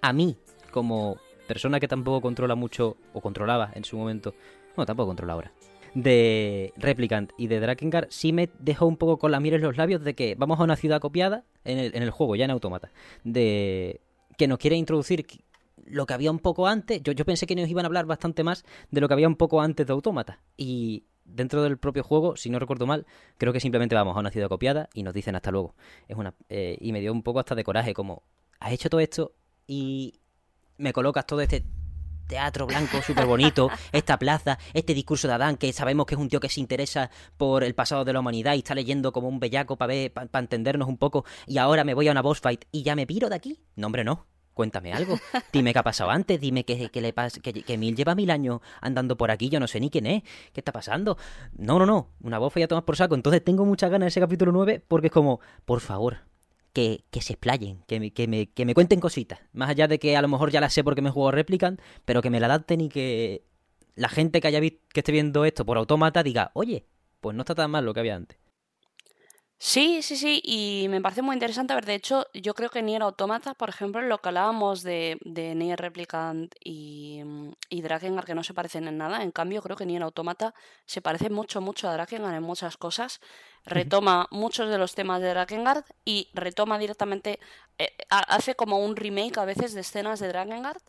a 0.00 0.12
mí, 0.12 0.36
como 0.70 1.18
persona 1.48 1.80
que 1.80 1.88
tampoco 1.88 2.20
controla 2.20 2.54
mucho, 2.54 2.96
o 3.12 3.20
controlaba 3.20 3.72
en 3.74 3.84
su 3.84 3.96
momento, 3.96 4.34
bueno, 4.76 4.86
tampoco 4.86 5.08
controla 5.08 5.32
ahora, 5.32 5.52
de 5.94 6.72
Replicant 6.76 7.32
y 7.36 7.48
de 7.48 7.58
Drakengard, 7.58 8.06
sí 8.10 8.32
me 8.32 8.48
dejó 8.60 8.86
un 8.86 8.96
poco 8.96 9.18
con 9.18 9.32
la 9.32 9.40
mira 9.40 9.56
en 9.56 9.62
los 9.62 9.76
labios 9.76 10.04
de 10.04 10.14
que 10.14 10.36
vamos 10.36 10.60
a 10.60 10.62
una 10.62 10.76
ciudad 10.76 11.00
copiada 11.00 11.44
en 11.64 11.78
el, 11.78 11.96
en 11.96 12.02
el 12.04 12.10
juego, 12.10 12.36
ya 12.36 12.44
en 12.44 12.52
automata, 12.52 12.92
de 13.24 14.00
que 14.36 14.46
nos 14.46 14.58
quiere 14.58 14.76
introducir 14.76 15.26
lo 15.86 16.06
que 16.06 16.14
había 16.14 16.30
un 16.30 16.38
poco 16.38 16.66
antes. 16.66 17.02
Yo, 17.02 17.12
yo 17.12 17.24
pensé 17.24 17.46
que 17.46 17.56
nos 17.56 17.68
iban 17.68 17.84
a 17.84 17.88
hablar 17.88 18.06
bastante 18.06 18.44
más 18.44 18.64
de 18.90 19.00
lo 19.00 19.08
que 19.08 19.14
había 19.14 19.26
un 19.26 19.36
poco 19.36 19.60
antes 19.60 19.86
de 19.86 19.92
automata. 19.92 20.40
Y 20.56 21.04
dentro 21.24 21.62
del 21.62 21.78
propio 21.78 22.02
juego, 22.02 22.36
si 22.36 22.50
no 22.50 22.58
recuerdo 22.58 22.86
mal, 22.86 23.06
creo 23.36 23.52
que 23.52 23.60
simplemente 23.60 23.94
vamos 23.94 24.16
a 24.16 24.20
una 24.20 24.30
ciudad 24.30 24.48
copiada 24.48 24.88
y 24.94 25.02
nos 25.02 25.14
dicen 25.14 25.34
hasta 25.34 25.50
luego. 25.50 25.74
Es 26.06 26.16
una 26.16 26.34
eh, 26.48 26.76
y 26.80 26.92
me 26.92 27.00
dio 27.00 27.12
un 27.12 27.22
poco 27.22 27.40
hasta 27.40 27.54
de 27.54 27.64
coraje, 27.64 27.94
como 27.94 28.22
has 28.60 28.72
hecho 28.72 28.90
todo 28.90 29.00
esto 29.00 29.32
y 29.66 30.14
me 30.78 30.92
colocas 30.92 31.26
todo 31.26 31.40
este 31.40 31.64
teatro 32.28 32.66
blanco 32.66 33.02
súper 33.02 33.26
bonito, 33.26 33.70
esta 33.92 34.18
plaza, 34.18 34.58
este 34.74 34.94
discurso 34.94 35.26
de 35.28 35.34
Adán, 35.34 35.56
que 35.56 35.72
sabemos 35.72 36.06
que 36.06 36.14
es 36.14 36.20
un 36.20 36.28
tío 36.28 36.40
que 36.40 36.48
se 36.48 36.60
interesa 36.60 37.10
por 37.36 37.64
el 37.64 37.74
pasado 37.74 38.04
de 38.04 38.12
la 38.12 38.20
humanidad 38.20 38.54
y 38.54 38.58
está 38.58 38.74
leyendo 38.74 39.12
como 39.12 39.28
un 39.28 39.40
bellaco 39.40 39.76
para 39.76 39.94
ver, 39.94 40.12
para 40.12 40.38
entendernos 40.38 40.88
un 40.88 40.98
poco, 40.98 41.24
y 41.46 41.58
ahora 41.58 41.84
me 41.84 41.94
voy 41.94 42.08
a 42.08 42.12
una 42.12 42.22
boss 42.22 42.40
fight 42.40 42.64
y 42.70 42.82
ya 42.82 42.94
me 42.94 43.06
piro 43.06 43.28
de 43.28 43.34
aquí. 43.34 43.60
No, 43.76 43.86
hombre, 43.86 44.04
no. 44.04 44.26
Cuéntame 44.58 44.92
algo. 44.92 45.16
Dime 45.52 45.72
qué 45.72 45.78
ha 45.78 45.84
pasado 45.84 46.10
antes. 46.10 46.40
Dime 46.40 46.64
que, 46.64 46.90
le 46.92 47.12
pasa, 47.12 47.38
que, 47.38 47.52
que, 47.52 47.78
Mil 47.78 47.94
lleva 47.94 48.16
mil 48.16 48.28
años 48.28 48.58
andando 48.80 49.16
por 49.16 49.30
aquí. 49.30 49.48
Yo 49.50 49.60
no 49.60 49.68
sé 49.68 49.78
ni 49.78 49.88
quién 49.88 50.06
es. 50.06 50.24
¿Qué 50.52 50.60
está 50.62 50.72
pasando? 50.72 51.16
No, 51.56 51.78
no, 51.78 51.86
no. 51.86 52.10
Una 52.22 52.38
voz 52.38 52.52
ya 52.56 52.66
tomas 52.66 52.82
por 52.82 52.96
saco. 52.96 53.14
Entonces 53.14 53.44
tengo 53.44 53.64
muchas 53.64 53.88
ganas 53.88 54.06
de 54.06 54.08
ese 54.08 54.18
capítulo 54.18 54.50
9 54.50 54.82
porque 54.88 55.06
es 55.06 55.12
como, 55.12 55.38
por 55.64 55.78
favor, 55.78 56.22
que, 57.10 57.20
se 57.20 57.32
explayen, 57.32 57.82
que 57.86 58.00
me, 58.00 58.12
que, 58.12 58.28
me, 58.28 58.46
que 58.50 58.64
me 58.64 58.74
cuenten 58.74 59.00
cositas. 59.00 59.40
Más 59.52 59.70
allá 59.70 59.88
de 59.88 59.98
que 59.98 60.16
a 60.16 60.22
lo 60.22 60.28
mejor 60.28 60.50
ya 60.50 60.60
las 60.60 60.72
sé 60.72 60.84
porque 60.84 61.02
me 61.02 61.10
juego 61.10 61.30
Replicant, 61.30 61.80
pero 62.04 62.22
que 62.22 62.30
me 62.30 62.40
la 62.40 62.46
adapten 62.46 62.80
y 62.80 62.88
que 62.88 63.44
la 63.94 64.08
gente 64.08 64.40
que 64.40 64.48
haya 64.48 64.60
visto, 64.60 64.78
que 64.92 65.00
esté 65.00 65.12
viendo 65.12 65.44
esto 65.44 65.66
por 65.66 65.76
automata 65.76 66.22
diga, 66.22 66.50
oye, 66.54 66.86
pues 67.20 67.34
no 67.34 67.42
está 67.42 67.54
tan 67.54 67.70
mal 67.70 67.84
lo 67.84 67.94
que 67.94 68.00
había 68.00 68.16
antes. 68.16 68.38
Sí, 69.60 70.02
sí, 70.02 70.16
sí, 70.16 70.40
y 70.44 70.86
me 70.88 71.00
parece 71.00 71.20
muy 71.20 71.34
interesante. 71.34 71.72
A 71.72 71.76
ver, 71.76 71.84
de 71.84 71.94
hecho, 71.94 72.26
yo 72.32 72.54
creo 72.54 72.70
que 72.70 72.80
Nier 72.80 73.02
Automata, 73.02 73.54
por 73.54 73.68
ejemplo, 73.68 74.00
lo 74.02 74.18
que 74.18 74.28
hablábamos 74.28 74.82
de, 74.84 75.18
de 75.24 75.54
Nier 75.56 75.80
Replicant 75.80 76.54
y, 76.62 77.22
mm, 77.24 77.50
y 77.68 77.82
Drakengard, 77.82 78.24
que 78.24 78.36
no 78.36 78.44
se 78.44 78.54
parecen 78.54 78.86
en 78.86 78.98
nada, 78.98 79.22
en 79.24 79.32
cambio, 79.32 79.60
creo 79.60 79.76
que 79.76 79.84
Nier 79.84 80.02
Automata 80.04 80.54
se 80.86 81.02
parece 81.02 81.28
mucho, 81.28 81.60
mucho 81.60 81.88
a 81.88 81.92
Drakengard 81.94 82.36
en 82.36 82.42
muchas 82.44 82.76
cosas. 82.76 83.20
Retoma 83.64 84.28
muchos 84.30 84.70
de 84.70 84.78
los 84.78 84.94
temas 84.94 85.20
de 85.20 85.30
Drakengard 85.30 85.84
y 86.04 86.28
retoma 86.34 86.78
directamente, 86.78 87.40
eh, 87.78 87.96
hace 88.10 88.54
como 88.54 88.78
un 88.78 88.94
remake 88.94 89.38
a 89.38 89.44
veces 89.44 89.74
de 89.74 89.80
escenas 89.80 90.20
de 90.20 90.28
Drakengard. 90.28 90.80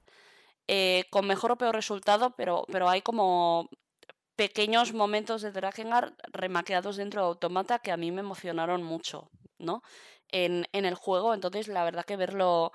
Eh, 0.71 1.05
con 1.09 1.25
mejor 1.25 1.51
o 1.51 1.57
peor 1.57 1.73
resultado, 1.73 2.31
pero, 2.37 2.65
pero 2.71 2.89
hay 2.89 3.01
como 3.01 3.69
pequeños 4.39 4.93
momentos 4.93 5.41
de 5.41 5.51
Drakengard 5.51 6.13
remaqueados 6.31 6.95
dentro 6.95 7.19
de 7.21 7.27
Automata 7.27 7.79
que 7.79 7.91
a 7.91 7.97
mí 7.97 8.09
me 8.09 8.21
emocionaron 8.21 8.83
mucho, 8.83 9.29
¿no? 9.57 9.83
En, 10.31 10.65
en, 10.71 10.85
el 10.85 10.95
juego, 10.95 11.33
entonces 11.33 11.67
la 11.67 11.83
verdad 11.83 12.05
que 12.05 12.15
verlo, 12.15 12.71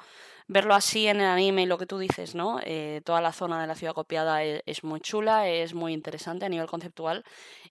verlo 0.47 0.75
así 0.75 1.07
en 1.07 1.21
el 1.21 1.27
anime 1.27 1.63
y 1.63 1.67
lo 1.67 1.79
que 1.79 1.87
tú 1.87 1.97
dices, 1.97 2.35
¿no? 2.35 2.61
Eh, 2.65 3.01
toda 3.07 3.23
la 3.23 3.33
zona 3.33 3.63
de 3.63 3.67
la 3.67 3.77
ciudad 3.77 3.95
copiada 3.95 4.45
e, 4.45 4.63
es, 4.67 4.85
muy 4.85 5.01
chula, 5.01 5.49
es 5.49 5.73
muy 5.73 5.95
interesante 5.95 6.45
a 6.45 6.51
nivel 6.51 6.67
conceptual 6.67 7.25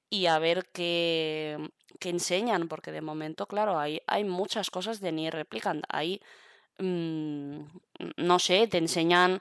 y 0.10 0.26
a 0.26 0.40
ver 0.40 0.66
qué, 0.74 1.60
qué 2.00 2.10
enseñan, 2.10 2.68
porque 2.70 2.92
de 2.92 3.02
momento, 3.02 3.46
claro, 3.46 3.78
hay, 3.78 4.02
hay 4.08 4.24
muchas 4.24 4.72
cosas 4.72 5.02
de 5.02 5.12
Nier 5.12 5.36
Replicant, 5.36 5.84
hay, 5.88 6.20
mm, 6.80 7.60
no 8.18 8.40
sé, 8.40 8.68
te 8.68 8.80
enseñan 8.80 9.40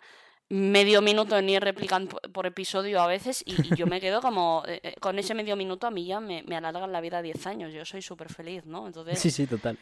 medio 0.52 1.00
minuto 1.00 1.40
ni 1.40 1.58
replican 1.58 2.08
por 2.08 2.44
episodio 2.44 3.00
a 3.00 3.06
veces 3.06 3.42
y, 3.46 3.74
yo 3.74 3.86
me 3.86 4.02
quedo 4.02 4.20
como 4.20 4.62
eh, 4.68 4.80
eh, 4.82 4.94
con 5.00 5.18
ese 5.18 5.32
medio 5.32 5.56
minuto 5.56 5.86
a 5.86 5.90
mí 5.90 6.04
ya 6.04 6.20
me, 6.20 6.42
me 6.42 6.56
alargan 6.56 6.92
la 6.92 7.00
vida 7.00 7.22
10 7.22 7.46
años 7.46 7.72
yo 7.72 7.86
soy 7.86 8.02
súper 8.02 8.30
feliz 8.30 8.66
no 8.66 8.86
entonces 8.86 9.18
sí 9.18 9.30
sí 9.30 9.46
total. 9.46 9.78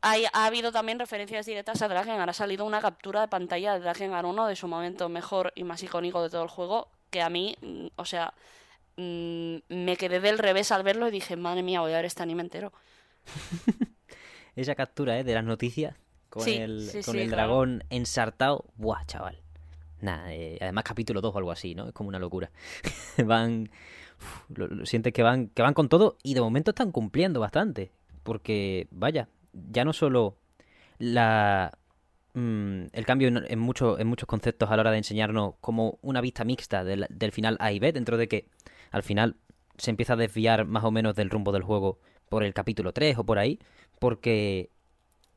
hay, 0.00 0.24
ha 0.32 0.46
habido 0.46 0.72
también 0.72 0.98
referencias 0.98 1.44
directas 1.44 1.82
a 1.82 1.88
Drakengard 1.88 2.30
ha 2.30 2.32
salido 2.32 2.64
una 2.64 2.80
captura 2.80 3.20
de 3.20 3.28
pantalla 3.28 3.74
de 3.74 3.80
Drakengard 3.80 4.24
1 4.24 4.46
de 4.46 4.56
su 4.56 4.66
momento 4.66 5.10
mejor 5.10 5.52
y 5.54 5.64
más 5.64 5.82
icónico 5.82 6.22
de 6.22 6.30
todo 6.30 6.42
el 6.42 6.48
juego 6.48 6.88
que 7.10 7.20
a 7.20 7.28
mí 7.28 7.54
mm, 7.60 7.88
o 7.96 8.06
sea 8.06 8.32
mm, 8.96 9.56
me 9.68 9.96
quedé 9.98 10.20
del 10.20 10.38
revés 10.38 10.72
al 10.72 10.84
verlo 10.84 11.06
y 11.06 11.10
dije 11.10 11.36
madre 11.36 11.62
mía 11.62 11.82
voy 11.82 11.92
a 11.92 11.96
ver 11.96 12.06
este 12.06 12.22
anime 12.22 12.44
entero 12.44 12.72
esa 14.56 14.74
captura 14.74 15.18
¿eh? 15.18 15.24
de 15.24 15.34
las 15.34 15.44
noticias 15.44 15.96
con 16.30 16.48
el, 16.48 16.90
con 17.04 17.18
el 17.18 17.28
dragón 17.28 17.84
ensartado 17.90 18.64
buah 18.76 19.04
chaval 19.04 19.43
Eh, 20.28 20.58
además 20.60 20.84
capítulo 20.84 21.20
2 21.20 21.34
o 21.34 21.38
algo 21.38 21.50
así, 21.50 21.74
¿no? 21.74 21.88
Es 21.88 21.92
como 21.92 22.08
una 22.08 22.18
locura. 22.18 22.50
van... 23.24 23.70
lo, 24.48 24.86
sientes 24.86 25.12
que 25.12 25.22
van, 25.22 25.48
que 25.48 25.62
van 25.62 25.74
con 25.74 25.88
todo 25.88 26.18
y 26.22 26.34
de 26.34 26.40
momento 26.40 26.70
están 26.70 26.92
cumpliendo 26.92 27.40
bastante. 27.40 27.92
Porque, 28.22 28.88
vaya, 28.90 29.28
ya 29.52 29.84
no 29.84 29.92
solo 29.92 30.36
la... 30.98 31.78
Mm, 32.34 32.86
el 32.92 33.06
cambio 33.06 33.28
en, 33.28 33.44
en, 33.46 33.58
muchos 33.60 34.26
conceptos 34.26 34.70
a 34.70 34.76
la 34.76 34.80
hora 34.80 34.90
de 34.90 34.98
enseñarnos 34.98 35.54
como 35.60 35.98
una 36.02 36.20
vista 36.20 36.44
mixta 36.44 36.82
del, 36.82 37.06
del 37.08 37.32
final 37.32 37.56
A 37.60 37.72
y 37.72 37.78
B, 37.78 37.92
dentro 37.92 38.16
de 38.16 38.26
que 38.26 38.48
al 38.90 39.04
final 39.04 39.36
se 39.78 39.90
empieza 39.90 40.14
a 40.14 40.16
desviar 40.16 40.64
más 40.64 40.84
o 40.84 40.90
menos 40.90 41.14
del 41.14 41.30
rumbo 41.30 41.52
del 41.52 41.62
juego 41.62 41.98
por 42.28 42.42
el 42.42 42.54
capítulo 42.54 42.92
3 42.92 43.18
o 43.18 43.24
por 43.24 43.38
ahí, 43.38 43.60
porque 43.98 44.70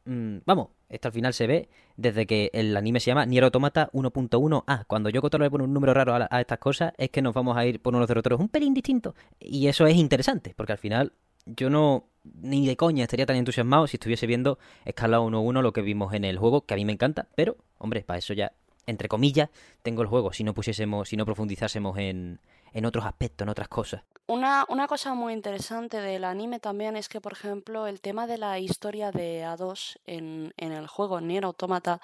Mm, 0.08 0.38
vamos, 0.46 0.70
esto 0.88 1.10
al 1.10 1.12
final 1.12 1.34
se 1.34 1.48
ve 1.48 1.70
desde 1.98 2.26
que 2.26 2.50
el 2.54 2.76
anime 2.78 3.02
se 3.02 3.12
llama 3.12 3.26
Nier 3.26 3.44
Automata 3.44 3.90
1.1a. 3.92 4.86
Cuando 4.88 5.10
yo 5.10 5.22
Kotaro 5.22 5.44
le 5.44 5.52
pone 5.52 5.66
un 5.66 5.74
número 5.74 5.94
raro 5.94 6.16
a, 6.30 6.40
estas 6.42 6.60
cosas, 6.60 6.94
es 6.98 7.10
que 7.10 7.22
nos 7.22 7.34
vamos 7.34 7.58
a 7.58 7.66
ir 7.66 7.82
por 7.82 7.94
unos 7.94 8.10
otros 8.10 8.40
un 8.40 8.48
pelín 8.48 8.74
distinto. 8.74 9.16
Y 9.38 9.68
eso 9.68 9.86
es 9.86 9.98
interesante, 9.98 10.54
porque 10.56 10.72
al 10.72 10.78
final 10.78 11.12
yo 11.46 11.70
no 11.70 12.06
ni 12.24 12.66
de 12.66 12.78
coña 12.78 13.04
estaría 13.04 13.26
tan 13.26 13.36
entusiasmado 13.36 13.88
si 13.88 13.98
estuviese 13.98 14.28
viendo 14.28 14.60
escala 14.86 15.20
1.1 15.20 15.62
lo 15.62 15.74
que 15.74 15.82
vimos 15.82 16.14
en 16.14 16.24
el 16.24 16.38
juego, 16.38 16.66
que 16.66 16.74
a 16.74 16.78
mí 16.78 16.86
me 16.86 16.94
encanta, 16.94 17.28
pero, 17.36 17.58
hombre, 17.78 18.02
para 18.04 18.20
eso 18.20 18.34
ya, 18.34 18.54
entre 18.86 19.10
comillas, 19.10 19.50
tengo 19.82 20.02
el 20.02 20.08
juego, 20.08 20.32
si 20.32 20.46
no 20.46 20.54
pusiésemos, 20.54 21.10
si 21.10 21.18
no 21.18 21.26
profundizásemos 21.26 21.98
en, 21.98 22.40
en 22.74 22.86
otros 22.86 23.06
aspectos, 23.06 23.46
en 23.46 23.50
otras 23.50 23.68
cosas. 23.68 24.04
Una, 24.30 24.66
una, 24.68 24.88
cosa 24.88 25.14
muy 25.14 25.32
interesante 25.32 26.02
del 26.02 26.26
anime 26.26 26.60
también 26.60 26.98
es 26.98 27.08
que, 27.08 27.22
por 27.22 27.32
ejemplo, 27.32 27.88
el 27.88 28.02
tema 28.02 28.28
de 28.28 28.38
la 28.38 28.60
historia 28.60 29.14
de 29.14 29.46
A2 29.46 30.00
en, 30.06 30.54
en 30.58 30.74
el 30.74 30.88
juego 30.88 31.22
Nier 31.22 31.46
Automata 31.46 32.02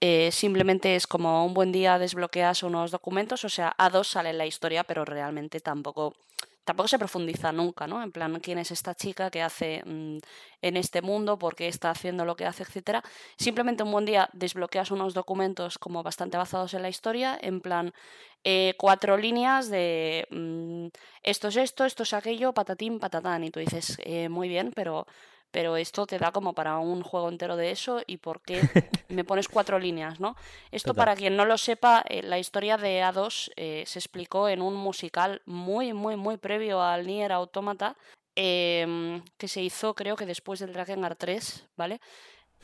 eh, 0.00 0.30
simplemente 0.32 0.96
es 0.96 1.06
como 1.06 1.44
un 1.44 1.52
buen 1.52 1.70
día 1.70 1.98
desbloqueas 1.98 2.62
unos 2.62 2.90
documentos, 2.90 3.44
o 3.44 3.48
sea, 3.48 3.74
A2 3.76 4.04
sale 4.04 4.30
en 4.30 4.38
la 4.38 4.46
historia, 4.46 4.82
pero 4.84 5.04
realmente 5.04 5.60
tampoco 5.60 6.14
tampoco 6.68 6.88
se 6.88 6.98
profundiza 6.98 7.50
nunca, 7.50 7.86
¿no? 7.86 8.02
En 8.02 8.12
plan, 8.12 8.40
quién 8.40 8.58
es 8.58 8.70
esta 8.70 8.94
chica 8.94 9.30
que 9.30 9.40
hace 9.40 9.82
mm, 9.86 10.18
en 10.60 10.76
este 10.76 11.00
mundo, 11.00 11.38
por 11.38 11.54
qué 11.54 11.66
está 11.66 11.88
haciendo 11.88 12.26
lo 12.26 12.36
que 12.36 12.44
hace, 12.44 12.62
etcétera. 12.62 13.02
Simplemente 13.38 13.84
un 13.84 13.90
buen 13.90 14.04
día 14.04 14.28
desbloqueas 14.34 14.90
unos 14.90 15.14
documentos 15.14 15.78
como 15.78 16.02
bastante 16.02 16.36
basados 16.36 16.74
en 16.74 16.82
la 16.82 16.90
historia, 16.90 17.38
en 17.40 17.62
plan 17.62 17.94
eh, 18.44 18.74
cuatro 18.76 19.16
líneas 19.16 19.70
de 19.70 20.26
mm, 20.30 20.88
esto 21.22 21.48
es 21.48 21.56
esto, 21.56 21.86
esto 21.86 22.02
es 22.02 22.12
aquello, 22.12 22.52
patatín, 22.52 22.98
patatán, 22.98 23.44
y 23.44 23.50
tú 23.50 23.60
dices, 23.60 23.96
eh, 24.04 24.28
muy 24.28 24.50
bien, 24.50 24.70
pero 24.76 25.06
pero 25.50 25.76
esto 25.76 26.06
te 26.06 26.18
da 26.18 26.32
como 26.32 26.52
para 26.52 26.78
un 26.78 27.02
juego 27.02 27.28
entero 27.28 27.56
de 27.56 27.70
eso 27.70 28.02
y 28.06 28.18
por 28.18 28.40
qué 28.42 28.60
me 29.08 29.24
pones 29.24 29.48
cuatro 29.48 29.78
líneas, 29.78 30.20
¿no? 30.20 30.36
Esto 30.70 30.94
para 30.94 31.16
quien 31.16 31.36
no 31.36 31.44
lo 31.44 31.58
sepa, 31.58 32.04
eh, 32.08 32.22
la 32.22 32.38
historia 32.38 32.76
de 32.76 33.02
A2 33.02 33.52
eh, 33.56 33.84
se 33.86 33.98
explicó 33.98 34.48
en 34.48 34.62
un 34.62 34.74
musical 34.74 35.42
muy, 35.46 35.92
muy, 35.92 36.16
muy 36.16 36.36
previo 36.36 36.82
al 36.82 37.06
Nier 37.06 37.32
Automata, 37.32 37.96
em, 38.34 39.22
que 39.36 39.48
se 39.48 39.62
hizo 39.62 39.94
creo 39.94 40.16
que 40.16 40.26
después 40.26 40.60
del 40.60 40.72
Drakengard 40.72 41.16
3, 41.16 41.66
¿vale? 41.76 42.00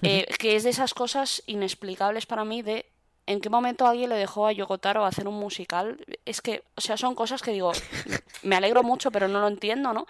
Eh, 0.03 0.27
que 0.39 0.57
es 0.57 0.65
de 0.65 0.71
esas 0.71 0.93
cosas 0.93 1.43
inexplicables 1.47 2.27
para 2.27 2.45
mí 2.45 2.63
de 2.63 2.94
¿En 3.27 3.41
qué 3.41 3.49
momento 3.49 3.87
alguien 3.87 4.11
le 4.11 4.17
dejó 4.17 4.47
a 4.47 4.53
Yokotaro 4.53 5.05
hacer 5.05 5.27
un 5.27 5.35
musical? 5.35 5.99
Es 6.27 6.43
que, 6.43 6.63
o 6.77 6.81
sea, 6.81 6.97
son 6.97 7.15
cosas 7.15 7.43
que 7.43 7.53
digo, 7.53 7.73
me 8.43 8.57
alegro 8.57 8.83
mucho, 8.83 9.11
pero 9.11 9.29
no 9.29 9.41
lo 9.41 9.49
entiendo, 9.49 9.93
¿no? 9.93 10.07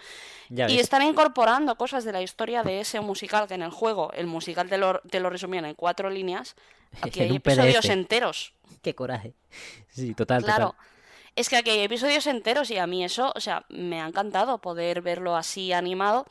y 0.51 0.79
están 0.79 1.03
incorporando 1.03 1.77
cosas 1.77 2.05
de 2.05 2.13
la 2.13 2.21
historia 2.21 2.63
de 2.63 2.81
ese 2.81 3.01
musical, 3.01 3.49
que 3.49 3.55
en 3.55 3.63
el 3.63 3.71
juego, 3.71 4.13
el 4.13 4.27
musical 4.27 4.69
te 4.69 4.79
lo, 4.79 5.01
te 5.01 5.21
lo 5.21 5.31
resumían 5.31 5.65
en 5.65 5.75
cuatro 5.75 6.11
líneas. 6.11 6.55
Aquí 7.01 7.21
hay 7.23 7.37
episodios 7.37 7.85
enteros. 7.87 8.53
Qué 8.83 8.95
coraje. 8.95 9.35
Sí, 9.91 10.15
total, 10.15 10.45
claro. 10.45 10.75
Es 11.37 11.49
que 11.49 11.57
aquí 11.57 11.71
hay 11.71 11.81
episodios 11.81 12.27
enteros 12.29 12.71
y 12.71 12.79
a 12.79 12.87
mí 12.87 13.05
eso, 13.05 13.33
o 13.35 13.41
sea, 13.41 13.65
me 13.69 14.01
ha 14.01 14.07
encantado 14.07 14.59
poder 14.59 15.03
verlo 15.03 15.35
así 15.35 15.73
animado, 15.73 16.27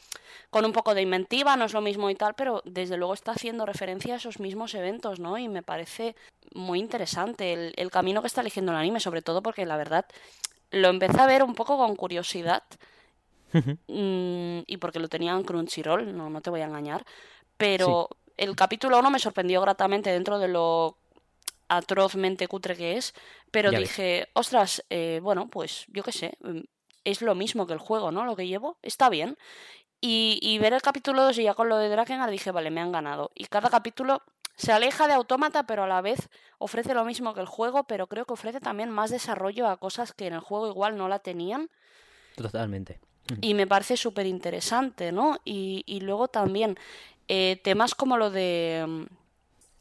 con 0.50 0.64
un 0.64 0.72
poco 0.72 0.96
de 0.96 1.02
inventiva, 1.02 1.58
no 1.58 1.66
es 1.66 1.74
lo 1.74 1.82
mismo 1.82 2.10
y 2.10 2.16
tal, 2.16 2.36
pero 2.36 2.62
desde 2.64 2.96
luego 2.96 3.14
está 3.14 3.32
haciendo 3.32 3.66
referencia 3.66 4.14
a 4.14 4.18
esos 4.18 4.40
mismos 4.40 4.74
eventos, 4.76 5.20
¿no? 5.20 5.38
Y 5.38 5.50
me 5.50 5.62
parece 5.62 6.16
muy 6.54 6.80
interesante 6.80 7.74
el, 7.76 7.92
camino 7.92 8.22
que 8.22 8.28
está 8.28 8.42
eligiendo 8.42 8.72
el 8.72 8.78
anime, 8.78 9.02
sobre 9.02 9.22
todo 9.22 9.42
porque 9.42 9.66
la 9.66 9.76
verdad 9.76 10.06
lo 10.72 10.88
empecé 10.88 11.20
a 11.20 11.26
ver 11.26 11.44
un 11.44 11.54
poco 11.54 11.78
con 11.78 11.96
curiosidad 11.98 12.64
mm, 13.52 14.60
y 14.66 14.78
porque 14.78 15.00
lo 15.00 15.10
tenía 15.10 15.34
en 15.34 15.44
Crunchyroll, 15.44 16.16
no, 16.16 16.30
no 16.30 16.42
te 16.42 16.50
voy 16.50 16.62
a 16.62 16.66
engañar, 16.66 17.06
pero 17.58 18.10
el 18.38 18.56
capítulo 18.56 19.00
1 19.00 19.12
me 19.12 19.20
sorprendió 19.20 19.60
gratamente 19.62 20.12
dentro 20.12 20.40
de 20.40 20.48
lo 20.48 20.98
atrozmente 21.68 22.48
cutre 22.48 22.76
que 22.76 22.98
es, 22.98 23.14
pero 23.52 23.72
dije, 23.72 24.30
ostras, 24.34 24.84
eh, 24.90 25.20
bueno, 25.22 25.50
pues 25.50 25.86
yo 25.88 26.04
qué 26.04 26.12
sé, 26.12 26.38
mm, 26.42 26.62
es 27.04 27.22
lo 27.22 27.36
mismo 27.36 27.68
que 27.68 27.74
el 27.74 27.80
juego, 27.80 28.12
¿no? 28.12 28.26
Lo 28.26 28.36
que 28.36 28.48
llevo, 28.48 28.78
está 28.82 29.10
bien. 29.10 29.38
Y, 30.06 30.58
ver 30.60 30.74
el 30.74 30.82
capítulo 30.82 31.24
2 31.24 31.38
y 31.38 31.44
ya 31.44 31.54
con 31.54 31.70
lo 31.70 31.78
de 31.78 31.88
Drakengard 31.88 32.30
dije, 32.30 32.52
vale, 32.52 32.70
me 32.72 32.82
han 32.82 32.92
ganado. 32.92 33.32
Y 33.36 33.46
cada 33.46 33.70
capítulo 33.70 34.22
se 34.58 34.74
aleja 34.74 35.08
de 35.08 35.14
Autómata, 35.14 35.66
pero 35.66 35.84
a 35.84 35.88
la 35.88 36.02
vez 36.02 36.30
ofrece 36.58 36.94
lo 36.94 37.06
mismo 37.06 37.34
que 37.34 37.40
el 37.40 37.46
juego, 37.46 37.86
pero 37.86 38.08
creo 38.08 38.26
que 38.26 38.34
ofrece 38.34 38.60
también 38.60 38.90
más 38.90 39.12
desarrollo 39.12 39.70
a 39.70 39.78
cosas 39.78 40.12
que 40.12 40.28
en 40.28 40.34
el 40.34 40.42
juego 40.42 40.68
igual 40.68 40.98
no 40.98 41.08
la 41.08 41.20
tenían. 41.20 41.70
Totalmente. 42.36 43.00
y 43.40 43.54
me 43.54 43.66
parece 43.66 43.96
súper 43.96 44.26
interesante, 44.26 45.14
¿no? 45.14 45.38
Y, 45.46 45.84
y, 45.86 46.02
luego 46.02 46.28
también 46.28 46.78
eh, 47.30 47.62
temas 47.64 47.96
como 47.96 48.18
lo 48.18 48.30
de 48.30 48.84
mm, 48.86 49.04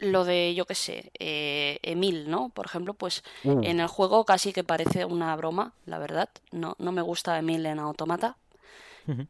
lo 0.03 0.25
de, 0.25 0.55
yo 0.55 0.67
qué 0.67 0.75
sé, 0.75 1.13
eh, 1.19 1.79
Emil, 1.83 2.29
¿no? 2.29 2.51
Por 2.51 2.67
ejemplo, 2.67 2.95
pues 2.95 3.23
uh. 3.45 3.61
en 3.63 3.81
el 3.81 3.87
juego 3.87 4.25
casi 4.25 4.53
que 4.53 4.65
parece 4.65 5.05
una 5.05 5.35
broma, 5.37 5.73
la 5.87 5.99
verdad. 5.99 6.29
No, 6.51 6.77
no 6.79 6.93
me 6.93 7.03
gusta 7.03 7.39
Emil 7.39 7.65
en 7.67 7.79
Automata, 7.79 8.37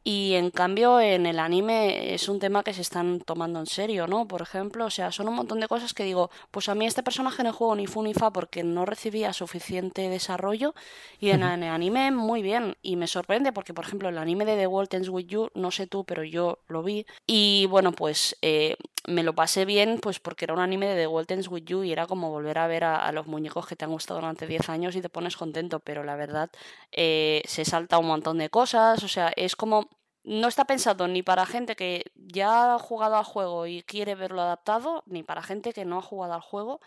y 0.04 0.34
en 0.34 0.50
cambio 0.50 1.00
en 1.00 1.26
el 1.26 1.38
anime 1.38 2.14
es 2.14 2.28
un 2.28 2.38
tema 2.38 2.62
que 2.62 2.74
se 2.74 2.82
están 2.82 3.20
tomando 3.20 3.60
en 3.60 3.66
serio, 3.66 4.06
¿no? 4.06 4.26
Por 4.26 4.42
ejemplo, 4.42 4.86
o 4.86 4.90
sea, 4.90 5.12
son 5.12 5.28
un 5.28 5.34
montón 5.34 5.60
de 5.60 5.68
cosas 5.68 5.94
que 5.94 6.04
digo, 6.04 6.30
pues 6.50 6.68
a 6.68 6.74
mí 6.74 6.86
este 6.86 7.02
personaje 7.02 7.42
el 7.42 7.52
juego 7.52 7.74
ni 7.76 7.86
fu 7.86 8.02
ni 8.02 8.14
fa 8.14 8.32
porque 8.32 8.62
no 8.62 8.84
recibía 8.86 9.32
suficiente 9.32 10.08
desarrollo 10.08 10.74
y 11.18 11.30
en 11.30 11.42
el 11.42 11.62
anime 11.64 12.10
muy 12.10 12.42
bien. 12.42 12.76
Y 12.82 12.96
me 12.96 13.06
sorprende 13.06 13.52
porque, 13.52 13.74
por 13.74 13.84
ejemplo, 13.84 14.08
el 14.08 14.18
anime 14.18 14.44
de 14.44 14.56
The 14.56 14.66
World 14.66 14.94
Ends 14.94 15.08
With 15.08 15.26
You, 15.26 15.50
no 15.54 15.70
sé 15.70 15.86
tú, 15.86 16.04
pero 16.04 16.24
yo 16.24 16.58
lo 16.68 16.82
vi. 16.82 17.06
Y 17.26 17.66
bueno, 17.66 17.92
pues 17.92 18.36
eh, 18.42 18.76
me 19.06 19.22
lo 19.22 19.34
pasé 19.34 19.64
bien 19.64 19.98
pues 20.00 20.20
porque 20.20 20.44
era 20.44 20.54
un 20.54 20.60
anime 20.60 20.86
de 20.86 20.94
The 20.94 21.06
World 21.06 21.32
Ends 21.32 21.48
With 21.48 21.64
You 21.64 21.82
y 21.82 21.92
era 21.92 22.06
como 22.06 22.30
volver 22.30 22.58
a 22.58 22.66
ver 22.66 22.84
a, 22.84 23.10
los 23.12 23.26
muñecos 23.26 23.66
que 23.66 23.76
te 23.76 23.84
han 23.84 23.90
gustado 23.90 24.20
durante 24.20 24.46
10 24.46 24.68
años 24.68 24.96
y 24.96 25.02
te 25.02 25.08
pones 25.08 25.36
contento, 25.36 25.80
pero 25.80 26.04
la 26.04 26.16
verdad 26.16 26.50
eh, 26.92 27.42
se 27.46 27.64
salta 27.64 27.98
un 27.98 28.06
montón 28.06 28.38
de 28.38 28.48
cosas, 28.48 29.02
o 29.02 29.08
sea, 29.08 29.32
es 29.36 29.56
como 29.62 29.88
no 30.24 30.48
está 30.48 30.64
pensado 30.64 31.06
ni 31.06 31.22
para 31.22 31.46
gente 31.46 31.76
que 31.76 32.10
ya 32.16 32.74
ha 32.74 32.78
jugado 32.80 33.14
al 33.14 33.22
juego 33.22 33.68
y 33.68 33.84
quiere 33.84 34.16
verlo 34.16 34.42
adaptado, 34.42 35.04
ni 35.06 35.22
para 35.22 35.40
gente 35.40 35.72
que 35.72 35.84
no 35.84 35.98
ha 35.98 36.02
jugado 36.02 36.34
al 36.34 36.40
juego 36.40 36.80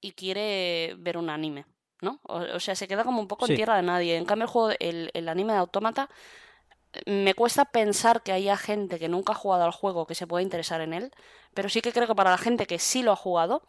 y 0.00 0.12
quiere 0.12 0.94
ver 0.98 1.18
un 1.18 1.28
anime, 1.28 1.66
¿no? 2.00 2.20
O, 2.22 2.58
sea, 2.58 2.74
se 2.74 2.88
queda 2.88 3.04
como 3.04 3.20
un 3.20 3.28
poco 3.28 3.46
en 3.46 3.54
tierra 3.54 3.76
de 3.76 3.82
nadie. 3.82 4.16
En 4.16 4.24
cambio, 4.24 4.44
el 4.44 4.50
juego, 4.50 4.74
el, 4.80 5.28
anime 5.28 5.52
de 5.52 5.58
Autómata, 5.58 6.08
me 7.04 7.34
cuesta 7.34 7.66
pensar 7.66 8.22
que 8.22 8.32
haya 8.32 8.56
gente 8.56 8.98
que 8.98 9.10
nunca 9.10 9.32
ha 9.34 9.36
jugado 9.36 9.64
al 9.64 9.72
juego 9.72 10.06
que 10.06 10.14
se 10.14 10.26
pueda 10.26 10.42
interesar 10.42 10.80
en 10.80 10.94
él, 10.94 11.10
pero 11.52 11.68
sí 11.68 11.82
que 11.82 11.92
creo 11.92 12.06
que 12.06 12.14
para 12.14 12.30
la 12.30 12.38
gente 12.38 12.64
que 12.64 12.78
sí 12.78 13.02
lo 13.02 13.12
ha 13.12 13.16
jugado, 13.16 13.68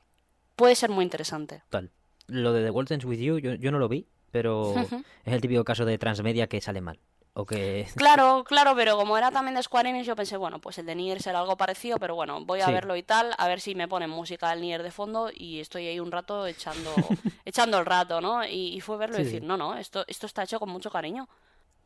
puede 0.55 0.75
ser 0.75 0.89
muy 0.89 1.03
interesante. 1.03 1.63
Tal. 1.69 1.91
Lo 2.27 2.53
de 2.53 2.63
The 2.63 2.71
World 2.71 3.03
With 3.03 3.19
You, 3.19 3.39
yo, 3.39 3.55
yo 3.55 3.71
no 3.71 3.79
lo 3.79 3.89
vi, 3.89 4.07
pero 4.31 4.73
es 5.25 5.33
el 5.33 5.41
típico 5.41 5.65
caso 5.65 5.83
de 5.83 5.97
transmedia 5.97 6.47
que 6.47 6.61
sale 6.61 6.79
mal. 6.79 7.01
Claro, 7.95 8.43
claro, 8.43 8.75
pero 8.75 8.95
como 8.95 9.17
era 9.17 9.31
también 9.31 9.55
de 9.55 9.63
Square 9.63 9.89
Enix, 9.89 10.05
yo 10.05 10.15
pensé, 10.15 10.37
bueno, 10.37 10.59
pues 10.59 10.77
el 10.77 10.85
de 10.85 10.95
Nier 10.95 11.21
será 11.21 11.39
algo 11.39 11.57
parecido, 11.57 11.97
pero 11.97 12.15
bueno, 12.15 12.45
voy 12.45 12.61
a 12.61 12.69
verlo 12.69 12.95
y 12.95 13.03
tal, 13.03 13.31
a 13.37 13.47
ver 13.47 13.59
si 13.59 13.73
me 13.75 13.87
ponen 13.87 14.09
música 14.09 14.49
del 14.51 14.61
Nier 14.61 14.83
de 14.83 14.91
fondo 14.91 15.31
y 15.33 15.59
estoy 15.59 15.87
ahí 15.87 15.99
un 15.99 16.11
rato 16.11 16.45
echando, 16.45 16.93
echando 17.45 17.79
el 17.79 17.85
rato, 17.85 18.21
¿no? 18.21 18.45
Y, 18.45 18.79
fue 18.81 18.97
verlo 18.97 19.19
y 19.19 19.23
decir, 19.23 19.43
no, 19.43 19.57
no, 19.57 19.75
esto, 19.75 20.03
esto 20.07 20.27
está 20.27 20.43
hecho 20.43 20.59
con 20.59 20.69
mucho 20.69 20.91
cariño. 20.91 21.27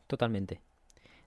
Totalmente. 0.06 0.60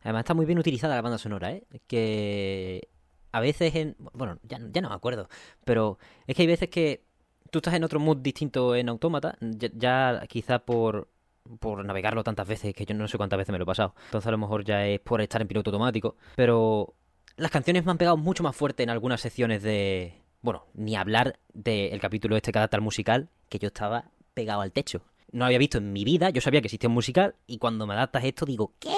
Además 0.01 0.21
está 0.21 0.33
muy 0.33 0.45
bien 0.45 0.59
utilizada 0.59 0.95
la 0.95 1.01
banda 1.01 1.17
sonora, 1.17 1.51
¿eh? 1.51 1.63
Que 1.87 2.89
a 3.31 3.39
veces 3.39 3.73
en... 3.75 3.95
Bueno, 4.13 4.37
ya, 4.43 4.59
ya 4.71 4.81
no 4.81 4.89
me 4.89 4.95
acuerdo, 4.95 5.29
pero 5.63 5.97
es 6.27 6.35
que 6.35 6.41
hay 6.41 6.47
veces 6.47 6.69
que 6.69 7.03
tú 7.49 7.59
estás 7.59 7.73
en 7.73 7.83
otro 7.83 7.99
mood 7.99 8.17
distinto 8.17 8.75
en 8.75 8.89
Autómata, 8.89 9.37
ya, 9.39 9.69
ya 9.73 10.27
quizá 10.27 10.59
por 10.59 11.07
por 11.59 11.83
navegarlo 11.85 12.23
tantas 12.23 12.47
veces 12.47 12.73
que 12.73 12.85
yo 12.85 12.93
no 12.95 13.07
sé 13.07 13.17
cuántas 13.17 13.37
veces 13.37 13.51
me 13.51 13.57
lo 13.57 13.63
he 13.63 13.67
pasado. 13.67 13.95
Entonces 14.05 14.27
a 14.27 14.31
lo 14.31 14.37
mejor 14.37 14.63
ya 14.63 14.85
es 14.85 14.99
por 14.99 15.21
estar 15.21 15.41
en 15.41 15.47
piloto 15.47 15.69
automático. 15.69 16.15
Pero 16.35 16.93
las 17.37 17.51
canciones 17.51 17.85
me 17.85 17.91
han 17.91 17.97
pegado 17.97 18.17
mucho 18.17 18.43
más 18.43 18.55
fuerte 18.55 18.83
en 18.83 18.89
algunas 18.89 19.21
secciones 19.21 19.63
de... 19.63 20.21
Bueno, 20.41 20.65
ni 20.73 20.95
hablar 20.95 21.39
del 21.53 21.99
capítulo 21.99 22.35
este 22.35 22.51
carácter 22.51 22.81
musical, 22.81 23.29
que 23.47 23.59
yo 23.59 23.67
estaba 23.67 24.05
pegado 24.33 24.61
al 24.61 24.71
techo. 24.71 25.01
No 25.31 25.45
había 25.45 25.59
visto 25.59 25.77
en 25.77 25.93
mi 25.93 26.03
vida, 26.03 26.29
yo 26.31 26.41
sabía 26.41 26.61
que 26.61 26.67
existía 26.67 26.89
un 26.89 26.95
musical, 26.95 27.35
y 27.47 27.57
cuando 27.57 27.85
me 27.85 27.93
adaptas 27.93 28.23
esto 28.25 28.45
digo, 28.45 28.73
¿qué? 28.79 28.95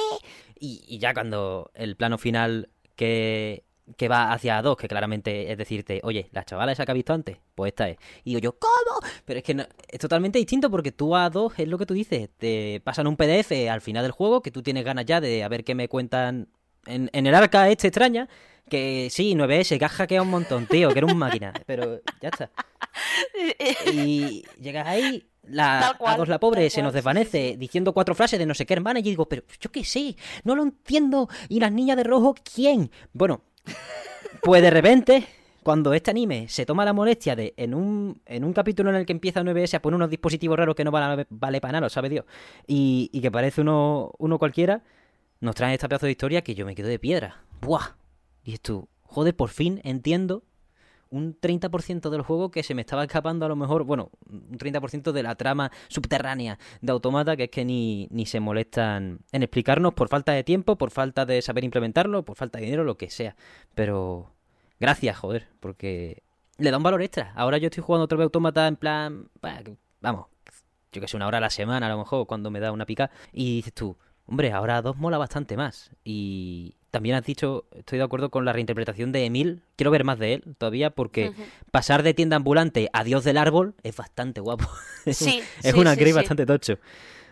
Y 0.57 0.97
ya 0.99 1.13
cuando 1.13 1.71
el 1.75 1.97
plano 1.97 2.17
final 2.17 2.69
que 2.95 3.65
que 3.97 4.07
va 4.07 4.31
hacia 4.31 4.61
dos, 4.61 4.77
que 4.77 4.87
claramente 4.87 5.51
es 5.51 5.57
decirte, 5.57 5.99
oye, 6.03 6.29
la 6.31 6.43
chavala 6.43 6.71
esa 6.71 6.85
que 6.85 6.91
ha 6.91 6.95
visto 6.95 7.13
antes, 7.13 7.37
pues 7.55 7.71
esta 7.71 7.89
es. 7.89 7.97
Y 8.23 8.31
digo 8.31 8.39
yo, 8.39 8.57
¿cómo? 8.57 8.99
Pero 9.25 9.39
es 9.39 9.43
que 9.43 9.67
es 9.89 9.99
totalmente 9.99 10.39
distinto 10.39 10.69
porque 10.69 10.91
tú 10.91 11.15
a 11.15 11.29
dos 11.29 11.53
es 11.57 11.67
lo 11.67 11.77
que 11.77 11.85
tú 11.85 11.93
dices, 11.93 12.29
te 12.37 12.81
pasan 12.83 13.07
un 13.07 13.17
PDF 13.17 13.51
al 13.69 13.81
final 13.81 14.03
del 14.03 14.11
juego 14.11 14.41
que 14.41 14.51
tú 14.51 14.63
tienes 14.63 14.85
ganas 14.85 15.05
ya 15.05 15.21
de 15.21 15.43
a 15.43 15.47
ver 15.47 15.63
qué 15.63 15.75
me 15.75 15.89
cuentan 15.89 16.47
en, 16.85 17.09
en 17.13 17.27
el 17.27 17.35
arca 17.35 17.69
este 17.69 17.87
extraña, 17.87 18.29
que 18.69 19.09
sí, 19.11 19.35
9S, 19.35 19.77
que 19.77 19.85
has 19.85 19.91
hackeado 19.91 20.23
un 20.23 20.31
montón, 20.31 20.67
tío, 20.67 20.89
que 20.91 20.99
era 20.99 21.07
un 21.07 21.17
máquina, 21.17 21.53
pero 21.65 22.01
ya 22.21 22.29
está. 22.29 22.51
Y 23.91 24.43
llegas 24.61 24.87
ahí, 24.87 25.27
la, 25.43 25.95
a 26.05 26.17
dos 26.17 26.27
la 26.27 26.39
pobre 26.39 26.69
se 26.69 26.81
nos 26.81 26.93
desvanece 26.93 27.55
diciendo 27.57 27.93
cuatro 27.93 28.15
frases 28.15 28.39
de 28.39 28.45
no 28.45 28.53
sé 28.53 28.65
qué 28.65 28.73
hermana 28.73 28.99
y 28.99 29.03
digo, 29.03 29.27
pero 29.27 29.43
yo 29.59 29.71
qué 29.71 29.83
sé, 29.83 30.15
no 30.43 30.55
lo 30.55 30.63
entiendo. 30.63 31.27
¿Y 31.49 31.59
las 31.59 31.71
niñas 31.71 31.97
de 31.97 32.03
rojo 32.03 32.35
quién? 32.53 32.91
Bueno, 33.11 33.43
pues 34.41 34.61
de 34.61 34.69
repente, 34.69 35.27
cuando 35.63 35.93
este 35.93 36.11
anime 36.11 36.47
se 36.49 36.65
toma 36.65 36.85
la 36.85 36.93
molestia 36.93 37.35
de, 37.35 37.53
en 37.57 37.73
un, 37.73 38.21
en 38.25 38.43
un 38.43 38.53
capítulo 38.53 38.89
en 38.89 38.97
el 38.97 39.05
que 39.05 39.13
empieza 39.13 39.41
9S 39.41 39.75
a 39.75 39.81
poner 39.81 39.95
unos 39.95 40.09
dispositivos 40.09 40.57
raros 40.57 40.75
que 40.75 40.83
no 40.83 40.91
vale, 40.91 41.25
vale 41.29 41.61
para 41.61 41.73
nada, 41.73 41.85
lo 41.85 41.89
sabe 41.89 42.09
Dios, 42.09 42.25
y, 42.67 43.09
que 43.21 43.31
parece 43.31 43.61
uno, 43.61 44.11
uno 44.17 44.39
cualquiera, 44.39 44.83
nos 45.39 45.55
trae 45.55 45.73
esta 45.73 45.87
pedazo 45.87 46.05
de 46.05 46.11
historia 46.11 46.41
que 46.41 46.55
yo 46.55 46.65
me 46.65 46.75
quedo 46.75 46.87
de 46.87 46.99
piedra. 46.99 47.43
¡Buah! 47.61 47.95
Y 48.43 48.53
esto, 48.53 48.87
joder, 49.03 49.35
por 49.35 49.49
fin 49.49 49.81
entiendo 49.83 50.43
un 51.13 51.39
30% 51.39 52.09
del 52.09 52.23
juego 52.23 52.49
que 52.49 52.63
se 52.63 52.73
me 52.73 52.81
estaba 52.81 53.03
escapando 53.03 53.45
a 53.45 53.49
lo 53.49 53.55
mejor, 53.55 53.83
bueno, 53.83 54.09
un 54.27 54.57
30% 54.57 55.11
de 55.11 55.23
la 55.23 55.35
trama 55.35 55.71
subterránea 55.87 56.57
de 56.81 56.91
Automata, 56.91 57.37
que 57.37 57.43
es 57.43 57.49
que 57.51 57.63
ni, 57.63 58.07
ni 58.09 58.25
se 58.25 58.39
molestan 58.39 59.19
en 59.31 59.43
explicarnos 59.43 59.93
por 59.93 60.09
falta 60.09 60.31
de 60.31 60.43
tiempo, 60.43 60.75
por 60.75 60.89
falta 60.89 61.25
de 61.25 61.41
saber 61.43 61.63
implementarlo, 61.63 62.25
por 62.25 62.35
falta 62.35 62.57
de 62.57 62.65
dinero, 62.65 62.83
lo 62.83 62.97
que 62.97 63.11
sea. 63.11 63.35
Pero 63.75 64.33
gracias, 64.79 65.15
joder, 65.15 65.47
porque 65.59 66.23
le 66.57 66.71
da 66.71 66.77
un 66.77 66.83
valor 66.83 67.03
extra. 67.03 67.31
Ahora 67.35 67.59
yo 67.59 67.67
estoy 67.67 67.83
jugando 67.83 68.05
otra 68.05 68.17
vez 68.17 68.25
Automata 68.25 68.67
en 68.67 68.75
plan, 68.75 69.29
vamos, 70.01 70.25
yo 70.91 70.99
que 70.99 71.07
sé, 71.07 71.15
una 71.15 71.27
hora 71.27 71.37
a 71.37 71.41
la 71.41 71.51
semana 71.51 71.85
a 71.85 71.89
lo 71.89 71.99
mejor 71.99 72.25
cuando 72.25 72.49
me 72.49 72.59
da 72.59 72.71
una 72.71 72.87
pica, 72.87 73.11
y 73.31 73.57
dices 73.57 73.73
tú, 73.73 73.95
hombre, 74.25 74.51
ahora 74.51 74.81
dos 74.81 74.97
mola 74.97 75.19
bastante 75.19 75.57
más. 75.57 75.91
Y, 76.03 76.75
también 76.93 77.15
has 77.15 77.25
dicho, 77.25 77.65
estoy 77.75 77.97
de 77.97 78.03
acuerdo 78.03 78.29
con 78.29 78.45
la 78.45 78.53
reinterpretación 78.53 79.11
de 79.11 79.25
Emil. 79.25 79.63
Quiero 79.75 79.89
ver 79.89 80.03
más 80.03 80.19
de 80.19 80.35
él 80.35 80.43
todavía 80.59 80.91
porque 80.91 81.31
pasar 81.71 82.03
de 82.03 82.13
tienda 82.13 82.35
ambulante 82.35 82.87
a 82.93 83.03
Dios 83.03 83.23
del 83.23 83.39
árbol 83.39 83.73
es 83.81 83.95
bastante 83.97 84.41
guapo. 84.41 84.69
Sí, 85.11 85.41
es 85.63 85.73
una 85.73 85.95
sí, 85.95 86.11
bastante 86.13 86.45
tocho. 86.45 86.77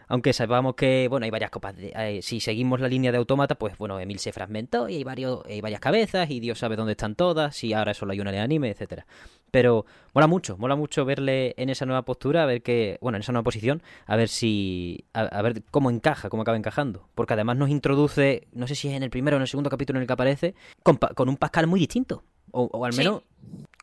Aunque 0.07 0.33
sepamos 0.33 0.73
que, 0.73 1.07
bueno, 1.09 1.25
hay 1.25 1.29
varias 1.29 1.51
copas. 1.51 1.77
De, 1.77 2.19
si 2.23 2.39
seguimos 2.39 2.79
la 2.79 2.87
línea 2.87 3.11
de 3.11 3.19
autómata, 3.19 3.53
pues 3.53 3.77
bueno, 3.77 3.99
Emil 3.99 4.17
se 4.17 4.33
fragmentó 4.33 4.89
y 4.89 4.95
hay, 4.95 5.03
varios, 5.03 5.45
hay 5.45 5.61
varias 5.61 5.79
cabezas 5.79 6.29
y 6.31 6.39
Dios 6.39 6.57
sabe 6.57 6.75
dónde 6.75 6.93
están 6.93 7.13
todas 7.13 7.63
y 7.63 7.73
ahora 7.73 7.93
solo 7.93 8.13
hay 8.13 8.19
una 8.19 8.31
de 8.31 8.39
anime, 8.39 8.71
etcétera. 8.71 9.05
Pero 9.51 9.85
mola 10.13 10.27
mucho, 10.27 10.57
mola 10.57 10.75
mucho 10.75 11.03
verle 11.05 11.53
en 11.57 11.69
esa 11.69 11.85
nueva 11.85 12.03
postura, 12.03 12.43
a 12.43 12.45
ver 12.45 12.63
que, 12.63 12.97
bueno, 13.01 13.17
en 13.17 13.21
esa 13.21 13.33
nueva 13.33 13.43
posición, 13.43 13.83
a 14.05 14.15
ver 14.15 14.29
si, 14.29 15.03
a, 15.13 15.41
ver 15.41 15.61
cómo 15.71 15.91
encaja, 15.91 16.29
cómo 16.29 16.43
acaba 16.43 16.57
encajando. 16.57 17.07
Porque 17.15 17.33
además 17.33 17.57
nos 17.57 17.69
introduce, 17.69 18.47
no 18.53 18.67
sé 18.67 18.75
si 18.75 18.87
es 18.87 18.93
en 18.95 19.03
el 19.03 19.09
primero 19.09 19.35
o 19.35 19.39
en 19.39 19.41
el 19.41 19.47
segundo 19.47 19.69
capítulo 19.69 19.99
en 19.99 20.01
el 20.01 20.07
que 20.07 20.13
aparece, 20.13 20.55
con, 20.83 20.97
un 21.29 21.37
Pascal 21.37 21.67
muy 21.67 21.79
distinto. 21.79 22.23
O, 22.51 22.85
al 22.85 22.95
menos, 22.95 23.23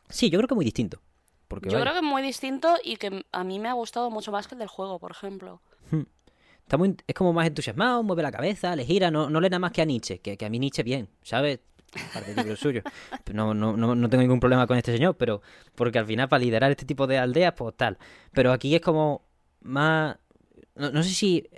sí. 0.09 0.29
yo 0.29 0.39
creo 0.39 0.47
que 0.47 0.55
muy 0.55 0.65
distinto. 0.65 1.01
Porque, 1.47 1.69
yo 1.69 1.79
creo 1.79 1.93
que 1.93 2.01
muy 2.01 2.21
distinto 2.21 2.75
y 2.83 2.97
que 2.97 3.25
a 3.31 3.43
mí 3.43 3.59
me 3.59 3.69
ha 3.69 3.73
gustado 3.73 4.11
mucho 4.11 4.31
más 4.31 4.47
que 4.47 4.55
el 4.55 4.59
del 4.59 4.67
juego, 4.67 4.99
por 4.99 5.11
ejemplo. 5.11 5.61
Hmm 5.91 6.03
es 7.07 7.15
como 7.15 7.33
más 7.33 7.47
entusiasmado, 7.47 8.03
mueve 8.03 8.21
la 8.21 8.31
cabeza, 8.31 8.75
le 8.75 8.85
gira, 8.85 9.09
no, 9.09 9.29
no 9.29 9.41
le 9.41 9.49
nada 9.49 9.59
más 9.59 9.71
que 9.71 9.81
a 9.81 9.85
Nietzsche, 9.85 10.19
que, 10.19 10.37
que 10.37 10.45
a 10.45 10.49
mí 10.49 10.59
Nietzsche 10.59 10.83
bien, 10.83 11.09
¿sabes? 11.23 11.59
No, 13.33 13.53
no, 13.53 13.75
no, 13.75 13.95
no 13.95 14.09
tengo 14.09 14.21
ningún 14.21 14.39
problema 14.39 14.67
con 14.67 14.77
este 14.77 14.91
señor, 14.91 15.17
pero 15.17 15.41
porque 15.75 15.99
al 15.99 16.05
final 16.05 16.29
para 16.29 16.43
liderar 16.43 16.71
este 16.71 16.85
tipo 16.85 17.07
de 17.07 17.17
aldeas, 17.17 17.53
pues 17.53 17.75
tal. 17.75 17.97
Pero 18.31 18.51
aquí 18.51 18.75
es 18.75 18.81
como 18.81 19.25
más... 19.61 20.17
No, 20.75 21.03
sé 21.03 21.09
si 21.09 21.49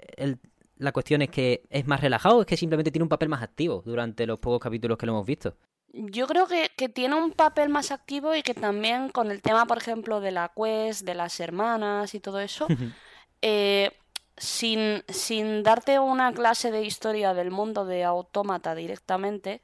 la 0.77 0.91
cuestión 0.91 1.21
es 1.21 1.29
que 1.29 1.63
es 1.69 1.85
más 1.85 2.01
relajado 2.01 2.37
o 2.37 2.41
es 2.41 2.47
que 2.47 2.57
simplemente 2.57 2.91
tiene 2.91 3.03
un 3.03 3.09
papel 3.09 3.29
más 3.29 3.43
activo 3.43 3.83
durante 3.85 4.25
los 4.25 4.39
pocos 4.39 4.59
capítulos 4.59 4.97
que 4.97 5.05
lo 5.05 5.11
hemos 5.13 5.25
visto. 5.25 5.55
Yo 5.93 6.25
creo 6.25 6.47
que, 6.47 6.71
que, 6.75 6.89
tiene 6.89 7.15
un 7.15 7.31
papel 7.31 7.69
más 7.69 7.91
activo 7.91 8.33
y 8.33 8.43
que 8.43 8.53
también 8.53 9.09
con 9.09 9.29
el 9.29 9.41
tema, 9.41 9.65
por 9.65 9.77
ejemplo, 9.77 10.21
de 10.21 10.31
la 10.31 10.51
quest, 10.55 11.05
de 11.05 11.15
las 11.15 11.39
hermanas 11.39 12.15
y 12.15 12.19
todo 12.21 12.39
eso, 12.39 12.65
eh, 13.41 13.91
sin, 14.37 15.03
sin 15.07 15.63
darte 15.63 15.99
una 15.99 16.33
clase 16.33 16.71
de 16.71 16.83
historia 16.83 17.33
del 17.33 17.51
mundo 17.51 17.85
de 17.85 18.03
Autómata 18.03 18.73
directamente, 18.73 19.61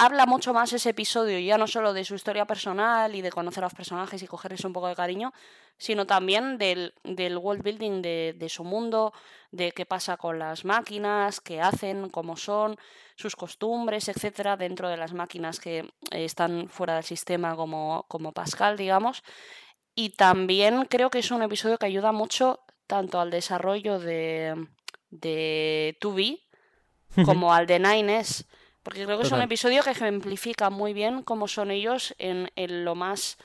habla 0.00 0.24
mucho 0.24 0.54
más 0.54 0.72
ese 0.72 0.90
episodio, 0.90 1.38
ya 1.38 1.58
no 1.58 1.66
solo 1.66 1.92
de 1.92 2.06
su 2.06 2.14
historia 2.14 2.46
personal 2.46 3.14
y 3.14 3.20
de 3.20 3.30
conocer 3.30 3.62
a 3.62 3.66
los 3.66 3.74
personajes 3.74 4.22
y 4.22 4.26
cogerles 4.26 4.64
un 4.64 4.72
poco 4.72 4.88
de 4.88 4.96
cariño, 4.96 5.34
sino 5.76 6.06
también 6.06 6.56
del, 6.56 6.94
del 7.04 7.36
world 7.36 7.62
building 7.62 8.00
de, 8.00 8.34
de, 8.34 8.48
su 8.48 8.64
mundo, 8.64 9.12
de 9.50 9.72
qué 9.72 9.84
pasa 9.84 10.16
con 10.16 10.38
las 10.38 10.64
máquinas, 10.64 11.42
qué 11.42 11.60
hacen, 11.60 12.08
cómo 12.08 12.38
son, 12.38 12.78
sus 13.14 13.36
costumbres, 13.36 14.08
etcétera, 14.08 14.56
dentro 14.56 14.88
de 14.88 14.96
las 14.96 15.12
máquinas 15.12 15.60
que 15.60 15.92
están 16.10 16.70
fuera 16.70 16.94
del 16.94 17.04
sistema 17.04 17.54
como, 17.54 18.06
como 18.08 18.32
Pascal, 18.32 18.78
digamos. 18.78 19.22
Y 19.94 20.10
también 20.10 20.86
creo 20.86 21.10
que 21.10 21.18
es 21.18 21.30
un 21.30 21.42
episodio 21.42 21.76
que 21.76 21.84
ayuda 21.84 22.10
mucho 22.10 22.60
tanto 22.86 23.20
al 23.20 23.30
desarrollo 23.30 23.98
de, 23.98 24.66
de 25.10 25.98
2B 26.00 26.40
como 27.26 27.52
al 27.52 27.66
de 27.66 27.80
Nines, 27.80 28.46
porque 28.90 29.04
creo 29.04 29.18
que 29.18 29.26
es 29.26 29.30
un 29.30 29.40
episodio 29.40 29.84
que 29.84 29.90
ejemplifica 29.90 30.68
muy 30.68 30.92
bien 30.92 31.22
cómo 31.22 31.46
son 31.46 31.70
ellos 31.70 32.12
en, 32.18 32.50
lo 32.84 32.96
más 32.96 33.38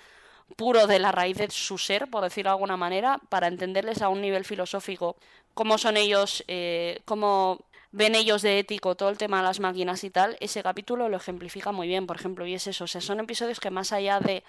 puro 0.56 0.88
de 0.88 0.98
la 0.98 1.12
raíz 1.12 1.38
de 1.38 1.52
su 1.52 1.78
ser, 1.78 2.10
por 2.10 2.24
decirlo 2.24 2.50
de 2.50 2.54
alguna 2.54 2.78
manera, 2.78 3.20
para 3.30 3.46
entenderles 3.46 4.02
a 4.02 4.10
un 4.10 4.22
nivel 4.22 4.44
filosófico 4.44 5.18
cómo 5.54 5.78
son 5.78 5.98
ellos, 5.98 6.44
eh, 6.48 7.00
cómo 7.06 7.64
ven 7.92 8.16
ellos 8.16 8.42
de 8.42 8.58
ético 8.58 8.96
todo 8.96 9.10
el 9.10 9.20
tema 9.20 9.38
de 9.38 9.44
las 9.44 9.60
máquinas 9.60 10.04
y 10.04 10.10
tal, 10.10 10.36
ese 10.40 10.64
capítulo 10.64 11.10
lo 11.10 11.18
ejemplifica 11.18 11.72
muy 11.72 11.88
bien, 11.88 12.08
por 12.08 12.16
ejemplo, 12.16 12.48
y 12.48 12.56
es 12.56 12.66
eso, 12.66 12.86
o 12.86 12.88
sea, 12.88 13.00
son 13.00 13.20
episodios 13.20 13.60
que 13.60 13.70
más 13.70 13.92
allá 13.92 14.20
de 14.20 14.44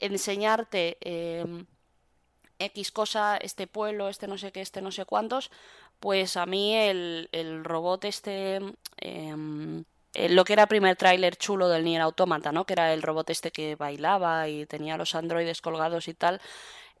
enseñarte 0.00 0.98
em, 1.00 1.64
X 2.58 2.90
cosa, 2.90 3.36
este 3.36 3.68
pueblo, 3.68 4.08
este 4.08 4.26
no 4.26 4.36
sé 4.36 4.50
qué, 4.50 4.62
este 4.62 4.82
no 4.82 4.90
sé 4.90 5.04
cuántos, 5.04 5.52
pues 6.00 6.36
a 6.36 6.44
mí 6.44 6.74
el, 6.74 7.28
el 7.30 7.62
robot 7.62 8.04
este... 8.04 8.58
Em, 8.96 9.84
lo 10.14 10.44
que 10.44 10.52
era 10.54 10.62
el 10.62 10.68
primer 10.68 10.96
tráiler 10.96 11.36
chulo 11.36 11.68
del 11.68 11.84
Nier 11.84 12.02
Automata, 12.02 12.52
¿no? 12.52 12.64
Que 12.64 12.74
era 12.74 12.92
el 12.92 13.02
robot 13.02 13.30
este 13.30 13.50
que 13.50 13.76
bailaba 13.76 14.48
y 14.48 14.66
tenía 14.66 14.96
los 14.96 15.14
androides 15.14 15.60
colgados 15.60 16.08
y 16.08 16.14
tal. 16.14 16.40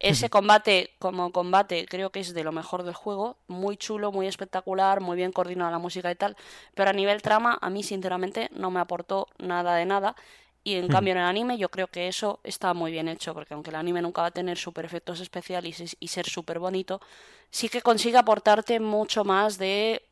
Ese 0.00 0.30
combate 0.30 0.94
como 0.98 1.30
combate 1.30 1.84
creo 1.84 2.08
que 2.10 2.20
es 2.20 2.32
de 2.32 2.42
lo 2.42 2.52
mejor 2.52 2.84
del 2.84 2.94
juego, 2.94 3.36
muy 3.48 3.76
chulo, 3.76 4.12
muy 4.12 4.26
espectacular, 4.26 5.00
muy 5.00 5.14
bien 5.14 5.30
coordinada 5.30 5.70
la 5.70 5.78
música 5.78 6.10
y 6.10 6.14
tal, 6.14 6.36
pero 6.74 6.88
a 6.88 6.94
nivel 6.94 7.20
trama 7.20 7.58
a 7.60 7.68
mí 7.68 7.82
sinceramente 7.82 8.48
no 8.54 8.70
me 8.70 8.80
aportó 8.80 9.28
nada 9.38 9.74
de 9.74 9.84
nada. 9.84 10.16
Y 10.64 10.76
en 10.76 10.88
cambio 10.88 11.12
en 11.12 11.18
el 11.18 11.24
anime 11.24 11.58
yo 11.58 11.70
creo 11.70 11.86
que 11.86 12.08
eso 12.08 12.40
está 12.44 12.72
muy 12.72 12.92
bien 12.92 13.08
hecho, 13.08 13.34
porque 13.34 13.52
aunque 13.52 13.70
el 13.70 13.76
anime 13.76 14.00
nunca 14.00 14.22
va 14.22 14.28
a 14.28 14.30
tener 14.30 14.56
super 14.56 14.86
efectos 14.86 15.20
especiales 15.20 15.96
y 15.98 16.08
ser 16.08 16.26
súper 16.26 16.58
bonito, 16.58 17.00
sí 17.50 17.68
que 17.68 17.82
consigue 17.82 18.16
aportarte 18.16 18.80
mucho 18.80 19.24
más 19.24 19.58
de 19.58 20.02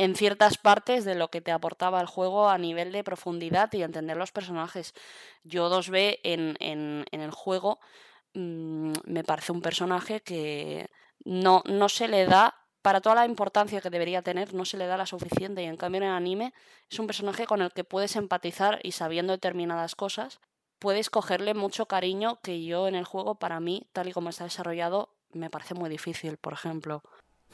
en 0.00 0.14
ciertas 0.14 0.58
partes 0.58 1.04
de 1.04 1.14
lo 1.14 1.28
que 1.28 1.40
te 1.40 1.52
aportaba 1.52 2.00
el 2.00 2.06
juego 2.06 2.48
a 2.48 2.58
nivel 2.58 2.92
de 2.92 3.04
profundidad 3.04 3.72
y 3.72 3.82
entender 3.82 4.16
los 4.16 4.32
personajes. 4.32 4.94
Yo 5.44 5.68
2B 5.70 6.20
en, 6.22 7.04
el 7.10 7.30
juego 7.30 7.80
Mm, 8.34 8.92
me 9.06 9.24
parece 9.24 9.52
un 9.52 9.60
personaje 9.60 10.20
que 10.20 10.88
no, 11.24 11.62
no 11.66 11.88
se 11.88 12.08
le 12.08 12.26
da, 12.26 12.54
para 12.82 13.00
toda 13.00 13.16
la 13.16 13.26
importancia 13.26 13.80
que 13.80 13.90
debería 13.90 14.22
tener, 14.22 14.54
no 14.54 14.64
se 14.64 14.78
le 14.78 14.86
da 14.86 14.96
la 14.96 15.06
suficiente. 15.06 15.62
Y 15.62 15.66
en 15.66 15.76
cambio 15.76 15.98
en 15.98 16.08
el 16.08 16.14
anime 16.14 16.54
es 16.90 16.98
un 16.98 17.06
personaje 17.06 17.46
con 17.46 17.60
el 17.62 17.72
que 17.72 17.84
puedes 17.84 18.16
empatizar 18.16 18.80
y 18.82 18.92
sabiendo 18.92 19.32
determinadas 19.32 19.94
cosas, 19.94 20.40
puedes 20.78 21.10
cogerle 21.10 21.54
mucho 21.54 21.86
cariño 21.86 22.40
que 22.42 22.64
yo 22.64 22.88
en 22.88 22.94
el 22.94 23.04
juego, 23.04 23.34
para 23.34 23.60
mí, 23.60 23.86
tal 23.92 24.08
y 24.08 24.12
como 24.12 24.30
está 24.30 24.44
desarrollado, 24.44 25.10
me 25.32 25.50
parece 25.50 25.74
muy 25.74 25.90
difícil, 25.90 26.38
por 26.38 26.54
ejemplo. 26.54 27.02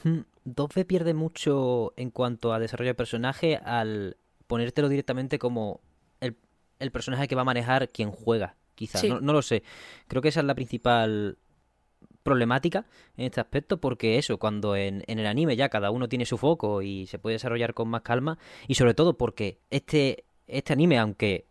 2B 0.05 0.84
hmm, 0.84 0.86
pierde 0.86 1.14
mucho 1.14 1.92
en 1.97 2.11
cuanto 2.11 2.53
a 2.53 2.59
desarrollo 2.59 2.90
de 2.90 2.94
personaje 2.94 3.57
al 3.57 4.16
ponértelo 4.47 4.88
directamente 4.88 5.38
como 5.38 5.80
el, 6.20 6.36
el 6.78 6.90
personaje 6.92 7.28
que 7.28 7.34
va 7.34 7.42
a 7.42 7.47
manejar 7.47 7.88
quien 7.88 8.11
juega 8.11 8.57
quizás, 8.76 9.03
no, 9.05 9.32
lo 9.32 9.42
sé. 9.42 9.64
Creo 10.07 10.22
que 10.22 10.28
esa 10.28 10.40
es 10.40 10.47
la 10.47 10.55
principal 10.55 11.38
problemática 12.22 12.86
en 13.16 13.26
este 13.26 13.40
aspecto 13.40 13.80
porque 13.80 14.18
eso, 14.18 14.38
cuando 14.38 14.76
en, 14.76 15.03
en, 15.07 15.18
el 15.18 15.26
anime 15.26 15.57
ya 15.57 15.68
cada 15.68 15.90
uno 15.90 16.09
tiene 16.09 16.26
su 16.26 16.38
foco 16.38 16.82
y 16.82 17.07
se 17.07 17.18
puede 17.18 17.34
desarrollar 17.34 17.72
con 17.72 17.88
más 17.88 18.03
calma 18.03 18.38
y 18.68 18.74
sobre 18.74 18.94
todo 18.94 19.16
porque 19.16 19.59
este, 19.70 20.24
este 20.47 20.72
anime, 20.72 20.99
aunque 20.99 21.47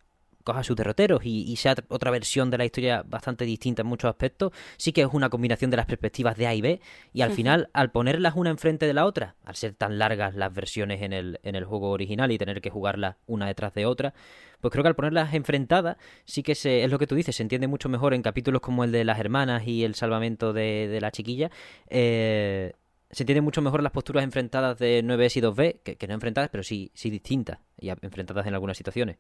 coja 0.46 0.64
sus 0.64 0.78
derroteros 0.78 1.26
y, 1.26 1.44
y, 1.52 1.58
sea 1.58 1.76
otra 1.90 2.12
versión 2.12 2.50
de 2.50 2.58
la 2.58 2.64
historia 2.66 3.04
bastante 3.06 3.44
distinta 3.44 3.82
en 3.82 3.88
muchos 3.88 4.10
aspectos, 4.10 4.54
sí 4.78 4.94
que 4.94 5.02
es 5.02 5.10
una 5.12 5.30
combinación 5.30 5.72
de 5.72 5.78
las 5.78 5.88
perspectivas 5.88 6.38
de 6.38 6.48
A 6.48 6.54
y 6.54 6.62
B, 6.62 6.80
y 7.12 7.22
al 7.22 7.32
final, 7.32 7.70
al 7.74 7.92
ponerlas 7.92 8.36
una 8.36 8.52
enfrente 8.52 8.86
de 8.86 8.94
la 8.94 9.06
otra, 9.06 9.36
al 9.44 9.56
ser 9.56 9.74
tan 9.74 9.98
largas 10.00 10.36
las 10.36 10.54
versiones 10.54 11.02
en 11.02 11.12
el, 11.12 11.40
en 11.44 11.56
el 11.56 11.66
juego 11.66 11.90
original 11.90 12.32
y 12.32 12.38
tener 12.38 12.62
que 12.62 12.70
jugarlas 12.70 13.18
una 13.26 13.48
detrás 13.48 13.74
de 13.74 13.86
otra, 13.86 14.14
pues 14.62 14.72
creo 14.72 14.84
que 14.84 14.90
al 14.90 14.96
ponerlas 14.96 15.34
enfrentadas, 15.34 15.98
sí 16.26 16.44
que 16.44 16.56
se, 16.56 16.84
es 16.84 16.92
lo 16.92 17.00
que 17.00 17.08
tú 17.08 17.16
dices, 17.16 17.36
se 17.36 17.44
entiende 17.44 17.68
mucho 17.68 17.90
mejor 17.90 18.14
en 18.14 18.22
capítulos 18.22 18.62
como 18.62 18.84
el 18.84 18.92
de 18.92 19.04
las 19.04 19.20
hermanas 19.20 19.68
y 19.68 19.84
el 19.84 19.96
salvamento 19.96 20.54
de, 20.54 20.88
de 20.88 21.02
la 21.02 21.12
chiquilla. 21.12 21.52
Eh, 21.90 22.74
se 23.12 23.24
entiende 23.24 23.42
mucho 23.42 23.62
mejor 23.62 23.82
las 23.82 23.92
posturas 23.92 24.24
enfrentadas 24.24 24.78
de 24.78 25.04
9S 25.04 25.38
y 25.38 25.42
2B, 25.42 25.80
que, 25.84 25.96
que 25.96 26.08
no 26.08 26.14
enfrentadas, 26.14 26.50
pero 26.50 26.64
sí, 26.64 26.92
sí 26.94 27.10
distintas, 27.10 27.60
y 27.80 27.90
enfrentadas 27.90 28.46
en 28.48 28.54
algunas 28.54 28.78
situaciones. 28.78 29.18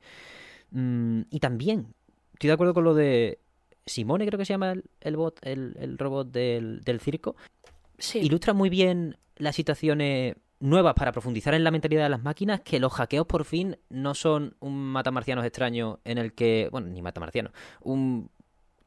Mm, 0.71 1.21
y 1.29 1.39
también, 1.39 1.93
estoy 2.33 2.47
de 2.47 2.53
acuerdo 2.53 2.73
con 2.73 2.83
lo 2.83 2.93
de 2.93 3.39
Simone, 3.85 4.25
creo 4.25 4.37
que 4.37 4.45
se 4.45 4.53
llama 4.53 4.73
el, 5.01 5.17
bot, 5.17 5.39
el, 5.43 5.97
robot 5.97 6.31
del, 6.31 6.99
circo. 6.99 7.35
Ilustra 8.13 8.53
muy 8.53 8.69
bien 8.69 9.17
las 9.37 9.55
situaciones 9.55 10.35
nuevas 10.59 10.95
para 10.95 11.11
profundizar 11.11 11.53
en 11.53 11.63
la 11.63 11.71
mentalidad 11.71 12.03
de 12.03 12.09
las 12.09 12.23
máquinas, 12.23 12.61
que 12.61 12.79
los 12.79 12.93
hackeos 12.93 13.27
por 13.27 13.45
fin 13.45 13.77
no 13.89 14.15
son 14.15 14.55
un 14.59 14.91
matamarcianos 14.91 15.45
extraño 15.45 15.99
en 16.03 16.17
el 16.17 16.33
que, 16.33 16.69
bueno, 16.71 16.87
ni 16.87 17.01
matamarcianos, 17.01 17.53
un 17.81 18.29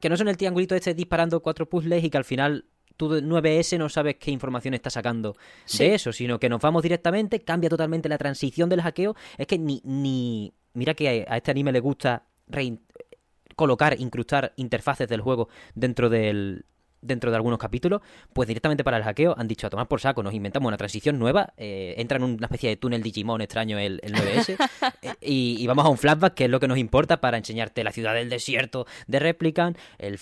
que 0.01 0.09
no 0.09 0.17
son 0.17 0.29
el 0.29 0.37
triangulito 0.37 0.77
este 0.77 0.95
disparando 0.95 1.41
cuatro 1.41 1.69
puzzles 1.69 2.05
y 2.05 2.11
que 2.11 2.19
al 2.19 2.25
final 2.25 2.67
tú 2.97 3.09
9S 3.09 3.79
no 3.79 3.89
sabes 3.89 4.17
qué 4.17 4.31
información 4.31 4.75
está 4.75 4.91
sacando 4.91 5.37
de 5.79 5.95
eso, 5.95 6.13
sino 6.13 6.39
que 6.39 6.49
nos 6.49 6.61
vamos 6.61 6.83
directamente, 6.83 7.41
cambia 7.41 7.71
totalmente 7.71 8.09
la 8.09 8.19
transición 8.19 8.69
del 8.69 8.83
hackeo, 8.83 9.17
es 9.37 9.47
que 9.47 9.59
ni, 9.59 9.81
ni 9.85 10.53
mira 10.75 10.95
que 10.95 11.27
a 11.29 11.37
este 11.37 11.51
anime 11.51 11.73
le 11.73 11.81
gusta 11.81 12.25
colocar, 13.57 14.01
incrustar 14.01 14.53
interfaces 14.57 15.09
del 15.09 15.21
juego 15.21 15.49
dentro 15.75 16.09
del 16.09 16.65
dentro 17.01 17.31
de 17.31 17.37
algunos 17.37 17.59
capítulos, 17.59 18.03
pues 18.33 18.49
directamente 18.49 18.85
para 18.85 18.97
el 18.97 19.05
hackeo 19.05 19.35
han 19.39 19.49
dicho 19.49 19.67
a 19.67 19.71
tomar 19.71 19.89
por 19.89 20.01
saco, 20.01 20.23
nos 20.23 20.35
inventamos 20.35 20.69
una 20.69 20.77
transición 20.77 21.19
nueva, 21.19 21.53
eh, 21.57 21.95
entra 21.99 22.19
en 22.19 22.25
una 22.25 22.47
especie 22.47 22.71
de 22.71 22.77
túnel 22.77 23.03
Digimon 23.03 23.41
extraño 23.41 23.79
el, 23.79 24.01
9S 24.01 24.57
eh, 25.03 25.15
y, 25.21 25.67
vamos 25.67 25.85
a 25.85 25.89
un 25.89 25.99
flashback 25.99 26.35
que 26.35 26.45
es 26.45 26.51
lo 26.51 26.61
que 26.61 26.69
nos 26.69 26.79
importa 26.79 27.21
para 27.21 27.39
enseñarte 27.39 27.85
la 27.85 27.93
ciudad 27.93 28.15
del 28.15 28.29
desierto 28.29 28.87
de 29.07 29.19
Replicant, 29.19 29.79
el, 29.99 30.19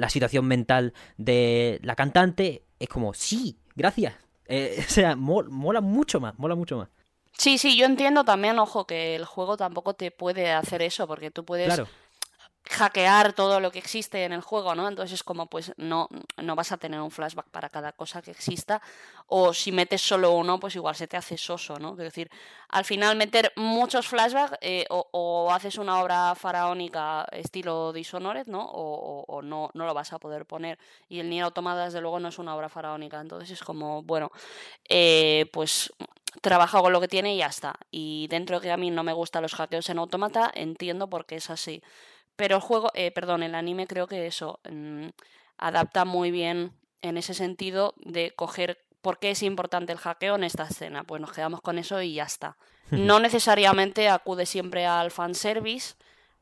la 0.00 0.08
situación 0.08 0.46
mental 0.46 0.92
de 1.16 1.80
la 1.82 1.96
cantante, 1.96 2.64
es 2.78 2.88
como, 2.88 3.14
sí, 3.14 3.58
gracias, 3.74 4.14
eh, 4.46 4.76
o 4.86 4.90
sea, 4.90 5.16
mola 5.16 5.80
mucho 5.80 6.20
más, 6.20 6.38
mola 6.38 6.54
mucho 6.54 6.76
más. 6.78 6.88
Sí, 7.36 7.58
sí, 7.58 7.76
yo 7.76 7.86
entiendo 7.86 8.24
también, 8.24 8.58
ojo, 8.58 8.86
que 8.86 9.16
el 9.16 9.24
juego 9.24 9.56
tampoco 9.56 9.94
te 9.94 10.10
puede 10.10 10.52
hacer 10.52 10.82
eso, 10.82 11.06
porque 11.06 11.30
tú 11.30 11.44
puedes 11.44 11.82
hackear 12.70 13.32
todo 13.32 13.60
lo 13.60 13.70
que 13.70 13.78
existe 13.78 14.24
en 14.24 14.32
el 14.32 14.40
juego, 14.40 14.74
¿no? 14.74 14.88
Entonces 14.88 15.14
es 15.14 15.22
como, 15.22 15.46
pues 15.46 15.72
no, 15.76 16.08
no 16.36 16.54
vas 16.54 16.72
a 16.72 16.76
tener 16.76 17.00
un 17.00 17.10
flashback 17.10 17.46
para 17.48 17.68
cada 17.68 17.92
cosa 17.92 18.22
que 18.22 18.30
exista, 18.30 18.80
o 19.26 19.52
si 19.52 19.72
metes 19.72 20.00
solo 20.00 20.32
uno, 20.32 20.60
pues 20.60 20.76
igual 20.76 20.94
se 20.94 21.08
te 21.08 21.16
hace 21.16 21.36
soso, 21.36 21.78
¿no? 21.78 21.92
Es 21.92 21.98
decir, 21.98 22.30
al 22.68 22.84
final 22.84 23.16
meter 23.16 23.52
muchos 23.56 24.06
flashbacks 24.06 24.58
eh, 24.60 24.86
o, 24.88 25.50
haces 25.52 25.76
una 25.78 26.00
obra 26.00 26.34
faraónica 26.34 27.26
estilo 27.32 27.92
Dishonored, 27.92 28.46
¿no? 28.46 28.64
O, 28.64 29.42
no, 29.42 29.70
no 29.74 29.86
lo 29.86 29.94
vas 29.94 30.12
a 30.12 30.18
poder 30.18 30.46
poner. 30.46 30.78
Y 31.08 31.18
el 31.18 31.28
Nier 31.28 31.44
Automata, 31.44 31.84
desde 31.84 32.00
luego, 32.00 32.20
no 32.20 32.28
es 32.28 32.38
una 32.38 32.54
obra 32.54 32.68
faraónica, 32.68 33.20
entonces 33.20 33.50
es 33.50 33.62
como, 33.62 34.02
bueno, 34.02 34.30
eh, 34.88 35.46
pues 35.52 35.92
trabaja 36.40 36.80
con 36.80 36.92
lo 36.92 37.00
que 37.00 37.08
tiene 37.08 37.34
y 37.34 37.38
ya 37.38 37.46
está. 37.46 37.74
Y 37.90 38.26
dentro 38.28 38.60
de 38.60 38.66
que 38.66 38.72
a 38.72 38.76
mí 38.76 38.90
no 38.90 39.02
me 39.02 39.12
gustan 39.12 39.42
los 39.42 39.54
hackeos 39.54 39.88
en 39.90 39.98
automata, 39.98 40.50
entiendo 40.54 41.08
por 41.08 41.26
qué 41.26 41.36
es 41.36 41.50
así. 41.50 41.82
Pero 42.36 42.56
el 42.56 42.62
juego, 42.62 42.90
eh, 42.94 43.10
perdón, 43.10 43.42
el 43.42 43.54
anime 43.54 43.86
creo 43.86 44.06
que 44.06 44.26
eso 44.26 44.60
mm, 44.70 45.08
adapta 45.58 46.04
muy 46.04 46.30
bien 46.30 46.72
en 47.02 47.16
ese 47.16 47.34
sentido 47.34 47.94
de 47.98 48.32
coger 48.34 48.78
por 49.00 49.18
qué 49.18 49.32
es 49.32 49.42
importante 49.42 49.92
el 49.92 49.98
hackeo 49.98 50.36
en 50.36 50.44
esta 50.44 50.64
escena. 50.64 51.04
Pues 51.04 51.20
nos 51.20 51.32
quedamos 51.32 51.60
con 51.60 51.78
eso 51.78 52.00
y 52.00 52.14
ya 52.14 52.24
está. 52.24 52.56
No 52.90 53.20
necesariamente 53.20 54.08
acude 54.08 54.44
siempre 54.44 54.84
al 54.84 55.10
fanservice, 55.10 55.94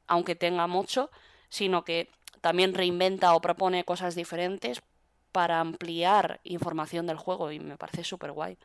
aunque 0.08 0.34
tenga 0.34 0.66
mucho, 0.66 1.10
sino 1.48 1.84
que 1.84 2.10
también 2.40 2.74
reinventa 2.74 3.34
o 3.34 3.40
propone 3.40 3.84
cosas 3.84 4.16
diferentes 4.16 4.82
para 5.30 5.60
ampliar 5.60 6.40
información 6.42 7.06
del 7.06 7.18
juego 7.18 7.52
y 7.52 7.60
me 7.60 7.76
parece 7.76 8.02
súper 8.02 8.32
guay. 8.32 8.58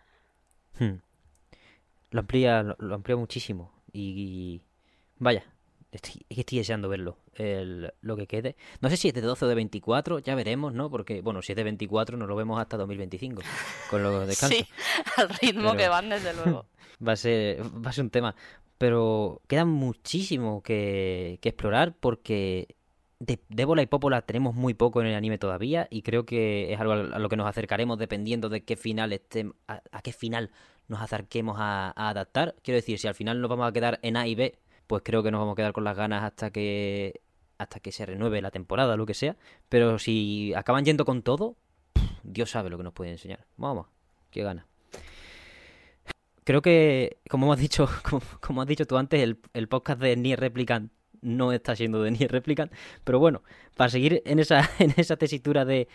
Hmm 0.80 0.96
lo 2.16 2.22
amplía, 2.22 2.64
lo, 2.64 2.96
amplía 2.96 3.18
muchísimo. 3.18 3.72
Y, 3.92 4.62
vaya, 5.18 5.44
estoy, 5.96 6.26
estoy 6.30 6.60
deseando 6.60 6.90
verlo, 6.90 7.18
el, 7.36 7.92
lo 8.02 8.16
que 8.16 8.28
quede. 8.28 8.56
No 8.82 8.90
sé 8.90 8.98
si 8.98 9.08
es 9.08 9.14
de 9.14 9.22
12 9.22 9.46
o 9.46 9.48
de 9.48 9.56
24, 9.56 10.20
ya 10.20 10.36
veremos, 10.36 10.74
¿no? 10.74 10.90
Porque, 10.90 11.22
bueno, 11.22 11.42
si 11.42 11.52
es 11.52 11.56
de 11.56 11.64
24 11.64 12.18
nos 12.18 12.28
lo 12.28 12.36
vemos 12.36 12.60
hasta 12.60 12.78
2025, 12.78 13.42
con 13.90 14.04
los 14.04 14.28
descansos. 14.28 14.60
Sí, 14.66 14.68
al 15.18 15.30
ritmo 15.30 15.76
que 15.76 15.88
van, 15.88 16.10
desde 16.10 16.34
luego. 16.34 16.66
va, 17.06 17.14
a 17.14 17.16
ser, 17.16 17.62
va 17.64 17.90
a 17.90 17.94
ser 17.94 18.04
un 18.06 18.10
tema. 18.10 18.36
Pero 18.78 19.42
queda 19.48 19.66
muchísimo 19.66 20.62
que, 20.62 21.40
que 21.42 21.50
explorar 21.50 21.96
porque 21.98 22.76
de 23.20 23.40
Débola 23.48 23.82
y 23.82 23.86
Popola 23.86 24.22
tenemos 24.22 24.56
muy 24.56 24.74
poco 24.74 25.02
en 25.02 25.08
el 25.08 25.16
anime 25.16 25.38
todavía 25.38 25.88
y 25.90 26.02
creo 26.02 26.26
que 26.26 26.74
es 26.74 26.80
algo 26.80 26.94
a 26.94 27.20
lo 27.20 27.30
que 27.30 27.38
nos 27.38 27.48
acercaremos 27.48 27.98
dependiendo 27.98 28.50
de 28.50 28.66
qué 28.66 28.76
final 28.76 29.14
esté, 29.14 29.50
a 29.68 30.02
qué 30.02 30.12
final 30.12 30.52
nos 30.88 31.02
acerquemos 31.02 31.58
a, 31.60 31.94
adaptar. 32.10 32.56
Quiero 32.64 32.76
decir, 32.76 33.00
si 33.00 33.08
al 33.08 33.16
final 33.16 33.42
nos 33.42 33.50
vamos 33.50 33.68
a 33.68 33.72
quedar 33.72 34.00
en 34.02 34.18
A 34.18 34.28
y 34.28 34.36
B, 34.36 34.58
pues 34.88 35.04
creo 35.04 35.24
que 35.24 35.32
nos 35.32 35.40
vamos 35.40 35.54
a 35.54 35.56
quedar 35.56 35.74
con 35.74 35.84
las 35.84 35.98
ganas 35.98 36.24
hasta 36.24 36.52
que 36.52 37.22
hasta 37.58 37.80
que 37.80 37.92
se 37.92 38.06
renueve 38.06 38.42
la 38.42 38.52
temporada, 38.52 38.98
lo 38.98 39.06
que 39.06 39.14
sea. 39.14 39.38
Pero 39.70 40.00
si 40.00 40.54
acaban 40.56 40.86
yendo 40.86 41.06
con 41.06 41.22
todo, 41.22 41.56
Dios 42.24 42.52
sabe 42.52 42.70
lo 42.70 42.78
que 42.78 42.84
nos 42.84 42.94
puede 42.94 43.12
enseñar. 43.12 43.46
Vamos, 43.58 43.88
qué 44.32 44.44
gana. 44.44 44.68
creo 46.44 46.62
que, 46.62 47.18
como 47.30 47.48
hemos 47.48 47.60
dicho, 47.60 47.88
como, 48.42 48.62
has 48.62 48.68
dicho 48.68 48.86
tú 48.86 48.98
antes, 48.98 49.22
el, 49.22 49.40
el 49.54 49.68
podcast 49.68 50.02
de 50.02 50.16
Nier 50.16 50.40
Replicant 50.40 50.92
no 51.22 51.52
está 51.52 51.76
siendo 51.76 52.04
de 52.04 52.12
Nier 52.12 52.32
Replicant. 52.32 52.72
Pero 53.04 53.20
bueno, 53.20 53.44
para 53.76 53.90
seguir 53.90 54.22
en 54.26 54.40
esa, 54.40 54.70
en 54.80 54.94
esa 54.98 55.18
tesitura 55.18 55.66
de 55.66 55.88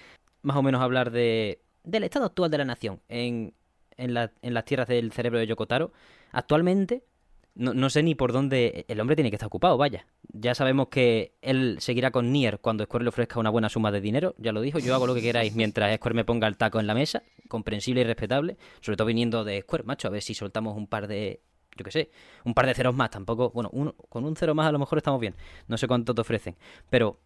más 0.42 0.56
o 0.56 0.62
menos 0.62 0.80
hablar 0.80 1.10
de, 1.10 1.60
del 1.84 2.04
estado 2.04 2.26
actual 2.26 2.50
de 2.50 2.58
la 2.58 2.64
nación 2.64 3.00
en, 3.08 3.54
en, 3.96 4.14
la, 4.14 4.32
en 4.42 4.54
las 4.54 4.64
tierras 4.64 4.88
del 4.88 5.12
cerebro 5.12 5.38
de 5.38 5.46
Yokotaro, 5.46 5.92
actualmente 6.32 7.04
no, 7.54 7.74
no, 7.74 7.90
sé 7.90 8.02
ni 8.02 8.14
por 8.14 8.32
dónde 8.32 8.84
el 8.88 9.00
hombre 9.00 9.16
tiene 9.16 9.30
que 9.30 9.36
estar 9.36 9.48
ocupado, 9.48 9.76
vaya. 9.76 10.06
Ya 10.32 10.54
sabemos 10.54 10.88
que 10.88 11.34
él 11.42 11.76
seguirá 11.80 12.10
con 12.10 12.32
Nier 12.32 12.60
cuando 12.60 12.84
Square 12.84 13.04
le 13.04 13.08
ofrezca 13.08 13.40
una 13.40 13.50
buena 13.50 13.68
suma 13.68 13.90
de 13.90 14.00
dinero, 14.00 14.34
ya 14.38 14.52
lo 14.52 14.60
dijo, 14.60 14.78
yo 14.78 14.94
hago 14.94 15.06
lo 15.06 15.14
que 15.14 15.22
queráis 15.22 15.54
mientras 15.54 15.94
Square 15.96 16.14
me 16.14 16.24
ponga 16.24 16.46
el 16.46 16.56
taco 16.56 16.80
en 16.80 16.86
la 16.86 16.94
mesa, 16.94 17.22
comprensible 17.48 18.02
y 18.02 18.04
respetable, 18.04 18.56
sobre 18.80 18.96
todo 18.96 19.06
viniendo 19.06 19.44
de 19.44 19.60
Square, 19.62 19.84
macho, 19.84 20.08
a 20.08 20.10
ver 20.10 20.22
si 20.22 20.34
soltamos 20.34 20.76
un 20.76 20.86
par 20.86 21.08
de, 21.08 21.40
yo 21.76 21.84
qué 21.84 21.90
sé, 21.90 22.10
un 22.44 22.54
par 22.54 22.66
de 22.66 22.74
ceros 22.74 22.94
más, 22.94 23.10
tampoco, 23.10 23.50
bueno, 23.50 23.70
uno, 23.72 23.94
con 24.08 24.24
un 24.24 24.36
cero 24.36 24.54
más 24.54 24.66
a 24.66 24.72
lo 24.72 24.78
mejor 24.78 24.98
estamos 24.98 25.20
bien, 25.20 25.34
no 25.68 25.76
sé 25.76 25.86
cuánto 25.88 26.14
te 26.14 26.20
ofrecen, 26.20 26.56
pero 26.88 27.20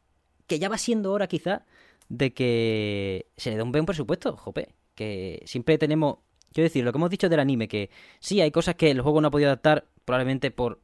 que 0.46 0.58
ya 0.58 0.68
va 0.68 0.78
siendo 0.78 1.12
hora 1.12 1.26
quizá 1.26 1.64
de 2.08 2.32
que 2.32 3.30
se 3.36 3.50
le 3.50 3.56
dé 3.56 3.62
un 3.62 3.72
buen 3.72 3.86
presupuesto, 3.86 4.36
jope, 4.36 4.74
que 4.94 5.42
siempre 5.46 5.78
tenemos, 5.78 6.18
quiero 6.54 6.66
decir, 6.66 6.84
lo 6.84 6.92
que 6.92 6.98
hemos 6.98 7.10
dicho 7.10 7.28
del 7.28 7.40
anime, 7.40 7.68
que 7.68 7.90
sí, 8.20 8.40
hay 8.40 8.50
cosas 8.50 8.76
que 8.76 8.90
el 8.90 9.02
juego 9.02 9.20
no 9.20 9.28
ha 9.28 9.30
podido 9.30 9.50
adaptar, 9.50 9.86
probablemente 10.04 10.50
por, 10.50 10.80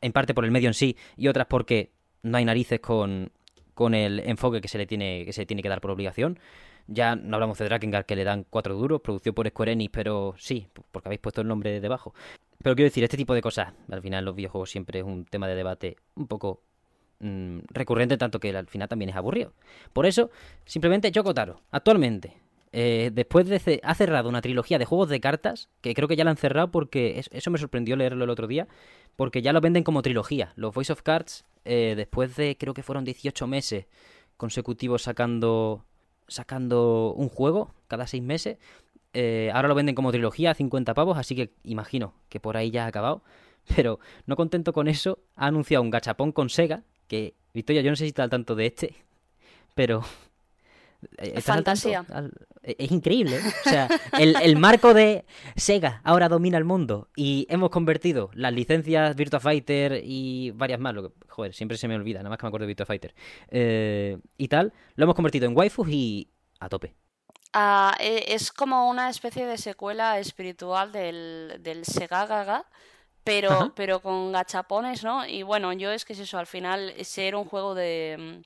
en 0.00 0.12
parte 0.12 0.34
por 0.34 0.44
el 0.44 0.50
medio 0.50 0.68
en 0.68 0.74
sí, 0.74 0.96
y 1.16 1.28
otras 1.28 1.46
porque 1.46 1.92
no 2.22 2.38
hay 2.38 2.44
narices 2.44 2.80
con, 2.80 3.30
con 3.74 3.94
el 3.94 4.20
enfoque 4.20 4.60
que 4.60 4.68
se 4.68 4.78
le 4.78 4.86
tiene 4.86 5.24
que 5.24 5.32
se 5.32 5.46
tiene 5.46 5.62
que 5.62 5.68
dar 5.68 5.80
por 5.80 5.90
obligación. 5.90 6.38
Ya 6.88 7.14
no 7.14 7.36
hablamos 7.36 7.58
de 7.58 7.66
Drakengard 7.66 8.06
que 8.06 8.16
le 8.16 8.24
dan 8.24 8.44
cuatro 8.48 8.74
duros, 8.74 9.00
producido 9.02 9.34
por 9.34 9.48
Square 9.48 9.72
Enix, 9.72 9.92
pero 9.92 10.34
sí, 10.36 10.66
porque 10.90 11.08
habéis 11.08 11.20
puesto 11.20 11.40
el 11.40 11.48
nombre 11.48 11.80
debajo. 11.80 12.12
Pero 12.62 12.74
quiero 12.74 12.88
decir, 12.88 13.04
este 13.04 13.16
tipo 13.16 13.34
de 13.34 13.42
cosas, 13.42 13.72
al 13.90 14.02
final 14.02 14.24
los 14.24 14.34
videojuegos 14.34 14.70
siempre 14.70 15.00
es 15.00 15.04
un 15.04 15.24
tema 15.24 15.46
de 15.46 15.54
debate 15.54 15.96
un 16.16 16.26
poco 16.26 16.62
mm, 17.20 17.60
recurrente, 17.70 18.16
tanto 18.16 18.40
que 18.40 18.56
al 18.56 18.66
final 18.66 18.88
también 18.88 19.10
es 19.10 19.16
aburrido. 19.16 19.52
Por 19.92 20.06
eso, 20.06 20.30
simplemente 20.64 21.12
Yokotaro, 21.12 21.60
actualmente, 21.70 22.36
eh, 22.72 23.10
después 23.12 23.46
de 23.46 23.80
ha 23.82 23.94
cerrado 23.94 24.28
una 24.28 24.40
trilogía 24.40 24.78
de 24.78 24.86
juegos 24.86 25.08
de 25.10 25.20
cartas, 25.20 25.68
que 25.80 25.94
creo 25.94 26.08
que 26.08 26.16
ya 26.16 26.24
la 26.24 26.30
han 26.30 26.36
cerrado 26.36 26.70
porque 26.70 27.22
eso 27.30 27.50
me 27.50 27.58
sorprendió 27.58 27.96
leerlo 27.96 28.24
el 28.24 28.30
otro 28.30 28.46
día, 28.46 28.66
porque 29.16 29.42
ya 29.42 29.52
lo 29.52 29.60
venden 29.60 29.84
como 29.84 30.02
trilogía. 30.02 30.52
Los 30.56 30.74
Voice 30.74 30.92
of 30.92 31.02
Cards, 31.02 31.44
eh, 31.64 31.94
después 31.96 32.34
de 32.36 32.56
creo 32.56 32.74
que 32.74 32.82
fueron 32.82 33.04
18 33.04 33.46
meses 33.46 33.86
consecutivos 34.36 35.02
sacando 35.02 35.84
sacando 36.28 37.12
un 37.14 37.28
juego 37.28 37.74
cada 37.88 38.06
seis 38.06 38.22
meses, 38.22 38.56
eh, 39.12 39.50
ahora 39.52 39.68
lo 39.68 39.74
venden 39.74 39.94
como 39.94 40.10
trilogía 40.10 40.52
a 40.52 40.54
50 40.54 40.94
pavos, 40.94 41.18
así 41.18 41.36
que 41.36 41.52
imagino 41.64 42.14
que 42.30 42.40
por 42.40 42.56
ahí 42.56 42.70
ya 42.70 42.84
ha 42.84 42.88
acabado. 42.88 43.22
Pero 43.76 44.00
no 44.26 44.34
contento 44.34 44.72
con 44.72 44.88
eso, 44.88 45.18
ha 45.36 45.46
anunciado 45.46 45.82
un 45.82 45.90
gachapón 45.90 46.32
con 46.32 46.48
Sega, 46.48 46.84
que 47.06 47.34
Victoria, 47.52 47.82
yo 47.82 47.90
no 47.90 47.96
sé 47.96 48.04
si 48.04 48.08
está 48.08 48.22
al 48.22 48.30
tanto 48.30 48.54
de 48.54 48.66
este, 48.66 48.94
pero 49.74 50.02
fantasía. 51.40 52.04
Eh, 52.62 52.76
es 52.78 52.90
increíble. 52.90 53.36
¿eh? 53.36 53.52
O 53.66 53.68
sea, 53.68 53.88
el, 54.18 54.56
marco 54.56 54.94
de 54.94 55.24
Sega 55.56 56.00
ahora 56.04 56.28
domina 56.28 56.58
el 56.58 56.64
mundo 56.64 57.08
y 57.16 57.46
hemos 57.48 57.70
convertido 57.70 58.30
las 58.34 58.52
licencias 58.52 59.16
Virtua 59.16 59.40
Fighter 59.40 60.00
y 60.04 60.50
varias 60.52 60.80
más. 60.80 60.94
Lo 60.94 61.08
que, 61.08 61.14
joder, 61.28 61.54
siempre 61.54 61.76
se 61.76 61.88
me 61.88 61.96
olvida, 61.96 62.18
nada 62.18 62.30
más 62.30 62.38
que 62.38 62.44
me 62.44 62.48
acuerdo 62.48 62.64
de 62.64 62.68
Virtua 62.68 62.86
Fighter. 62.86 63.14
y 63.50 64.48
tal, 64.48 64.72
lo 64.96 65.04
hemos 65.04 65.14
convertido 65.14 65.46
en 65.46 65.56
waifus 65.56 65.88
y 65.88 66.30
a 66.60 66.68
tope. 66.68 66.94
Ah, 67.52 67.94
es 68.00 68.50
como 68.52 68.88
una 68.88 69.10
especie 69.10 69.46
de 69.46 69.58
secuela 69.58 70.18
espiritual 70.18 70.92
del, 70.92 71.58
del 71.60 71.84
Sega 71.84 72.26
Gaga. 72.26 72.66
Pero, 73.24 73.72
pero 73.76 74.00
con 74.00 74.32
gachapones, 74.32 75.04
¿no? 75.04 75.24
Y 75.24 75.44
bueno, 75.44 75.72
yo 75.72 75.92
es 75.92 76.04
que 76.04 76.12
es 76.12 76.18
eso, 76.18 76.38
al 76.38 76.48
final, 76.48 76.92
ser 77.04 77.36
un 77.36 77.44
juego 77.44 77.72
de, 77.76 78.42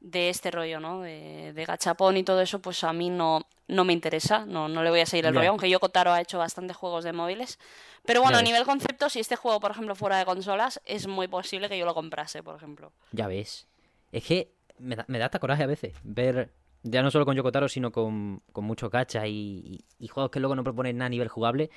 de 0.00 0.30
este 0.30 0.50
rollo, 0.50 0.80
¿no? 0.80 1.02
De, 1.02 1.52
de, 1.52 1.64
gachapón 1.64 2.16
y 2.16 2.22
todo 2.22 2.40
eso, 2.40 2.60
pues 2.60 2.82
a 2.84 2.92
mí 2.92 3.10
no, 3.10 3.46
no 3.68 3.84
me 3.84 3.92
interesa, 3.92 4.46
no, 4.46 4.68
no 4.68 4.82
le 4.82 4.90
voy 4.90 5.00
a 5.00 5.06
seguir 5.06 5.26
el 5.26 5.34
rollo, 5.34 5.50
aunque 5.50 5.68
yo 5.68 5.78
Kotaro 5.78 6.12
ha 6.12 6.20
hecho 6.20 6.38
bastantes 6.38 6.76
juegos 6.76 7.04
de 7.04 7.12
móviles. 7.12 7.58
Pero 8.06 8.22
bueno, 8.22 8.38
a 8.38 8.42
nivel 8.42 8.64
concepto, 8.64 9.10
si 9.10 9.20
este 9.20 9.36
juego, 9.36 9.60
por 9.60 9.70
ejemplo, 9.70 9.94
fuera 9.94 10.18
de 10.18 10.24
consolas, 10.24 10.80
es 10.86 11.06
muy 11.06 11.28
posible 11.28 11.68
que 11.68 11.78
yo 11.78 11.84
lo 11.84 11.94
comprase, 11.94 12.42
por 12.42 12.56
ejemplo. 12.56 12.92
Ya 13.12 13.26
ves. 13.26 13.68
Es 14.10 14.24
que 14.24 14.52
me 14.78 14.96
da, 14.96 15.04
me 15.06 15.18
da 15.18 15.26
hasta 15.26 15.38
coraje 15.38 15.62
a 15.62 15.66
veces 15.66 15.94
ver, 16.02 16.50
ya 16.82 17.02
no 17.02 17.10
solo 17.10 17.26
con 17.26 17.36
Yokotaro, 17.36 17.68
sino 17.68 17.92
con, 17.92 18.42
con 18.52 18.64
muchos 18.64 18.90
gachas 18.90 19.26
y, 19.26 19.84
y, 19.98 20.08
juegos 20.08 20.30
que 20.30 20.40
luego 20.40 20.56
no 20.56 20.64
proponen 20.64 20.96
nada 20.96 21.06
a 21.06 21.10
nivel 21.10 21.28
jugable, 21.28 21.70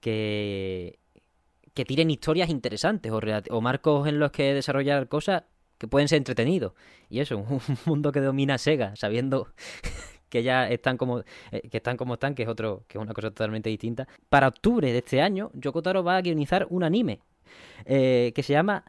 que, 0.00 0.98
que 1.74 1.84
tiren 1.84 2.10
historias 2.10 2.48
interesantes 2.48 3.12
o, 3.12 3.20
o 3.50 3.60
marcos 3.60 4.08
en 4.08 4.18
los 4.18 4.32
que 4.32 4.54
desarrollar 4.54 5.08
cosas 5.08 5.44
que 5.80 5.88
pueden 5.88 6.08
ser 6.08 6.18
entretenidos. 6.18 6.74
Y 7.08 7.20
eso, 7.20 7.38
un 7.48 7.60
mundo 7.86 8.12
que 8.12 8.20
domina 8.20 8.58
Sega, 8.58 8.94
sabiendo 8.96 9.48
que 10.28 10.42
ya 10.42 10.68
están 10.68 10.98
como 10.98 11.20
eh, 11.50 11.68
que 11.70 11.78
están 11.78 11.96
como 11.96 12.14
están, 12.14 12.34
que 12.34 12.42
es 12.42 12.48
otro 12.48 12.84
que 12.86 12.98
es 12.98 13.02
una 13.02 13.14
cosa 13.14 13.30
totalmente 13.30 13.70
distinta. 13.70 14.06
Para 14.28 14.46
octubre 14.48 14.92
de 14.92 14.98
este 14.98 15.22
año, 15.22 15.50
Yokotaro 15.54 16.04
va 16.04 16.18
a 16.18 16.20
guionizar 16.20 16.66
un 16.68 16.84
anime 16.84 17.22
eh, 17.86 18.32
que 18.34 18.42
se 18.42 18.52
llama 18.52 18.84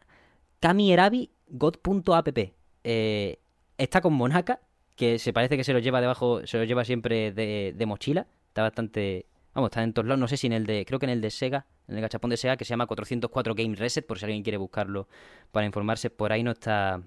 Kami 0.60 0.92
Erabi 0.92 1.30
God.app. 1.48 2.38
Eh, 2.84 3.38
está 3.78 4.02
con 4.02 4.12
Monaka, 4.12 4.60
que 4.94 5.18
se 5.18 5.32
parece 5.32 5.56
que 5.56 5.64
se 5.64 5.72
lo 5.72 5.78
lleva 5.78 6.02
debajo, 6.02 6.46
se 6.46 6.58
lo 6.58 6.64
lleva 6.64 6.84
siempre 6.84 7.32
de, 7.32 7.72
de 7.74 7.86
mochila. 7.86 8.26
Está 8.48 8.60
bastante 8.62 9.24
Vamos, 9.54 9.68
está 9.68 9.82
en 9.82 9.92
todos 9.92 10.06
lados. 10.06 10.20
No 10.20 10.28
sé 10.28 10.36
si 10.36 10.46
en 10.46 10.54
el 10.54 10.66
de. 10.66 10.84
Creo 10.86 10.98
que 10.98 11.06
en 11.06 11.10
el 11.10 11.20
de 11.20 11.30
Sega, 11.30 11.66
en 11.88 11.96
el 11.96 12.00
gachapón 12.00 12.30
de 12.30 12.36
Sega, 12.36 12.56
que 12.56 12.64
se 12.64 12.70
llama 12.70 12.86
404 12.86 13.54
Game 13.54 13.74
Reset, 13.76 14.06
por 14.06 14.18
si 14.18 14.24
alguien 14.24 14.42
quiere 14.42 14.56
buscarlo 14.56 15.08
para 15.50 15.66
informarse. 15.66 16.10
Por 16.10 16.32
ahí 16.32 16.42
no 16.42 16.52
está. 16.52 17.02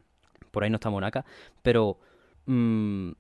Por 0.51 0.63
ahí 0.63 0.69
no 0.69 0.75
está 0.75 0.89
Monaca. 0.89 1.25
Pero. 1.61 1.99
Mmm, 2.45 3.11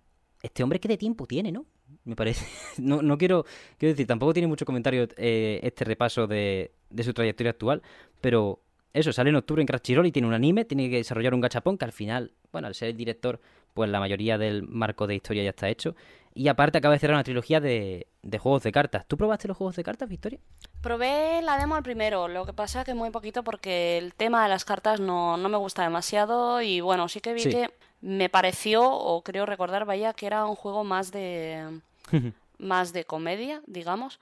este 0.43 0.61
hombre, 0.61 0.79
¿qué 0.79 0.87
de 0.87 0.97
tiempo 0.97 1.25
tiene, 1.25 1.51
no? 1.51 1.65
Me 2.03 2.15
parece. 2.15 2.45
no, 2.81 3.01
no 3.01 3.17
quiero. 3.17 3.45
Quiero 3.77 3.93
decir, 3.93 4.05
tampoco 4.05 4.33
tiene 4.33 4.47
mucho 4.47 4.65
comentario 4.65 5.07
eh, 5.17 5.59
este 5.63 5.85
repaso 5.85 6.27
de, 6.27 6.71
de 6.89 7.03
su 7.03 7.13
trayectoria 7.13 7.51
actual. 7.51 7.81
Pero. 8.21 8.61
Eso, 8.93 9.11
sale 9.11 9.29
en 9.29 9.35
octubre 9.35 9.61
en 9.61 9.67
Crunchyroll 9.67 10.05
y 10.05 10.11
tiene 10.13 10.25
un 10.25 10.33
anime, 10.33 10.63
tiene 10.63 10.89
que 10.89 10.95
desarrollar 10.95 11.33
un 11.33 11.41
gachapón 11.41 11.77
que 11.77 11.83
al 11.83 11.91
final, 11.91 12.31
bueno, 12.53 12.67
al 12.69 12.75
ser 12.75 12.87
el 12.87 12.95
director, 12.95 13.41
pues 13.75 13.89
la 13.89 13.99
mayoría 13.99 14.37
del 14.37 14.63
marco 14.63 15.05
de 15.05 15.15
historia 15.15 15.43
ya 15.43 15.49
está 15.49 15.69
hecho. 15.69 15.95
Y 16.33 16.47
aparte 16.47 16.77
acaba 16.77 16.93
de 16.93 16.99
cerrar 16.99 17.15
una 17.15 17.23
trilogía 17.23 17.59
de, 17.59 18.07
juegos 18.39 18.63
de 18.63 18.71
cartas. 18.71 19.05
¿Tú 19.05 19.17
probaste 19.17 19.47
los 19.47 19.57
juegos 19.57 19.75
de 19.75 19.83
cartas, 19.83 20.09
Victoria? 20.09 20.39
Probé 20.81 21.41
la 21.41 21.57
demo 21.57 21.75
al 21.75 21.83
primero, 21.83 22.27
lo 22.27 22.45
que 22.45 22.53
pasa 22.53 22.85
que 22.85 22.93
muy 22.93 23.09
poquito 23.09 23.43
porque 23.43 23.97
el 23.97 24.13
tema 24.13 24.43
de 24.43 24.49
las 24.49 24.65
cartas 24.65 24.99
no, 24.99 25.37
me 25.37 25.57
gusta 25.57 25.83
demasiado 25.83 26.61
y 26.61 26.79
bueno, 26.79 27.09
sí 27.09 27.19
que 27.19 27.33
vi 27.33 27.43
que 27.43 27.69
me 28.01 28.29
pareció, 28.29 28.89
o 28.89 29.23
creo 29.23 29.45
recordar, 29.45 29.85
vaya, 29.85 30.13
que 30.13 30.25
era 30.25 30.45
un 30.45 30.55
juego 30.55 30.83
más 30.83 31.11
de... 31.11 31.81
más 32.57 32.93
de 32.93 33.03
comedia, 33.03 33.61
digamos, 33.67 34.19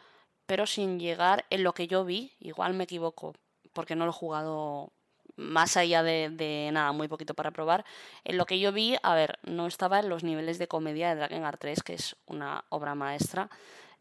pero 0.47 0.66
sin 0.66 0.99
llegar 0.99 1.45
en 1.51 1.64
lo 1.64 1.74
que 1.74 1.88
yo 1.88 2.06
vi, 2.06 2.32
igual 2.39 2.74
me 2.74 2.86
equivoco, 2.86 3.36
porque 3.74 3.95
no 3.95 4.06
lo 4.06 4.12
he 4.12 4.16
jugado 4.16 4.91
más 5.36 5.77
allá 5.77 6.03
de, 6.03 6.69
nada, 6.71 6.91
muy 6.91 7.07
poquito 7.07 7.34
para 7.34 7.51
probar. 7.51 7.86
En 8.23 8.38
lo 8.38 8.45
que 8.45 8.59
yo 8.59 8.71
vi, 8.71 8.95
a 9.03 9.15
ver, 9.15 9.39
no 9.43 9.67
estaba 9.67 9.99
en 9.99 10.09
los 10.09 10.23
niveles 10.23 10.59
de 10.59 10.67
comedia 10.67 11.09
de 11.09 11.15
Dragon 11.15 11.43
Art 11.43 11.59
3, 11.59 11.84
que 11.84 11.93
es 11.93 12.15
una 12.25 12.65
obra 12.69 12.95
maestra, 12.95 13.49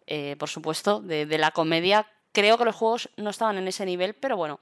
eh, 0.06 0.36
por 0.38 0.48
supuesto, 0.48 1.00
de, 1.00 1.26
la 1.38 1.50
comedia. 1.50 2.06
Creo 2.32 2.58
que 2.58 2.64
los 2.64 2.76
juegos 2.76 3.10
no 3.16 3.30
estaban 3.30 3.56
en 3.58 3.68
ese 3.68 3.86
nivel, 3.86 4.14
pero 4.14 4.36
bueno, 4.36 4.60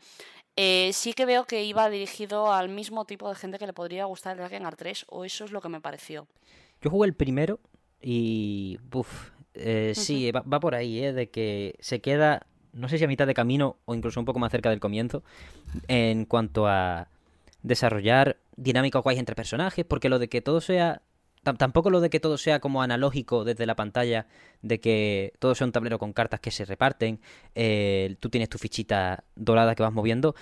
eh, 0.56 0.90
sí 0.92 1.12
que 1.12 1.26
veo 1.26 1.44
que 1.44 1.64
iba 1.64 1.88
dirigido 1.90 2.52
al 2.52 2.68
mismo 2.68 3.04
tipo 3.04 3.28
de 3.28 3.34
gente 3.34 3.58
que 3.58 3.66
le 3.66 3.72
podría 3.72 4.04
gustar 4.04 4.32
el 4.32 4.38
Dragon 4.38 4.66
Art 4.66 4.78
3, 4.78 5.06
o 5.08 5.24
eso 5.24 5.44
es 5.44 5.52
lo 5.52 5.60
que 5.60 5.68
me 5.68 5.80
pareció. 5.80 6.26
Yo 6.80 6.90
jugué 6.90 7.08
el 7.08 7.14
primero 7.14 7.60
y. 8.00 8.78
Uf, 8.92 9.30
eh, 9.54 9.92
sí, 9.94 10.30
va, 10.30 10.40
va, 10.40 10.60
por 10.60 10.74
ahí, 10.74 11.04
¿eh? 11.04 11.12
De 11.12 11.30
que 11.30 11.76
se 11.80 12.00
queda 12.00 12.46
no 12.72 12.88
sé 12.88 12.98
si 12.98 13.04
a 13.04 13.08
mitad 13.08 13.26
de 13.26 13.34
camino 13.34 13.76
o 13.84 13.94
incluso 13.94 14.20
un 14.20 14.26
poco 14.26 14.38
más 14.38 14.52
cerca 14.52 14.70
del 14.70 14.80
comienzo, 14.80 15.22
en 15.88 16.24
cuanto 16.24 16.66
a 16.66 17.08
desarrollar 17.62 18.38
dinámicas 18.56 19.02
guays 19.02 19.18
entre 19.18 19.34
personajes, 19.34 19.84
porque 19.84 20.08
lo 20.08 20.18
de 20.18 20.28
que 20.28 20.40
todo 20.40 20.60
sea... 20.60 21.02
Tampoco 21.42 21.88
lo 21.88 22.02
de 22.02 22.10
que 22.10 22.20
todo 22.20 22.36
sea 22.36 22.60
como 22.60 22.82
analógico 22.82 23.44
desde 23.44 23.64
la 23.64 23.74
pantalla, 23.74 24.26
de 24.60 24.78
que 24.78 25.32
todo 25.38 25.54
sea 25.54 25.66
un 25.66 25.72
tablero 25.72 25.98
con 25.98 26.12
cartas 26.12 26.38
que 26.38 26.50
se 26.50 26.66
reparten, 26.66 27.18
eh, 27.54 28.16
tú 28.20 28.28
tienes 28.28 28.50
tu 28.50 28.58
fichita 28.58 29.24
dorada 29.36 29.74
que 29.74 29.82
vas 29.82 29.92
moviendo. 29.92 30.34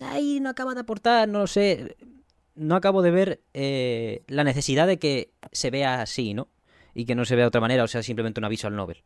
Ahí 0.00 0.40
no 0.40 0.48
acaba 0.48 0.74
de 0.74 0.80
aportar, 0.80 1.28
no 1.28 1.38
lo 1.38 1.46
sé, 1.46 1.96
no 2.56 2.74
acabo 2.74 3.02
de 3.02 3.12
ver 3.12 3.40
eh, 3.54 4.24
la 4.26 4.42
necesidad 4.42 4.88
de 4.88 4.98
que 4.98 5.30
se 5.52 5.70
vea 5.70 6.02
así, 6.02 6.34
¿no? 6.34 6.48
Y 6.92 7.04
que 7.04 7.14
no 7.14 7.24
se 7.24 7.36
vea 7.36 7.44
de 7.44 7.48
otra 7.48 7.60
manera, 7.60 7.84
o 7.84 7.88
sea, 7.88 8.02
simplemente 8.02 8.40
un 8.40 8.46
aviso 8.46 8.66
al 8.66 8.74
novel 8.74 9.04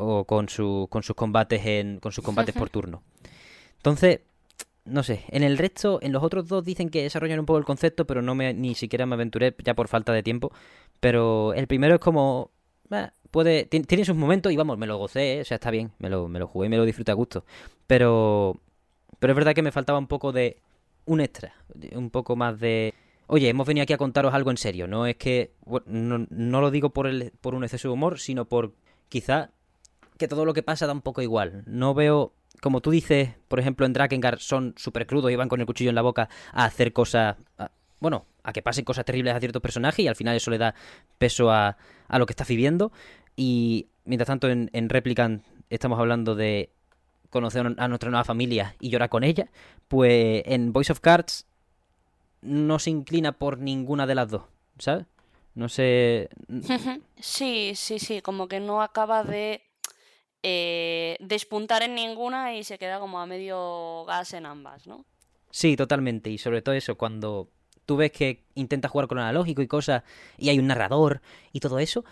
o 0.00 0.24
con, 0.24 0.48
su, 0.48 0.88
con 0.90 1.02
sus 1.02 1.14
combates 1.14 1.64
en 1.66 2.00
con 2.00 2.12
sus 2.12 2.24
combates 2.24 2.54
por 2.54 2.70
turno. 2.70 3.02
Entonces, 3.76 4.20
no 4.84 5.02
sé, 5.02 5.24
en 5.28 5.42
el 5.42 5.58
resto, 5.58 5.98
en 6.02 6.12
los 6.12 6.22
otros 6.22 6.48
dos 6.48 6.64
dicen 6.64 6.88
que 6.88 7.02
desarrollan 7.02 7.40
un 7.40 7.46
poco 7.46 7.58
el 7.58 7.64
concepto, 7.64 8.06
pero 8.06 8.22
no 8.22 8.34
me 8.34 8.54
ni 8.54 8.74
siquiera 8.74 9.06
me 9.06 9.14
aventuré 9.14 9.54
ya 9.64 9.74
por 9.74 9.88
falta 9.88 10.12
de 10.12 10.22
tiempo, 10.22 10.52
pero 11.00 11.54
el 11.54 11.66
primero 11.66 11.94
es 11.94 12.00
como 12.00 12.50
puede 13.30 13.66
tiene, 13.66 14.04
sus 14.04 14.16
momentos 14.16 14.50
y 14.52 14.56
vamos, 14.56 14.78
me 14.78 14.86
lo 14.86 14.98
gocé, 14.98 15.38
¿eh? 15.38 15.40
o 15.42 15.44
sea, 15.44 15.56
está 15.56 15.70
bien, 15.70 15.92
me 15.98 16.08
lo, 16.08 16.28
me 16.28 16.38
lo 16.38 16.46
jugué 16.46 16.66
y 16.66 16.70
me 16.70 16.76
lo 16.76 16.84
disfruté 16.84 17.12
a 17.12 17.14
gusto. 17.14 17.44
Pero, 17.86 18.56
pero 19.18 19.32
es 19.32 19.36
verdad 19.36 19.54
que 19.54 19.62
me 19.62 19.72
faltaba 19.72 19.98
un 19.98 20.08
poco 20.08 20.32
de 20.32 20.58
un 21.04 21.20
extra, 21.20 21.54
un 21.92 22.10
poco 22.10 22.36
más 22.36 22.58
de... 22.58 22.94
Oye, 23.26 23.48
hemos 23.48 23.66
venido 23.66 23.84
aquí 23.84 23.92
a 23.92 23.98
contaros 23.98 24.34
algo 24.34 24.50
en 24.50 24.56
serio, 24.56 24.88
no 24.88 25.06
es 25.06 25.16
que... 25.16 25.52
no, 25.86 26.26
no 26.28 26.60
lo 26.60 26.70
digo 26.70 26.90
por, 26.90 27.06
el, 27.06 27.32
por 27.40 27.54
un 27.54 27.62
exceso 27.62 27.88
de 27.88 27.94
humor, 27.94 28.18
sino 28.18 28.46
por 28.46 28.72
quizá 29.08 29.50
que 30.20 30.28
todo 30.28 30.44
lo 30.44 30.54
que 30.54 30.62
pasa 30.62 30.86
da 30.86 30.92
un 30.92 31.00
poco 31.00 31.22
igual. 31.22 31.64
No 31.66 31.94
veo 31.94 32.32
como 32.60 32.80
tú 32.80 32.90
dices, 32.90 33.30
por 33.48 33.58
ejemplo, 33.58 33.86
en 33.86 33.94
Drakengard 33.94 34.38
son 34.38 34.74
súper 34.76 35.06
crudos 35.06 35.30
y 35.30 35.36
van 35.36 35.48
con 35.48 35.60
el 35.60 35.66
cuchillo 35.66 35.88
en 35.88 35.94
la 35.94 36.02
boca 36.02 36.28
a 36.52 36.64
hacer 36.64 36.92
cosas. 36.92 37.36
bueno, 38.00 38.26
a 38.42 38.52
que 38.52 38.62
pasen 38.62 38.84
cosas 38.84 39.04
terribles 39.04 39.34
a 39.34 39.40
ciertos 39.40 39.62
personajes 39.62 40.04
y 40.04 40.08
al 40.08 40.16
final 40.16 40.36
eso 40.36 40.50
le 40.50 40.58
da 40.58 40.74
peso 41.18 41.50
a, 41.50 41.76
a 42.06 42.18
lo 42.18 42.26
que 42.26 42.32
estás 42.32 42.48
viviendo. 42.48 42.92
Y 43.34 43.88
mientras 44.04 44.26
tanto, 44.26 44.48
en, 44.48 44.70
en 44.74 44.88
Replicant 44.90 45.42
estamos 45.70 45.98
hablando 45.98 46.34
de 46.34 46.70
conocer 47.30 47.74
a 47.78 47.88
nuestra 47.88 48.10
nueva 48.10 48.24
familia 48.24 48.76
y 48.78 48.90
llorar 48.90 49.08
con 49.08 49.24
ella. 49.24 49.48
Pues 49.88 50.42
en 50.46 50.72
Voice 50.72 50.92
of 50.92 51.00
Cards 51.00 51.46
no 52.42 52.78
se 52.78 52.90
inclina 52.90 53.32
por 53.32 53.58
ninguna 53.58 54.06
de 54.06 54.14
las 54.14 54.28
dos, 54.30 54.42
¿sabes? 54.78 55.06
No 55.54 55.68
sé. 55.68 56.28
Sí, 57.20 57.72
sí, 57.74 57.98
sí, 57.98 58.22
como 58.22 58.48
que 58.48 58.60
no 58.60 58.82
acaba 58.82 59.22
de 59.24 59.62
eh, 60.42 61.16
despuntar 61.20 61.82
en 61.82 61.94
ninguna 61.94 62.54
y 62.54 62.64
se 62.64 62.78
queda 62.78 62.98
como 62.98 63.20
a 63.20 63.26
medio 63.26 64.04
gas 64.06 64.32
en 64.34 64.46
ambas, 64.46 64.86
¿no? 64.86 65.04
Sí, 65.50 65.76
totalmente. 65.76 66.30
Y 66.30 66.38
sobre 66.38 66.62
todo 66.62 66.74
eso, 66.74 66.96
cuando 66.96 67.48
tú 67.86 67.96
ves 67.96 68.12
que 68.12 68.44
intenta 68.54 68.88
jugar 68.88 69.08
con 69.08 69.18
analógico 69.18 69.62
y 69.62 69.66
cosas, 69.66 70.04
y 70.38 70.48
hay 70.48 70.58
un 70.58 70.68
narrador 70.68 71.20
y 71.52 71.60
todo 71.60 71.78
eso, 71.78 72.04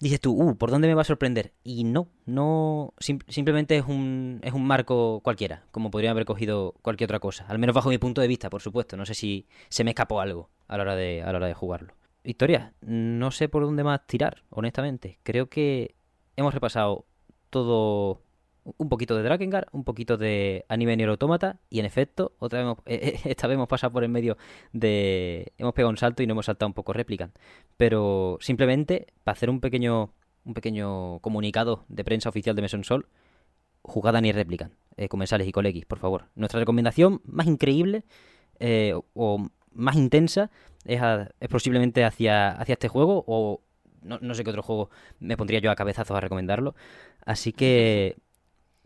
dices 0.00 0.20
tú, 0.20 0.32
uh, 0.32 0.56
¿por 0.56 0.70
dónde 0.70 0.88
me 0.88 0.94
va 0.94 1.02
a 1.02 1.04
sorprender? 1.04 1.52
Y 1.62 1.84
no, 1.84 2.08
no, 2.26 2.92
simplemente 2.98 3.76
es 3.76 3.84
un, 3.86 4.40
es 4.42 4.52
un 4.52 4.66
marco 4.66 5.20
cualquiera, 5.22 5.64
como 5.70 5.90
podría 5.90 6.10
haber 6.10 6.24
cogido 6.24 6.74
cualquier 6.82 7.06
otra 7.08 7.20
cosa. 7.20 7.46
Al 7.48 7.58
menos 7.58 7.74
bajo 7.74 7.88
mi 7.88 7.98
punto 7.98 8.20
de 8.20 8.28
vista, 8.28 8.50
por 8.50 8.60
supuesto. 8.60 8.96
No 8.96 9.06
sé 9.06 9.14
si 9.14 9.46
se 9.68 9.84
me 9.84 9.92
escapó 9.92 10.20
algo 10.20 10.50
a 10.66 10.76
la 10.76 10.82
hora 10.82 10.96
de, 10.96 11.22
a 11.22 11.30
la 11.32 11.38
hora 11.38 11.46
de 11.46 11.54
jugarlo. 11.54 11.94
Victoria, 12.24 12.72
no 12.80 13.30
sé 13.30 13.48
por 13.48 13.62
dónde 13.62 13.84
más 13.84 14.06
tirar, 14.06 14.42
honestamente. 14.50 15.18
Creo 15.22 15.48
que 15.48 15.94
hemos 16.36 16.54
repasado 16.54 17.06
todo 17.54 18.20
un 18.64 18.88
poquito 18.88 19.16
de 19.16 19.22
Drakengard, 19.22 19.68
un 19.70 19.84
poquito 19.84 20.16
de 20.16 20.64
Anime 20.68 20.96
Nier 20.96 21.08
Automata 21.08 21.60
y 21.70 21.78
en 21.78 21.86
efecto, 21.86 22.32
otra 22.40 22.64
vez 22.64 22.76
eh, 22.86 23.20
esta 23.24 23.46
vez 23.46 23.54
hemos 23.54 23.68
pasado 23.68 23.92
por 23.92 24.02
el 24.02 24.10
medio 24.10 24.36
de 24.72 25.52
hemos 25.56 25.72
pegado 25.72 25.90
un 25.90 25.96
salto 25.96 26.24
y 26.24 26.26
no 26.26 26.32
hemos 26.32 26.46
saltado 26.46 26.66
un 26.66 26.74
poco 26.74 26.92
Replicant, 26.92 27.32
pero 27.76 28.38
simplemente 28.40 29.06
para 29.22 29.34
hacer 29.34 29.50
un 29.50 29.60
pequeño 29.60 30.10
un 30.44 30.54
pequeño 30.54 31.20
comunicado 31.20 31.84
de 31.88 32.04
prensa 32.04 32.28
oficial 32.28 32.56
de 32.56 32.62
Meson 32.62 32.82
Sol, 32.82 33.06
jugada 33.82 34.20
Nier 34.20 34.34
Replicant, 34.34 34.74
eh, 34.96 35.08
comensales 35.08 35.46
y 35.46 35.52
colegis, 35.52 35.86
por 35.86 36.00
favor. 36.00 36.26
Nuestra 36.34 36.58
recomendación 36.58 37.22
más 37.24 37.46
increíble 37.46 38.04
eh, 38.58 38.94
o 39.14 39.48
más 39.72 39.96
intensa 39.96 40.50
es, 40.84 41.00
es 41.38 41.48
posiblemente 41.48 42.04
hacia, 42.04 42.50
hacia 42.50 42.74
este 42.74 42.88
juego 42.88 43.24
o 43.28 43.62
no, 44.04 44.18
no, 44.20 44.34
sé 44.34 44.44
qué 44.44 44.50
otro 44.50 44.62
juego 44.62 44.90
me 45.18 45.36
pondría 45.36 45.60
yo 45.60 45.70
a 45.70 45.76
cabezazos 45.76 46.16
a 46.16 46.20
recomendarlo. 46.20 46.74
Así 47.24 47.52
que 47.52 48.16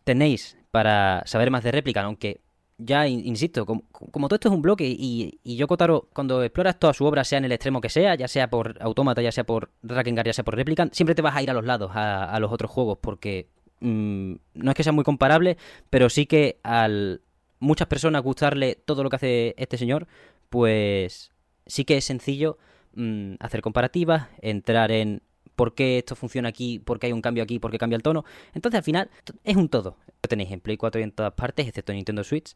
tenéis 0.04 0.56
para 0.70 1.22
saber 1.26 1.50
más 1.50 1.64
de 1.64 1.72
réplica, 1.72 2.02
aunque 2.02 2.40
ya 2.78 3.08
insisto, 3.08 3.66
como, 3.66 3.82
todo 4.28 4.36
esto 4.36 4.48
es 4.48 4.54
un 4.54 4.62
bloque 4.62 4.86
y, 4.86 5.40
y 5.42 5.66
Kotaro, 5.66 6.08
cuando 6.12 6.44
exploras 6.44 6.78
toda 6.78 6.94
su 6.94 7.04
obra, 7.04 7.24
sea 7.24 7.38
en 7.38 7.44
el 7.44 7.52
extremo 7.52 7.80
que 7.80 7.88
sea, 7.88 8.14
ya 8.14 8.28
sea 8.28 8.48
por 8.48 8.76
Automata, 8.80 9.20
ya 9.20 9.32
sea 9.32 9.44
por 9.44 9.70
Drakengard, 9.82 10.26
ya 10.26 10.32
sea 10.32 10.44
por 10.44 10.54
Replicant, 10.54 10.94
siempre 10.94 11.16
te 11.16 11.22
vas 11.22 11.34
a 11.34 11.42
ir 11.42 11.50
a 11.50 11.54
los 11.54 11.64
lados, 11.64 11.90
a, 11.92 12.38
los 12.38 12.52
otros 12.52 12.70
juegos, 12.70 12.98
porque 13.00 13.48
mm, 13.80 14.34
no 14.54 14.70
es 14.70 14.76
que 14.76 14.84
sea 14.84 14.92
muy 14.92 15.02
comparable, 15.02 15.56
pero 15.90 16.08
sí 16.08 16.26
que 16.26 16.60
al 16.62 17.20
muchas 17.58 17.88
personas 17.88 18.22
gustarle 18.22 18.76
todo 18.76 19.02
lo 19.02 19.10
que 19.10 19.16
hace 19.16 19.54
este 19.58 19.76
señor, 19.76 20.06
pues 20.48 21.32
sí 21.66 21.84
que 21.84 21.96
es 21.96 22.04
sencillo 22.04 22.58
mm, 22.98 23.36
hacer 23.40 23.62
comparativas, 23.62 24.28
entrar 24.42 24.92
en 24.92 25.22
por 25.58 25.74
qué 25.74 25.98
esto 25.98 26.14
funciona 26.14 26.50
aquí, 26.50 26.78
por 26.78 27.00
qué 27.00 27.06
hay 27.06 27.12
un 27.12 27.20
cambio 27.20 27.42
aquí, 27.42 27.58
por 27.58 27.70
qué 27.72 27.78
cambia 27.78 27.96
el 27.96 28.02
tono. 28.02 28.24
Entonces 28.54 28.78
al 28.78 28.84
final 28.84 29.10
es 29.42 29.56
un 29.56 29.68
todo. 29.68 29.96
Lo 30.06 30.28
tenéis 30.28 30.52
en 30.52 30.60
Play 30.60 30.76
4 30.76 31.00
y 31.00 31.04
en 31.04 31.12
todas 31.12 31.32
partes, 31.34 31.66
excepto 31.66 31.90
en 31.92 31.96
Nintendo 31.96 32.22
Switch, 32.22 32.54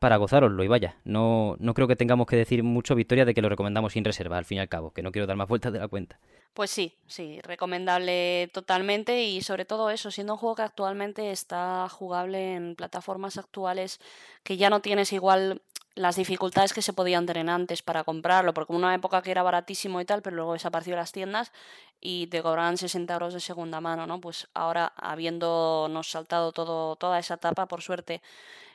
para 0.00 0.16
gozaroslo. 0.16 0.64
Y 0.64 0.68
vaya, 0.68 0.96
no, 1.04 1.56
no 1.60 1.74
creo 1.74 1.86
que 1.86 1.94
tengamos 1.94 2.26
que 2.26 2.34
decir 2.34 2.64
mucho 2.64 2.96
victoria 2.96 3.24
de 3.24 3.34
que 3.34 3.42
lo 3.42 3.48
recomendamos 3.48 3.92
sin 3.92 4.04
reserva, 4.04 4.36
al 4.36 4.44
fin 4.44 4.58
y 4.58 4.60
al 4.60 4.68
cabo, 4.68 4.92
que 4.92 5.02
no 5.02 5.12
quiero 5.12 5.26
dar 5.26 5.36
más 5.36 5.46
vueltas 5.46 5.72
de 5.72 5.78
la 5.78 5.86
cuenta. 5.86 6.18
Pues 6.52 6.70
sí, 6.70 6.96
sí, 7.06 7.40
recomendable 7.42 8.50
totalmente 8.52 9.22
y 9.22 9.42
sobre 9.42 9.64
todo 9.64 9.90
eso, 9.90 10.10
siendo 10.10 10.32
un 10.32 10.38
juego 10.38 10.56
que 10.56 10.62
actualmente 10.62 11.30
está 11.30 11.88
jugable 11.88 12.54
en 12.54 12.74
plataformas 12.74 13.38
actuales 13.38 14.00
que 14.42 14.56
ya 14.56 14.70
no 14.70 14.80
tienes 14.80 15.12
igual 15.12 15.62
las 15.94 16.16
dificultades 16.16 16.72
que 16.72 16.82
se 16.82 16.92
podían 16.92 17.26
tener 17.26 17.48
antes 17.50 17.82
para 17.82 18.04
comprarlo, 18.04 18.54
porque 18.54 18.72
una 18.72 18.94
época 18.94 19.22
que 19.22 19.30
era 19.30 19.42
baratísimo 19.42 20.00
y 20.00 20.04
tal, 20.04 20.22
pero 20.22 20.36
luego 20.36 20.52
desapareció 20.52 20.96
las 20.96 21.12
tiendas 21.12 21.52
y 22.00 22.28
te 22.28 22.42
cobraban 22.42 22.78
60 22.78 23.12
euros 23.12 23.34
de 23.34 23.40
segunda 23.40 23.80
mano, 23.80 24.06
¿no? 24.06 24.20
Pues 24.20 24.48
ahora, 24.54 24.92
habiéndonos 24.96 26.10
saltado 26.10 26.52
todo, 26.52 26.96
toda 26.96 27.18
esa 27.18 27.34
etapa, 27.34 27.66
por 27.66 27.82
suerte, 27.82 28.22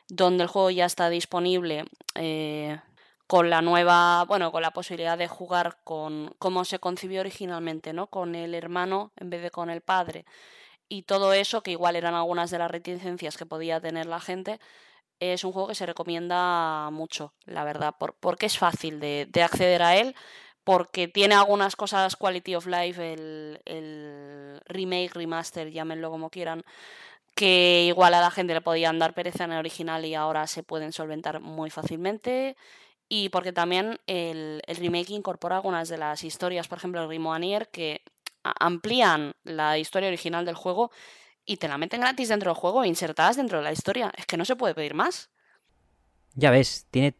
donde 0.09 0.43
el 0.43 0.49
juego 0.49 0.70
ya 0.70 0.86
está 0.86 1.09
disponible, 1.09 1.86
eh, 2.16 2.80
con 3.28 3.49
la 3.49 3.61
nueva, 3.61 4.24
bueno, 4.26 4.51
con 4.51 4.61
la 4.61 4.72
posibilidad 4.72 5.18
de 5.18 5.28
jugar 5.28 5.78
con 5.84 6.36
cómo 6.38 6.63
se 6.63 6.80
concibió 6.80 7.22
originalmente, 7.22 7.93
¿no? 7.93 8.07
Con 8.07 8.36
el 8.36 8.53
hermano 8.53 9.11
en 9.18 9.30
vez 9.30 9.41
de 9.41 9.51
con 9.51 9.70
el 9.70 9.82
padre. 9.82 10.26
Y 10.88 11.03
todo 11.03 11.34
eso, 11.34 11.63
que 11.63 11.72
igual 11.72 11.95
eran 11.95 12.13
algunas 12.13 12.51
de 12.51 12.59
las 12.59 12.70
reticencias 12.70 13.38
que 13.38 13.45
podía 13.47 13.82
tener 13.82 14.05
la 14.05 14.20
gente, 14.20 14.59
es 15.20 15.43
un 15.43 15.51
juego 15.51 15.68
que 15.68 15.76
se 15.76 15.86
recomienda 15.86 16.89
mucho, 16.91 17.34
la 17.45 17.63
verdad, 17.63 17.95
porque 18.20 18.45
es 18.45 18.57
fácil 18.57 18.99
de, 18.99 19.30
acceder 19.43 19.82
a 19.82 19.95
él, 19.97 20.16
porque 20.63 21.07
tiene 21.07 21.36
algunas 21.36 21.76
cosas 21.76 22.16
quality 22.16 22.55
of 22.55 22.68
life, 22.68 23.13
el, 23.13 23.61
el, 23.66 24.61
remake, 24.66 25.13
remaster, 25.13 25.72
llámenlo 25.72 26.09
como 26.09 26.30
quieran, 26.30 26.63
que 27.36 27.84
igual 27.88 28.13
a 28.13 28.22
la 28.22 28.32
gente 28.32 28.53
le 28.53 28.61
podían 28.61 28.99
dar 28.99 29.13
pereza 29.13 29.43
en 29.43 29.51
el 29.53 29.59
original 29.59 30.05
y 30.05 30.16
ahora 30.16 30.47
se 30.47 30.63
pueden 30.63 30.93
solventar 30.93 31.39
muy 31.41 31.70
fácilmente. 31.70 32.55
Y 33.07 33.30
porque 33.30 33.53
también 33.53 33.99
el, 34.07 34.61
el 34.66 34.78
remake 34.78 35.11
incorpora 35.11 35.57
algunas 35.57 35.89
de 35.89 35.97
las 35.97 36.24
historias, 36.24 36.68
por 36.68 36.80
ejemplo 36.80 37.01
el 37.01 37.07
Grimoire, 37.07 37.68
que 37.72 38.01
amplían 38.43 39.36
la 39.43 39.78
historia 39.78 40.07
original 40.07 40.45
del 40.45 40.55
juego 40.55 40.91
y 41.45 41.57
te 41.57 41.67
la 41.67 41.77
meten 41.77 42.01
gratis 42.01 42.29
dentro 42.29 42.51
del 42.51 42.59
juego, 42.59 42.85
insertadas 42.85 43.37
dentro 43.37 43.59
de 43.59 43.63
la 43.63 43.71
historia. 43.71 44.11
Es 44.17 44.25
que 44.25 44.37
no 44.37 44.45
se 44.45 44.55
puede 44.55 44.75
pedir 44.75 44.93
más. 44.93 45.29
Ya 46.33 46.51
ves, 46.51 46.87
tiene 46.91 47.15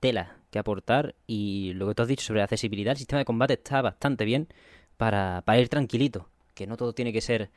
tela 0.00 0.36
que 0.50 0.58
aportar 0.58 1.14
y 1.26 1.72
lo 1.74 1.88
que 1.88 1.94
tú 1.94 2.02
has 2.02 2.08
dicho 2.08 2.24
sobre 2.24 2.42
accesibilidad, 2.42 2.92
el 2.92 2.98
sistema 2.98 3.18
de 3.18 3.24
combate 3.24 3.54
está 3.54 3.82
bastante 3.82 4.24
bien 4.24 4.48
para, 4.96 5.42
ir 5.58 5.68
tranquilito, 5.68 6.28
que 6.54 6.66
no 6.66 6.76
todo 6.76 6.92
tiene 6.92 7.12
que 7.12 7.20
ser 7.20 7.50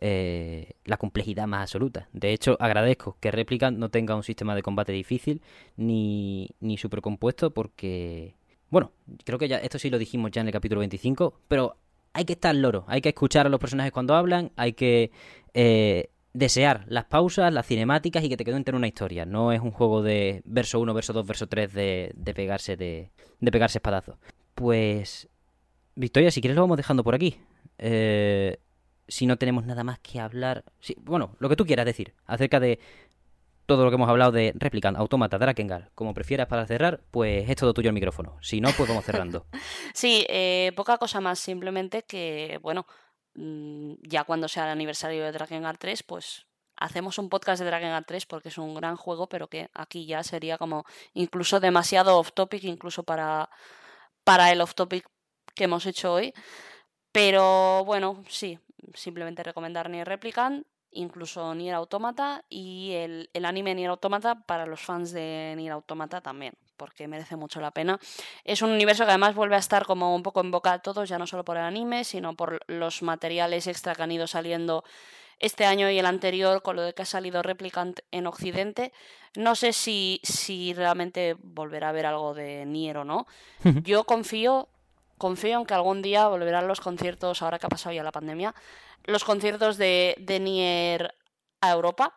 eh, 0.00 0.72
la 0.84 0.96
complejidad 0.96 1.46
más 1.46 1.62
absoluta. 1.62 2.08
De 2.12 2.32
hecho, 2.32 2.56
agradezco 2.60 3.16
que 3.20 3.30
Replicant 3.30 3.78
no 3.78 3.90
tenga 3.90 4.16
un 4.16 4.24
sistema 4.24 4.54
de 4.54 4.62
combate 4.62 4.92
difícil 4.92 5.40
ni, 5.76 6.50
ni 6.60 6.76
supercompuesto 6.76 7.54
porque, 7.54 8.34
bueno, 8.68 8.92
creo 9.24 9.38
que 9.38 9.48
ya 9.48 9.58
esto 9.58 9.78
sí 9.78 9.88
lo 9.88 9.98
dijimos 9.98 10.32
ya 10.32 10.40
en 10.40 10.48
el 10.48 10.52
capítulo 10.52 10.80
25, 10.80 11.40
pero 11.46 11.76
hay 12.12 12.24
que 12.24 12.32
estar 12.34 12.54
loro, 12.54 12.84
hay 12.88 13.00
que 13.00 13.10
escuchar 13.10 13.46
a 13.46 13.48
los 13.48 13.60
personajes 13.60 13.92
cuando 13.92 14.14
hablan, 14.14 14.52
hay 14.56 14.72
que 14.72 15.10
eh, 15.54 16.10
desear 16.32 16.84
las 16.88 17.04
pausas, 17.04 17.52
las 17.52 17.66
cinemáticas 17.66 18.24
y 18.24 18.28
que 18.28 18.36
te 18.36 18.44
cuenten 18.44 18.74
una 18.74 18.88
historia. 18.88 19.24
No 19.26 19.52
es 19.52 19.60
un 19.60 19.70
juego 19.70 20.02
de 20.02 20.42
verso 20.44 20.80
1, 20.80 20.94
verso 20.94 21.12
2, 21.12 21.26
verso 21.26 21.46
3 21.46 21.72
de, 21.72 22.12
de 22.14 22.34
pegarse 22.34 22.76
de, 22.76 23.10
de 23.40 23.50
pegarse 23.50 23.78
espadazos. 23.78 24.16
Pues, 24.54 25.28
Victoria, 25.94 26.30
si 26.30 26.40
quieres 26.40 26.56
lo 26.56 26.62
vamos 26.62 26.76
dejando 26.76 27.04
por 27.04 27.14
aquí. 27.14 27.36
Eh, 27.78 28.58
si 29.10 29.26
no 29.26 29.36
tenemos 29.36 29.66
nada 29.66 29.84
más 29.84 29.98
que 29.98 30.20
hablar. 30.20 30.64
bueno, 30.98 31.36
lo 31.40 31.48
que 31.48 31.56
tú 31.56 31.66
quieras 31.66 31.84
decir 31.84 32.14
acerca 32.26 32.60
de 32.60 32.78
todo 33.70 33.84
lo 33.84 33.90
que 33.92 33.94
hemos 33.94 34.08
hablado 34.08 34.32
de 34.32 34.52
Replicant, 34.56 34.98
Automata, 34.98 35.38
Drakengard, 35.38 35.92
como 35.94 36.12
prefieras 36.12 36.48
para 36.48 36.66
cerrar, 36.66 37.04
pues 37.12 37.48
es 37.48 37.54
todo 37.54 37.72
tuyo 37.72 37.90
el 37.90 37.94
micrófono. 37.94 38.36
Si 38.40 38.60
no, 38.60 38.68
pues 38.76 38.88
vamos 38.88 39.04
cerrando. 39.04 39.46
sí, 39.94 40.26
eh, 40.28 40.72
poca 40.74 40.98
cosa 40.98 41.20
más, 41.20 41.38
simplemente 41.38 42.02
que, 42.02 42.58
bueno, 42.62 42.84
mm, 43.34 43.92
ya 44.02 44.24
cuando 44.24 44.48
sea 44.48 44.64
el 44.64 44.70
aniversario 44.70 45.22
de 45.22 45.30
Drakengard 45.30 45.78
3, 45.78 46.02
pues 46.02 46.46
hacemos 46.74 47.16
un 47.18 47.28
podcast 47.28 47.62
de 47.62 47.66
Drakengard 47.66 48.06
3 48.06 48.26
porque 48.26 48.48
es 48.48 48.58
un 48.58 48.74
gran 48.74 48.96
juego, 48.96 49.28
pero 49.28 49.46
que 49.46 49.70
aquí 49.72 50.04
ya 50.04 50.24
sería 50.24 50.58
como 50.58 50.84
incluso 51.14 51.60
demasiado 51.60 52.18
off 52.18 52.32
topic, 52.32 52.64
incluso 52.64 53.04
para, 53.04 53.50
para 54.24 54.50
el 54.50 54.62
off 54.62 54.74
topic 54.74 55.06
que 55.54 55.62
hemos 55.62 55.86
hecho 55.86 56.12
hoy. 56.12 56.34
Pero 57.12 57.84
bueno, 57.84 58.24
sí, 58.28 58.58
simplemente 58.94 59.44
recomendar 59.44 59.88
ni 59.90 60.02
Replicant 60.02 60.66
incluso 60.92 61.54
Nier 61.54 61.74
Automata, 61.74 62.44
y 62.48 62.92
el, 62.92 63.30
el 63.32 63.44
anime 63.44 63.74
Nier 63.74 63.90
Automata 63.90 64.34
para 64.46 64.66
los 64.66 64.80
fans 64.80 65.12
de 65.12 65.54
Nier 65.56 65.72
Automata 65.72 66.20
también, 66.20 66.54
porque 66.76 67.08
merece 67.08 67.36
mucho 67.36 67.60
la 67.60 67.70
pena. 67.70 67.98
Es 68.44 68.62
un 68.62 68.70
universo 68.70 69.04
que 69.04 69.10
además 69.10 69.34
vuelve 69.34 69.56
a 69.56 69.58
estar 69.58 69.86
como 69.86 70.14
un 70.14 70.22
poco 70.22 70.40
en 70.40 70.50
boca 70.50 70.72
de 70.72 70.78
todos, 70.80 71.08
ya 71.08 71.18
no 71.18 71.26
solo 71.26 71.44
por 71.44 71.56
el 71.56 71.64
anime, 71.64 72.04
sino 72.04 72.34
por 72.34 72.60
los 72.66 73.02
materiales 73.02 73.66
extra 73.66 73.94
que 73.94 74.02
han 74.02 74.12
ido 74.12 74.26
saliendo 74.26 74.84
este 75.40 75.64
año 75.64 75.90
y 75.90 75.98
el 75.98 76.06
anterior 76.06 76.62
con 76.62 76.76
lo 76.76 76.82
de 76.82 76.92
que 76.92 77.02
ha 77.02 77.06
salido 77.06 77.42
Replicant 77.42 78.00
en 78.12 78.26
Occidente. 78.26 78.92
No 79.36 79.54
sé 79.54 79.72
si, 79.72 80.20
si 80.22 80.74
realmente 80.74 81.36
volverá 81.42 81.88
a 81.88 81.90
haber 81.90 82.06
algo 82.06 82.34
de 82.34 82.66
Nier 82.66 82.98
o 82.98 83.04
no. 83.04 83.26
Yo 83.84 84.04
confío, 84.04 84.68
confío 85.20 85.58
en 85.58 85.66
que 85.66 85.74
algún 85.74 86.00
día 86.00 86.26
volverán 86.28 86.66
los 86.66 86.80
conciertos, 86.80 87.42
ahora 87.42 87.58
que 87.58 87.66
ha 87.66 87.68
pasado 87.68 87.94
ya 87.94 88.02
la 88.02 88.10
pandemia, 88.10 88.54
los 89.04 89.22
conciertos 89.22 89.76
de, 89.76 90.16
de 90.18 90.40
Nier 90.40 91.14
a 91.60 91.70
Europa. 91.70 92.16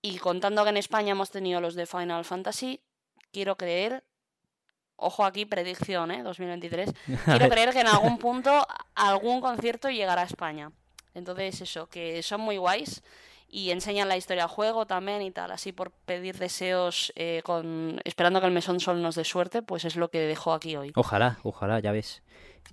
Y 0.00 0.18
contando 0.18 0.62
que 0.62 0.70
en 0.70 0.76
España 0.76 1.10
hemos 1.10 1.30
tenido 1.30 1.60
los 1.60 1.74
de 1.74 1.86
Final 1.86 2.24
Fantasy, 2.24 2.84
quiero 3.32 3.56
creer, 3.56 4.04
ojo 4.94 5.24
aquí, 5.24 5.44
predicción, 5.44 6.12
¿eh? 6.12 6.22
2023, 6.22 6.92
quiero 7.24 7.48
creer 7.48 7.72
que 7.72 7.80
en 7.80 7.88
algún 7.88 8.18
punto 8.18 8.64
algún 8.94 9.40
concierto 9.40 9.90
llegará 9.90 10.22
a 10.22 10.26
España. 10.26 10.70
Entonces, 11.14 11.60
eso, 11.62 11.88
que 11.88 12.22
son 12.22 12.42
muy 12.42 12.58
guays 12.58 13.02
y 13.54 13.70
enseñan 13.70 14.08
la 14.08 14.16
historia 14.16 14.44
del 14.44 14.50
juego 14.50 14.86
también 14.86 15.20
y 15.20 15.30
tal, 15.30 15.50
así 15.50 15.72
por 15.72 15.90
pedir 15.90 16.38
deseos, 16.38 17.12
eh, 17.16 17.42
con 17.44 18.00
esperando 18.04 18.40
que 18.40 18.46
el 18.46 18.52
Mesón 18.52 18.80
Sol 18.80 19.02
nos 19.02 19.14
dé 19.14 19.24
suerte, 19.24 19.60
pues 19.60 19.84
es 19.84 19.94
lo 19.94 20.08
que 20.08 20.20
dejo 20.20 20.54
aquí 20.54 20.74
hoy. 20.74 20.90
Ojalá, 20.96 21.38
ojalá, 21.42 21.78
ya 21.78 21.92
ves. 21.92 22.22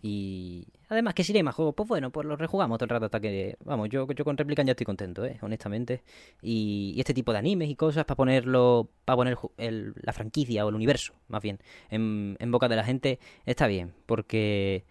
Y 0.01 0.67
además 0.87 1.15
que 1.15 1.25
si 1.25 1.35
hay 1.35 1.43
más 1.43 1.53
juegos, 1.53 1.75
pues 1.75 1.89
bueno, 1.89 2.11
pues 2.11 2.25
lo 2.25 2.37
rejugamos 2.37 2.77
todo 2.77 2.85
el 2.85 2.89
rato 2.91 3.05
hasta 3.05 3.19
que, 3.19 3.57
vamos, 3.65 3.89
yo, 3.89 4.07
yo 4.07 4.23
con 4.23 4.37
Replicant 4.37 4.67
ya 4.67 4.71
estoy 4.71 4.85
contento, 4.85 5.25
¿eh? 5.25 5.37
honestamente. 5.41 6.01
Y, 6.41 6.93
y 6.95 6.99
este 7.01 7.13
tipo 7.13 7.33
de 7.33 7.39
animes 7.39 7.69
y 7.69 7.75
cosas 7.75 8.05
para 8.05 8.15
ponerlo, 8.15 8.89
para 9.03 9.17
poner 9.17 9.37
el, 9.57 9.93
la 10.01 10.13
franquicia 10.13 10.65
o 10.65 10.69
el 10.69 10.75
universo, 10.75 11.13
más 11.27 11.41
bien, 11.41 11.59
en, 11.89 12.37
en 12.39 12.51
boca 12.51 12.69
de 12.69 12.77
la 12.77 12.85
gente, 12.85 13.19
está 13.45 13.67
bien, 13.67 13.93
porque 14.05 14.85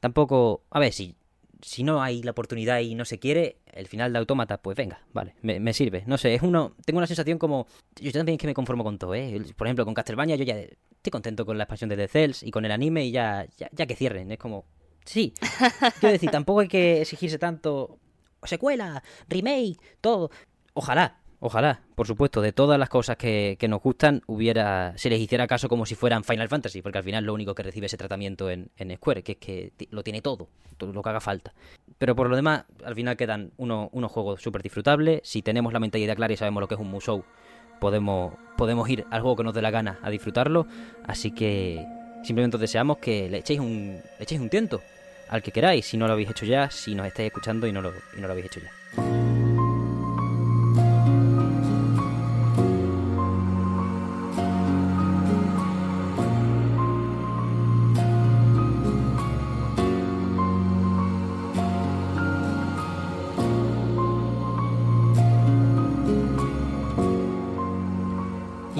tampoco, 0.00 0.62
a 0.70 0.80
ver, 0.80 0.94
si 0.94 1.14
si 1.62 1.82
no 1.82 2.02
hay 2.02 2.22
la 2.22 2.32
oportunidad 2.32 2.80
y 2.80 2.94
no 2.94 3.04
se 3.04 3.18
quiere, 3.18 3.58
el 3.72 3.86
final 3.86 4.12
de 4.12 4.18
Autómata, 4.18 4.60
pues 4.60 4.76
venga, 4.76 5.00
vale, 5.12 5.34
me, 5.42 5.72
sirve. 5.72 6.04
No 6.06 6.18
sé, 6.18 6.34
es 6.34 6.42
uno. 6.42 6.74
Tengo 6.84 6.98
una 6.98 7.06
sensación 7.06 7.38
como. 7.38 7.66
Yo 8.00 8.12
también 8.12 8.34
es 8.34 8.40
que 8.40 8.46
me 8.46 8.54
conformo 8.54 8.84
con 8.84 8.98
todo, 8.98 9.14
¿eh? 9.14 9.40
Por 9.56 9.66
ejemplo, 9.66 9.84
con 9.84 9.94
Castlevania, 9.94 10.36
yo 10.36 10.44
ya 10.44 10.56
estoy 10.58 11.10
contento 11.10 11.46
con 11.46 11.58
la 11.58 11.64
expansión 11.64 11.90
de 11.90 11.96
The 11.96 12.08
Cells 12.08 12.42
y 12.42 12.50
con 12.50 12.64
el 12.64 12.72
anime 12.72 13.04
y 13.04 13.10
ya, 13.10 13.46
ya, 13.56 13.86
que 13.86 13.96
cierren. 13.96 14.30
Es 14.30 14.38
como. 14.38 14.64
Sí. 15.04 15.34
Quiero 16.00 16.12
decir, 16.12 16.30
tampoco 16.30 16.60
hay 16.60 16.68
que 16.68 17.02
exigirse 17.02 17.38
tanto. 17.38 17.98
Secuela, 18.42 19.02
remake, 19.28 19.78
todo. 20.00 20.30
Ojalá, 20.72 21.19
Ojalá, 21.42 21.80
por 21.94 22.06
supuesto, 22.06 22.42
de 22.42 22.52
todas 22.52 22.78
las 22.78 22.90
cosas 22.90 23.16
que, 23.16 23.56
nos 23.66 23.80
gustan, 23.80 24.20
hubiera, 24.26 24.92
se 24.96 25.08
les 25.08 25.18
hiciera 25.18 25.46
caso 25.46 25.70
como 25.70 25.86
si 25.86 25.94
fueran 25.94 26.22
Final 26.22 26.50
Fantasy, 26.50 26.82
porque 26.82 26.98
al 26.98 27.04
final 27.04 27.24
lo 27.24 27.32
único 27.32 27.54
que 27.54 27.62
recibe 27.62 27.86
ese 27.86 27.96
tratamiento 27.96 28.50
en, 28.50 28.70
en 28.76 28.94
Square, 28.96 29.22
que 29.22 29.32
es 29.32 29.38
que 29.38 29.72
lo 29.90 30.02
tiene 30.02 30.20
todo, 30.20 30.48
todo 30.76 30.92
lo 30.92 31.02
que 31.02 31.08
haga 31.08 31.20
falta. 31.20 31.54
Pero 31.96 32.14
por 32.14 32.28
lo 32.28 32.36
demás, 32.36 32.64
al 32.84 32.94
final 32.94 33.16
quedan 33.16 33.52
unos, 33.56 33.90
juegos 34.12 34.42
súper 34.42 34.62
disfrutables. 34.62 35.20
Si 35.24 35.40
tenemos 35.40 35.72
la 35.72 35.80
mentalidad 35.80 36.14
clara 36.14 36.34
y 36.34 36.36
sabemos 36.36 36.60
lo 36.60 36.68
que 36.68 36.74
es 36.74 36.80
un 36.80 36.90
Musou, 36.90 37.24
podemos, 37.80 38.34
podemos 38.58 38.86
ir 38.90 39.06
al 39.10 39.22
juego 39.22 39.36
que 39.36 39.44
nos 39.44 39.54
dé 39.54 39.62
la 39.62 39.70
gana 39.70 39.98
a 40.02 40.10
disfrutarlo. 40.10 40.66
Así 41.04 41.30
que 41.30 41.86
simplemente 42.22 42.58
deseamos 42.58 42.98
que 42.98 43.30
le 43.30 43.38
echéis 43.38 43.60
un, 43.60 43.98
echéis 44.18 44.42
un 44.42 44.50
tiento 44.50 44.82
al 45.30 45.42
que 45.42 45.52
queráis, 45.52 45.86
si 45.86 45.96
no 45.96 46.06
lo 46.06 46.12
habéis 46.12 46.30
hecho 46.30 46.44
ya, 46.44 46.70
si 46.70 46.94
nos 46.94 47.06
estáis 47.06 47.28
escuchando 47.28 47.66
y 47.66 47.72
no 47.72 47.80
lo, 47.80 47.92
y 48.16 48.20
no 48.20 48.26
lo 48.26 48.32
habéis 48.32 48.46
hecho 48.46 48.60
ya. 48.60 48.79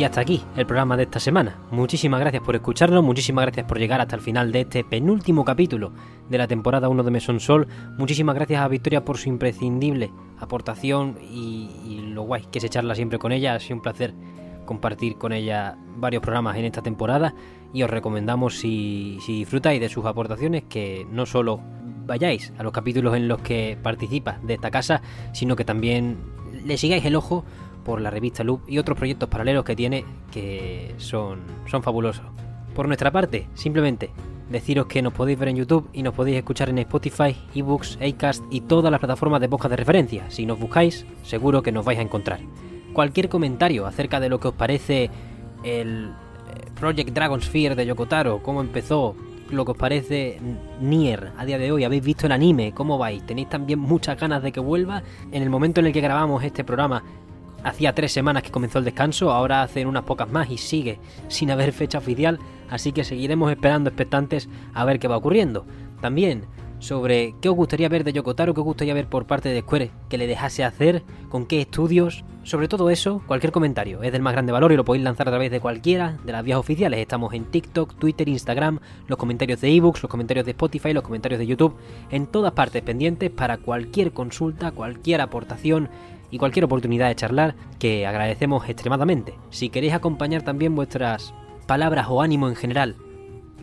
Y 0.01 0.05
hasta 0.05 0.23
aquí 0.23 0.43
el 0.57 0.65
programa 0.65 0.97
de 0.97 1.03
esta 1.03 1.21
semana. 1.21 1.59
Muchísimas 1.71 2.21
gracias 2.21 2.43
por 2.43 2.55
escucharnos, 2.55 3.05
muchísimas 3.05 3.45
gracias 3.45 3.67
por 3.67 3.79
llegar 3.79 4.01
hasta 4.01 4.17
el 4.17 4.23
final 4.23 4.51
de 4.51 4.63
este 4.63 4.83
penúltimo 4.83 5.45
capítulo 5.45 5.93
de 6.27 6.39
la 6.39 6.49
temporada 6.49 6.89
1 6.89 7.03
de 7.03 7.11
Mesón 7.11 7.39
Sol. 7.39 7.69
Muchísimas 7.99 8.35
gracias 8.35 8.63
a 8.63 8.69
Victoria 8.69 9.05
por 9.05 9.19
su 9.19 9.29
imprescindible 9.29 10.11
aportación 10.39 11.19
y, 11.21 12.01
lo 12.15 12.23
guay 12.23 12.47
que 12.51 12.61
es 12.61 12.65
echarla 12.65 12.95
siempre 12.95 13.19
con 13.19 13.31
ella. 13.31 13.55
Ha 13.55 13.61
sido 13.61 13.77
un 13.77 13.83
placer 13.83 14.15
compartir 14.65 15.19
con 15.19 15.35
ella 15.35 15.77
varios 15.97 16.23
programas 16.23 16.57
en 16.57 16.65
esta 16.65 16.81
temporada 16.81 17.35
y 17.75 17.83
os 17.83 17.91
recomendamos 17.91 18.59
si, 18.59 19.19
si 19.21 19.41
disfrutáis 19.41 19.83
de 19.83 19.91
sus 19.91 20.07
aportaciones 20.07 20.63
que 20.67 21.07
no 21.11 21.27
solo 21.27 21.61
vayáis 22.07 22.55
a 22.57 22.63
los 22.63 22.73
capítulos 22.73 23.15
en 23.17 23.29
los 23.29 23.43
que 23.43 23.77
participa 23.83 24.39
de 24.45 24.55
esta 24.55 24.71
casa, 24.71 25.03
sino 25.35 25.57
que 25.57 25.67
también 25.67 26.17
le 26.65 26.79
sigáis 26.79 27.05
el 27.05 27.17
ojo 27.17 27.45
por 27.85 28.01
la 28.01 28.11
revista 28.11 28.45
Loop 28.45 28.69
y 28.69 28.79
otros 28.79 28.97
proyectos 28.97 29.29
paralelos 29.29 29.65
que 29.65 29.77
tiene 29.77 30.05
que 30.31 30.95
son, 30.99 31.41
son 31.67 31.83
fabulosos. 31.83 32.25
Por 32.75 32.87
nuestra 32.87 33.11
parte, 33.11 33.49
simplemente 33.55 34.11
deciros 34.51 34.87
que 34.87 35.01
nos 35.01 35.13
podéis 35.13 35.39
ver 35.39 35.49
en 35.49 35.57
YouTube 35.57 35.89
y 35.93 36.03
nos 36.03 36.15
podéis 36.15 36.39
escuchar 36.39 36.69
en 36.69 36.79
Spotify, 36.79 37.37
eBooks, 37.55 37.99
Acast 38.03 38.45
y 38.51 38.63
todas 38.63 38.91
las 38.91 39.01
plataformas 39.01 39.41
de 39.41 39.49
podcast 39.49 39.71
de 39.71 39.77
referencia. 39.77 40.31
Si 40.31 40.45
nos 40.45 40.59
buscáis, 40.59 41.07
seguro 41.23 41.63
que 41.63 41.73
nos 41.73 41.85
vais 41.85 41.99
a 41.99 42.03
encontrar. 42.03 42.41
Cualquier 42.93 43.29
comentario 43.29 43.87
acerca 43.87 44.19
de 44.19 44.29
lo 44.29 44.41
que 44.41 44.49
os 44.49 44.55
parece 44.55 45.11
el 45.63 46.09
eh, 46.09 46.71
Project 46.79 47.11
Dragon 47.11 47.41
Sphere 47.41 47.77
de 47.77 47.87
Yokotaro, 47.87 48.43
cómo 48.43 48.61
empezó, 48.61 49.15
lo 49.51 49.65
que 49.65 49.73
os 49.73 49.77
parece 49.77 50.41
Nier 50.81 51.33
a 51.37 51.45
día 51.45 51.59
de 51.59 51.73
hoy, 51.73 51.85
habéis 51.85 52.05
visto 52.05 52.27
el 52.27 52.33
anime, 52.33 52.73
cómo 52.73 52.99
vais, 52.99 53.25
tenéis 53.25 53.49
también 53.49 53.79
muchas 53.79 54.19
ganas 54.19 54.43
de 54.43 54.53
que 54.53 54.61
vuelva. 54.61 55.03
En 55.33 55.43
el 55.43 55.51
momento 55.51 55.81
en 55.81 55.87
el 55.87 55.93
que 55.93 56.01
grabamos 56.01 56.43
este 56.45 56.65
programa 56.65 57.03
Hacía 57.63 57.95
tres 57.95 58.13
semanas 58.13 58.43
que 58.43 58.51
comenzó 58.51 58.79
el 58.79 58.85
descanso, 58.85 59.31
ahora 59.33 59.63
hacen 59.63 59.87
unas 59.87 60.05
pocas 60.05 60.31
más 60.31 60.51
y 60.51 60.57
sigue 60.57 60.99
sin 61.29 61.51
haber 61.51 61.73
fecha 61.73 61.99
oficial, 61.99 62.39
así 62.71 62.93
que 62.93 63.05
seguiremos 63.05 63.51
esperando 63.51 63.91
expectantes 63.91 64.49
a 64.73 64.85
ver 64.85 64.99
qué 64.99 65.09
va 65.09 65.19
ocurriendo. 65.19 65.67
También 66.01 66.47
sobre 66.79 67.35
qué 67.43 67.51
os 67.51 67.55
gustaría 67.57 67.91
ver 67.91 68.05
de 68.05 68.15
Yokotaro, 68.15 68.55
qué 68.55 68.61
os 68.61 68.65
gustaría 68.65 68.95
ver 68.95 69.07
por 69.07 69.27
parte 69.27 69.51
de 69.51 69.61
Square 69.61 69.91
que 70.09 70.17
le 70.17 70.27
dejase 70.27 70.65
hacer, 70.65 71.03
con 71.29 71.45
qué 71.45 71.61
estudios, 71.61 72.25
sobre 72.43 72.69
todo 72.69 72.89
eso, 72.89 73.23
cualquier 73.27 73.53
comentario 73.53 74.03
es 74.03 74.13
del 74.13 74.23
más 74.23 74.33
grande 74.33 74.53
valor 74.53 74.73
y 74.73 74.77
lo 74.77 74.85
podéis 74.85 75.05
lanzar 75.05 75.29
a 75.29 75.31
través 75.31 75.51
de 75.51 75.61
cualquiera 75.61 76.17
de 76.25 76.33
las 76.33 76.43
vías 76.43 76.59
oficiales. 76.59 76.99
Estamos 76.99 77.35
en 77.35 77.45
TikTok, 77.45 77.97
Twitter, 77.97 78.27
Instagram, 78.31 78.81
los 79.07 79.19
comentarios 79.19 79.61
de 79.61 79.69
ebooks, 79.69 80.03
los 80.03 80.11
comentarios 80.11 80.47
de 80.47 80.53
Spotify, 80.53 80.95
los 80.95 81.05
comentarios 81.05 81.39
de 81.39 81.47
YouTube, 81.47 81.77
en 82.11 82.27
todas 82.27 82.53
partes 82.53 82.81
pendientes 82.83 83.31
para 83.31 83.59
cualquier 83.59 84.13
consulta, 84.13 84.73
cualquier 84.73 85.21
aportación 85.21 85.91
y 86.31 86.39
cualquier 86.39 86.65
oportunidad 86.65 87.09
de 87.09 87.15
charlar 87.15 87.55
que 87.79 88.07
agradecemos 88.07 88.69
extremadamente. 88.69 89.35
Si 89.51 89.69
queréis 89.69 89.95
acompañar 89.95 90.43
también 90.43 90.75
vuestras 90.75 91.35
palabras 91.67 92.07
o 92.09 92.23
ánimo 92.23 92.49
en 92.49 92.57
general 92.57 92.97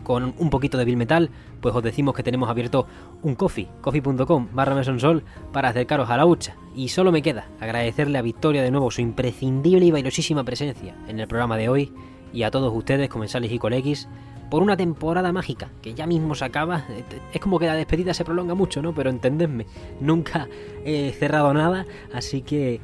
con 0.02 0.34
un 0.38 0.48
poquito 0.48 0.78
de 0.78 0.86
Bill 0.86 0.96
Metal, 0.96 1.30
pues 1.60 1.74
os 1.74 1.82
decimos 1.82 2.14
que 2.14 2.22
tenemos 2.22 2.48
abierto 2.48 2.86
un 3.22 3.34
coffee, 3.34 3.68
coffee.com 3.82 4.48
barra 4.52 4.74
mesonsol 4.74 5.22
para 5.52 5.68
acercaros 5.68 6.08
a 6.08 6.16
la 6.16 6.24
hucha. 6.24 6.56
Y 6.74 6.88
solo 6.88 7.12
me 7.12 7.20
queda 7.20 7.48
agradecerle 7.60 8.16
a 8.16 8.22
Victoria 8.22 8.62
de 8.62 8.70
nuevo 8.70 8.90
su 8.90 9.02
imprescindible 9.02 9.84
y 9.84 9.90
bailosísima 9.90 10.44
presencia 10.44 10.96
en 11.08 11.20
el 11.20 11.28
programa 11.28 11.56
de 11.56 11.68
hoy 11.68 11.92
y 12.32 12.42
a 12.42 12.50
todos 12.50 12.74
ustedes, 12.74 13.08
comensales 13.08 13.52
y 13.52 13.58
colegis, 13.58 14.08
por 14.50 14.62
una 14.62 14.76
temporada 14.76 15.32
mágica 15.32 15.68
que 15.82 15.94
ya 15.94 16.06
mismo 16.06 16.34
se 16.34 16.44
acaba. 16.44 16.84
Es 17.32 17.40
como 17.40 17.58
que 17.58 17.66
la 17.66 17.74
despedida 17.74 18.14
se 18.14 18.24
prolonga 18.24 18.54
mucho, 18.54 18.82
¿no? 18.82 18.94
Pero 18.94 19.10
entendedme, 19.10 19.66
nunca 20.00 20.48
he 20.84 21.12
cerrado 21.12 21.52
nada, 21.54 21.86
así 22.12 22.42
que 22.42 22.80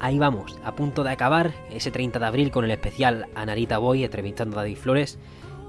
ahí 0.00 0.18
vamos, 0.18 0.58
a 0.64 0.74
punto 0.74 1.04
de 1.04 1.10
acabar 1.10 1.52
ese 1.70 1.90
30 1.90 2.18
de 2.18 2.26
abril 2.26 2.50
con 2.50 2.64
el 2.64 2.70
especial 2.70 3.26
Anarita 3.34 3.78
Boy 3.78 4.04
entrevistando 4.04 4.58
a 4.58 4.62
David 4.62 4.76
Flores. 4.76 5.18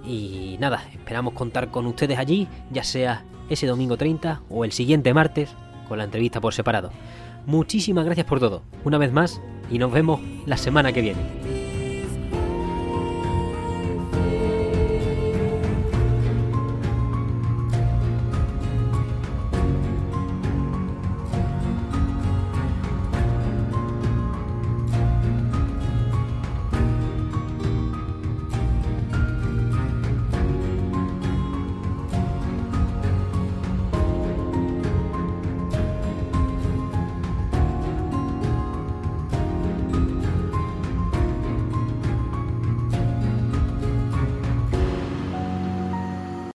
Y 0.06 0.58
nada, 0.60 0.84
esperamos 0.92 1.34
contar 1.34 1.72
con 1.72 1.86
ustedes 1.88 2.20
allí, 2.20 2.48
ya 2.72 2.84
sea 2.84 3.24
ese 3.50 3.68
domingo 3.68 3.98
30 3.98 4.42
o 4.50 4.66
el 4.66 4.72
siguiente 4.72 5.14
martes 5.14 5.56
con 5.88 5.98
la 5.98 6.04
entrevista 6.04 6.42
por 6.42 6.54
separado. 6.54 6.92
Muchísimas 7.46 8.06
gracias 8.06 8.26
por 8.26 8.40
todo, 8.40 8.64
una 8.84 8.98
vez 8.98 9.12
más, 9.12 9.42
y 9.70 9.78
nos 9.78 9.92
vemos 9.92 10.20
la 10.46 10.58
semana 10.58 10.92
que 10.92 11.02
viene. 11.02 11.55